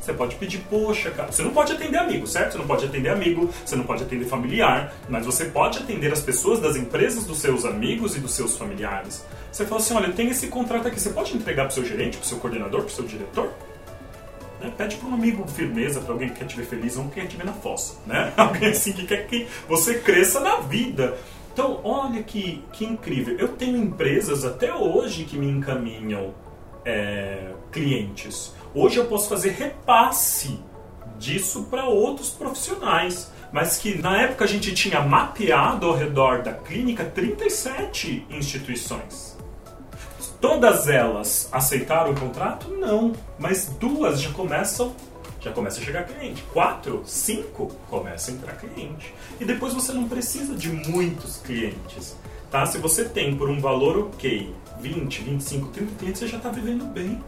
Você 0.00 0.14
pode 0.14 0.36
pedir, 0.36 0.58
poxa, 0.70 1.10
cara. 1.10 1.30
Você 1.30 1.42
não 1.42 1.50
pode 1.50 1.72
atender 1.72 1.98
amigo, 1.98 2.26
certo? 2.26 2.52
Você 2.52 2.58
não 2.58 2.66
pode 2.66 2.86
atender 2.86 3.10
amigo, 3.10 3.50
você 3.64 3.76
não 3.76 3.84
pode 3.84 4.02
atender 4.02 4.24
familiar, 4.24 4.94
mas 5.08 5.26
você 5.26 5.44
pode 5.44 5.78
atender 5.78 6.10
as 6.10 6.22
pessoas 6.22 6.58
das 6.58 6.74
empresas 6.74 7.26
dos 7.26 7.38
seus 7.38 7.66
amigos 7.66 8.16
e 8.16 8.20
dos 8.20 8.32
seus 8.32 8.56
familiares. 8.56 9.24
Você 9.52 9.66
fala 9.66 9.80
assim: 9.80 9.94
olha, 9.94 10.10
tenho 10.12 10.30
esse 10.30 10.46
contrato 10.46 10.88
aqui, 10.88 10.98
você 10.98 11.10
pode 11.10 11.36
entregar 11.36 11.64
para 11.64 11.72
o 11.72 11.74
seu 11.74 11.84
gerente, 11.84 12.16
para 12.16 12.24
o 12.24 12.26
seu 12.26 12.38
coordenador, 12.38 12.80
para 12.80 12.88
o 12.88 12.94
seu 12.94 13.04
diretor? 13.04 13.52
Né? 14.60 14.72
Pede 14.76 14.96
para 14.96 15.08
um 15.08 15.14
amigo 15.14 15.46
firmeza, 15.48 16.00
para 16.00 16.12
alguém 16.12 16.28
que 16.28 16.36
quer 16.36 16.46
te 16.46 16.56
ver 16.56 16.66
feliz, 16.66 16.96
que 16.96 17.20
quer 17.20 17.26
te 17.26 17.36
ver 17.36 17.46
na 17.46 17.52
fossa, 17.52 17.96
né? 18.06 18.32
Alguém 18.36 18.70
assim 18.70 18.92
que 18.92 19.06
quer 19.06 19.26
que 19.26 19.46
você 19.68 19.98
cresça 19.98 20.40
na 20.40 20.56
vida. 20.56 21.16
Então, 21.52 21.80
olha 21.82 22.22
que, 22.22 22.62
que 22.72 22.84
incrível. 22.84 23.36
Eu 23.38 23.48
tenho 23.48 23.76
empresas 23.76 24.44
até 24.44 24.72
hoje 24.72 25.24
que 25.24 25.36
me 25.36 25.48
encaminham 25.48 26.34
é, 26.84 27.52
clientes. 27.72 28.54
Hoje 28.74 28.98
eu 28.98 29.06
posso 29.06 29.28
fazer 29.28 29.50
repasse 29.50 30.60
disso 31.18 31.64
para 31.70 31.84
outros 31.84 32.30
profissionais. 32.30 33.30
Mas 33.52 33.78
que 33.78 34.00
na 34.00 34.22
época 34.22 34.44
a 34.44 34.48
gente 34.48 34.72
tinha 34.74 35.00
mapeado 35.00 35.86
ao 35.86 35.96
redor 35.96 36.42
da 36.42 36.52
clínica 36.52 37.04
37 37.04 38.26
instituições. 38.30 39.29
Todas 40.40 40.88
elas 40.88 41.48
aceitaram 41.52 42.12
o 42.12 42.14
contrato? 42.18 42.68
Não. 42.70 43.12
Mas 43.38 43.66
duas 43.78 44.20
já 44.20 44.30
começam 44.32 44.94
já 45.42 45.50
começa 45.52 45.80
a 45.80 45.82
chegar 45.82 46.04
cliente. 46.04 46.42
Quatro, 46.52 47.02
cinco, 47.06 47.68
começa 47.88 48.30
a 48.30 48.34
entrar 48.34 48.52
cliente. 48.56 49.14
E 49.40 49.44
depois 49.46 49.72
você 49.72 49.90
não 49.90 50.06
precisa 50.06 50.54
de 50.54 50.68
muitos 50.68 51.38
clientes. 51.38 52.14
Tá? 52.50 52.66
Se 52.66 52.76
você 52.76 53.06
tem 53.06 53.34
por 53.34 53.48
um 53.48 53.58
valor 53.58 53.98
ok, 53.98 54.54
20, 54.80 55.22
25, 55.22 55.68
30 55.68 55.94
clientes, 55.98 56.18
você 56.20 56.26
já 56.28 56.36
está 56.36 56.50
vivendo 56.50 56.84
bem 56.92 57.24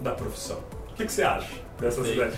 da 0.00 0.12
profissão. 0.12 0.56
O 0.90 0.94
que, 0.94 1.04
que 1.04 1.12
você 1.12 1.22
acha 1.22 1.48
Sei. 2.06 2.12
ideias? 2.14 2.34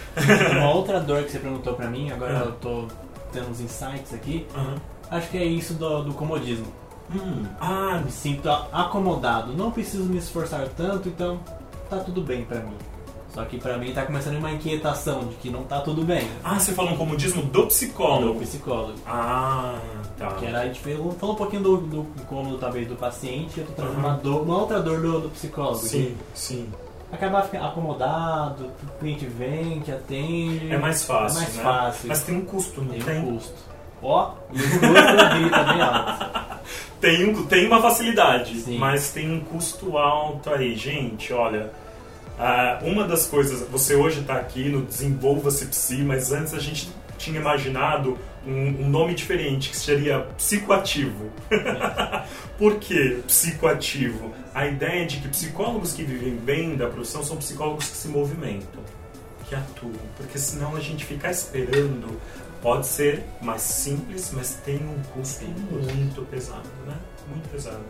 Uma 0.51 0.71
outra 0.75 0.99
dor 0.99 1.23
que 1.23 1.31
você 1.31 1.39
perguntou 1.39 1.75
pra 1.75 1.89
mim, 1.89 2.11
agora 2.11 2.41
Ah. 2.41 2.45
eu 2.47 2.53
tô 2.55 2.89
tendo 3.33 3.49
uns 3.51 3.61
insights 3.61 4.13
aqui. 4.13 4.45
Aham. 4.57 4.75
Acho 5.09 5.29
que 5.31 5.39
é 5.39 5.45
isso 5.45 5.75
do, 5.75 6.03
do 6.03 6.15
comodismo. 6.15 6.67
Hum, 7.15 7.45
ah, 7.61 8.01
Me 8.05 8.11
sinto 8.11 8.49
acomodado, 8.73 9.53
não 9.53 9.71
preciso 9.71 10.05
me 10.05 10.19
esforçar 10.19 10.67
tanto, 10.77 11.09
então 11.09 11.39
tá 11.89 11.99
tudo 11.99 12.21
bem 12.23 12.45
pra 12.45 12.59
mim. 12.61 12.75
Só 13.33 13.45
que 13.45 13.59
pra 13.59 13.77
mim 13.77 13.93
tá 13.93 14.07
começando 14.07 14.37
uma 14.39 14.51
inquietação 14.51 15.27
de 15.27 15.35
que 15.35 15.51
não 15.51 15.63
tá 15.65 15.81
tudo 15.83 16.03
bem. 16.03 16.27
ah, 16.43 16.59
você 16.59 16.73
falou 16.73 16.93
um 16.93 16.97
comodismo 16.97 17.43
do 17.43 17.67
psicólogo. 17.67 18.33
Do 18.35 18.41
psicólogo. 18.41 18.95
Ah, 19.07 19.79
tá. 20.17 20.29
Que 20.33 20.47
era, 20.47 20.61
a 20.61 20.67
gente 20.67 20.81
falou 20.81 21.13
falou 21.13 21.35
um 21.35 21.39
pouquinho 21.39 21.63
do, 21.63 21.77
do 21.77 22.07
incômodo 22.19 22.57
talvez 22.57 22.89
do 22.89 22.97
paciente, 22.97 23.61
eu 23.61 23.67
tô 23.67 23.73
trazendo 23.75 23.99
Uhum. 23.99 24.05
uma, 24.07 24.17
dor, 24.17 24.43
uma 24.43 24.59
outra 24.59 24.81
dor 24.81 25.01
do, 25.03 25.21
do 25.21 25.29
psicólogo. 25.29 25.77
Sim, 25.77 26.17
sim. 26.33 26.71
que 27.11 27.15
Acabar 27.17 27.43
ficando 27.43 27.67
acomodado, 27.67 28.71
o 28.83 28.99
cliente 28.99 29.27
vem, 29.27 29.81
te 29.81 29.93
atende. 29.93 30.73
É 30.73 30.79
mais 30.79 31.05
fácil, 31.05 31.39
É 31.39 31.43
mais 31.43 31.57
né? 31.57 31.63
fácil. 31.63 32.09
Mas 32.09 32.23
tem 32.23 32.37
um 32.37 32.45
custo, 32.47 32.81
não 32.81 32.89
tem, 32.89 33.01
tem? 33.03 33.19
um 33.21 33.35
custo. 33.35 33.55
Ó, 34.03 34.31
e 34.53 34.59
o 34.59 34.63
custo 34.63 34.81
grita 34.81 35.63
bem 35.65 35.81
alto. 35.83 36.36
Tem, 37.01 37.35
tem 37.45 37.67
uma 37.67 37.81
facilidade, 37.81 38.61
Sim. 38.61 38.79
mas 38.79 39.13
tem 39.13 39.31
um 39.31 39.41
custo 39.41 39.99
alto 39.99 40.51
aí. 40.51 40.75
Gente, 40.75 41.33
olha, 41.33 41.71
uma 42.83 43.05
das 43.05 43.27
coisas, 43.27 43.67
você 43.69 43.95
hoje 43.95 44.21
está 44.21 44.37
aqui 44.37 44.69
no 44.69 44.83
Desenvolva-se 44.83 45.67
Psi, 45.67 46.03
mas 46.03 46.33
antes 46.33 46.55
a 46.55 46.59
gente 46.59 46.89
tinha 47.19 47.41
imaginado 47.41 48.19
um, 48.47 48.85
um 48.85 48.89
nome 48.89 49.15
diferente, 49.15 49.71
que 49.71 49.77
seria 49.77 50.21
psicoativo. 50.37 51.31
Por 52.59 52.77
que 52.77 53.23
psicoativo? 53.27 54.33
A 54.55 54.67
ideia 54.67 55.07
de 55.07 55.19
que 55.19 55.29
psicólogos 55.29 55.93
que 55.93 56.03
vivem 56.03 56.37
bem 56.37 56.77
da 56.77 56.89
profissão 56.89 57.23
são 57.23 57.37
psicólogos 57.37 57.89
que 57.89 57.97
se 57.97 58.09
movimentam, 58.09 58.83
que 59.49 59.55
atuam, 59.55 59.93
porque 60.17 60.39
senão 60.39 60.77
a 60.77 60.81
gente 60.81 61.05
ficar 61.05 61.31
esperando 61.31 62.19
pode 62.63 62.87
ser 62.87 63.25
mais 63.41 63.63
simples, 63.63 64.31
mas 64.33 64.55
tem 64.65 64.77
um 64.77 65.03
custo 65.13 65.45
muito 65.45 66.23
pesado, 66.31 66.69
né? 66.87 66.97
Muito 67.29 67.49
pesado. 67.51 67.83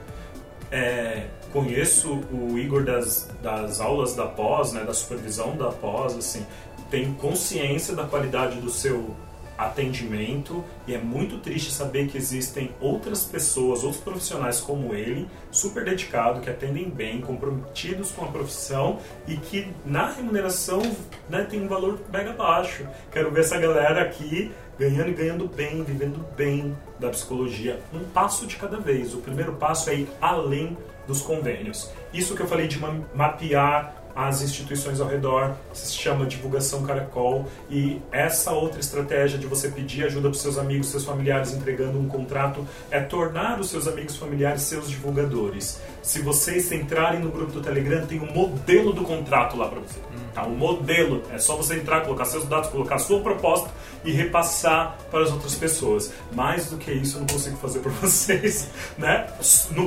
É, 0.71 1.29
conheço 1.53 2.21
o 2.33 2.59
Igor 2.59 2.85
das, 2.85 3.29
das 3.43 3.81
aulas 3.81 4.15
da 4.15 4.27
pós, 4.27 4.73
né, 4.73 4.85
da 4.85 4.93
supervisão 4.93 5.57
da 5.57 5.71
pós, 5.71 6.17
assim, 6.17 6.45
tem 6.91 7.15
consciência 7.15 7.95
da 7.95 8.05
qualidade 8.05 8.61
do 8.61 8.71
seu 8.71 9.15
atendimento 9.57 10.65
e 10.87 10.95
é 10.95 10.99
muito 10.99 11.39
triste 11.39 11.73
saber 11.73 12.09
que 12.09 12.17
existem 12.17 12.71
outras 12.81 13.25
pessoas, 13.25 13.83
outros 13.85 14.03
profissionais 14.03 14.61
como 14.61 14.95
ele, 14.95 15.29
super 15.51 15.85
dedicados, 15.85 16.43
que 16.43 16.51
atendem 16.51 16.89
bem, 16.89 17.21
comprometidos 17.21 18.11
com 18.11 18.25
a 18.25 18.29
profissão 18.29 18.99
e 19.27 19.37
que 19.37 19.69
na 19.85 20.11
remuneração 20.11 20.81
né, 21.29 21.47
tem 21.49 21.63
um 21.63 21.69
valor 21.69 21.99
mega 22.13 22.33
baixo. 22.33 22.87
Quero 23.11 23.31
ver 23.31 23.41
essa 23.41 23.59
galera 23.59 24.03
aqui 24.03 24.51
ganhando 24.79 25.09
e 25.09 25.15
ganhando 25.15 25.49
bem, 25.49 25.83
vivendo 25.83 26.25
bem 26.37 26.77
da 26.99 27.09
psicologia. 27.09 27.81
Um 27.95 28.05
passo 28.05 28.47
de 28.47 28.57
cada 28.57 28.79
vez. 28.79 29.15
O 29.15 29.19
primeiro 29.19 29.55
passo 29.55 29.89
é 29.91 29.95
ir 29.97 30.09
além 30.21 30.77
dos 31.07 31.23
convênios. 31.23 31.91
Isso 32.13 32.35
que 32.35 32.43
eu 32.43 32.47
falei 32.47 32.67
de 32.69 32.79
ma- 32.79 33.01
mapear 33.15 33.95
as 34.17 34.41
instituições 34.41 34.99
ao 34.99 35.07
redor, 35.07 35.55
se 35.75 35.93
chama 35.93 36.25
divulgação 36.25 36.83
caracol 36.83 37.47
e 37.69 38.01
essa 38.11 38.51
outra 38.53 38.81
estratégia 38.81 39.39
de 39.39 39.47
você 39.47 39.69
pedir 39.69 40.07
ajuda 40.07 40.31
para 40.31 40.39
seus 40.39 40.57
amigos, 40.57 40.89
seus 40.89 41.05
familiares 41.05 41.53
entregando 41.53 41.99
um 41.99 42.09
contrato 42.09 42.67
é 42.91 42.99
tornar 42.99 43.61
os 43.61 43.69
seus 43.69 43.87
amigos 43.87 44.17
familiares 44.17 44.63
seus 44.63 44.89
divulgadores. 44.89 45.79
Se 46.03 46.23
vocês 46.23 46.73
entrarem 46.73 47.21
no 47.21 47.31
grupo 47.31 47.53
do 47.53 47.61
Telegram, 47.61 48.07
tem 48.07 48.19
um 48.19 48.33
modelo 48.33 48.95
do 48.95 49.03
contrato 49.03 49.55
lá 49.55 49.69
para 49.69 49.81
você. 49.81 50.01
Tá, 50.33 50.47
um 50.47 50.55
modelo. 50.55 51.23
É 51.31 51.39
só 51.39 51.57
você 51.57 51.77
entrar, 51.77 52.03
colocar 52.03 52.25
seus 52.25 52.45
dados, 52.45 52.71
colocar 52.71 52.95
a 52.95 52.99
sua 52.99 53.21
proposta 53.21 53.71
e 54.05 54.13
repassar 54.13 54.97
para 55.11 55.25
as 55.25 55.33
outras 55.33 55.55
pessoas. 55.55 56.13
Mais 56.33 56.71
do 56.71 56.79
que 56.79 56.91
isso 56.91 57.17
eu 57.17 57.21
não 57.21 57.27
consigo 57.27 57.57
fazer 57.57 57.81
por 57.81 57.93
vocês, 58.01 58.71
né? 58.97 59.27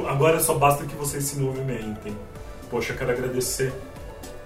Agora 0.08 0.40
só 0.40 0.54
basta 0.54 0.86
que 0.86 0.96
vocês 0.96 1.24
se 1.24 1.40
movimentem. 1.40 2.16
Poxa, 2.70 2.94
quero 2.94 3.12
agradecer 3.12 3.74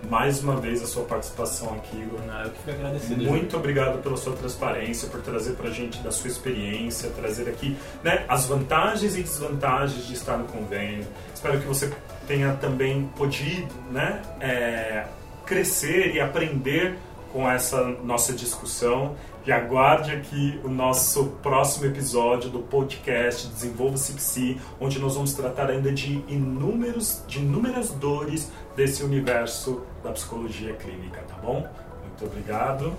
mais 0.09 0.43
uma 0.43 0.55
vez 0.55 0.81
a 0.81 0.87
sua 0.87 1.03
participação 1.03 1.73
aqui, 1.75 1.97
Igor. 1.97 2.19
Eu 2.43 2.49
que 2.51 2.57
fico 2.59 2.71
agradecido. 2.71 3.23
Muito 3.23 3.57
obrigado 3.57 4.01
pela 4.01 4.17
sua 4.17 4.33
transparência, 4.33 5.07
por 5.09 5.21
trazer 5.21 5.53
pra 5.53 5.69
gente 5.69 5.99
da 5.99 6.11
sua 6.11 6.29
experiência, 6.29 7.09
trazer 7.09 7.49
aqui 7.49 7.77
né, 8.03 8.25
as 8.27 8.45
vantagens 8.45 9.15
e 9.15 9.23
desvantagens 9.23 10.05
de 10.05 10.13
estar 10.13 10.37
no 10.37 10.45
convênio. 10.45 11.05
Espero 11.33 11.59
que 11.59 11.67
você 11.67 11.91
tenha 12.27 12.53
também 12.53 13.09
podido 13.15 13.73
né, 13.91 14.21
é, 14.39 15.05
crescer 15.45 16.13
e 16.15 16.19
aprender 16.19 16.95
com 17.31 17.49
essa 17.49 17.83
nossa 18.03 18.31
discussão. 18.31 19.15
E 19.45 19.51
aguarde 19.51 20.11
aqui 20.11 20.59
o 20.63 20.69
nosso 20.69 21.25
próximo 21.43 21.85
episódio 21.85 22.49
do 22.49 22.59
podcast 22.59 23.47
Desenvolva-se 23.47 24.13
Psi, 24.13 24.61
onde 24.79 24.99
nós 24.99 25.15
vamos 25.15 25.33
tratar 25.33 25.69
ainda 25.69 25.91
de 25.91 26.23
inúmeros, 26.29 27.21
de 27.27 27.39
inúmeras 27.39 27.91
dores 27.91 28.49
desse 28.75 29.03
universo 29.03 29.83
da 30.01 30.11
psicologia 30.11 30.73
clínica, 30.73 31.21
tá 31.27 31.35
bom? 31.41 31.67
Muito 32.03 32.25
obrigado. 32.25 32.93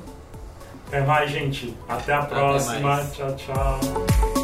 Até 0.87 1.01
mais, 1.01 1.31
gente. 1.31 1.75
Até 1.89 2.13
a 2.13 2.23
próxima. 2.23 2.81
mais. 2.81 3.13
Tchau, 3.13 3.35
tchau. 3.37 4.44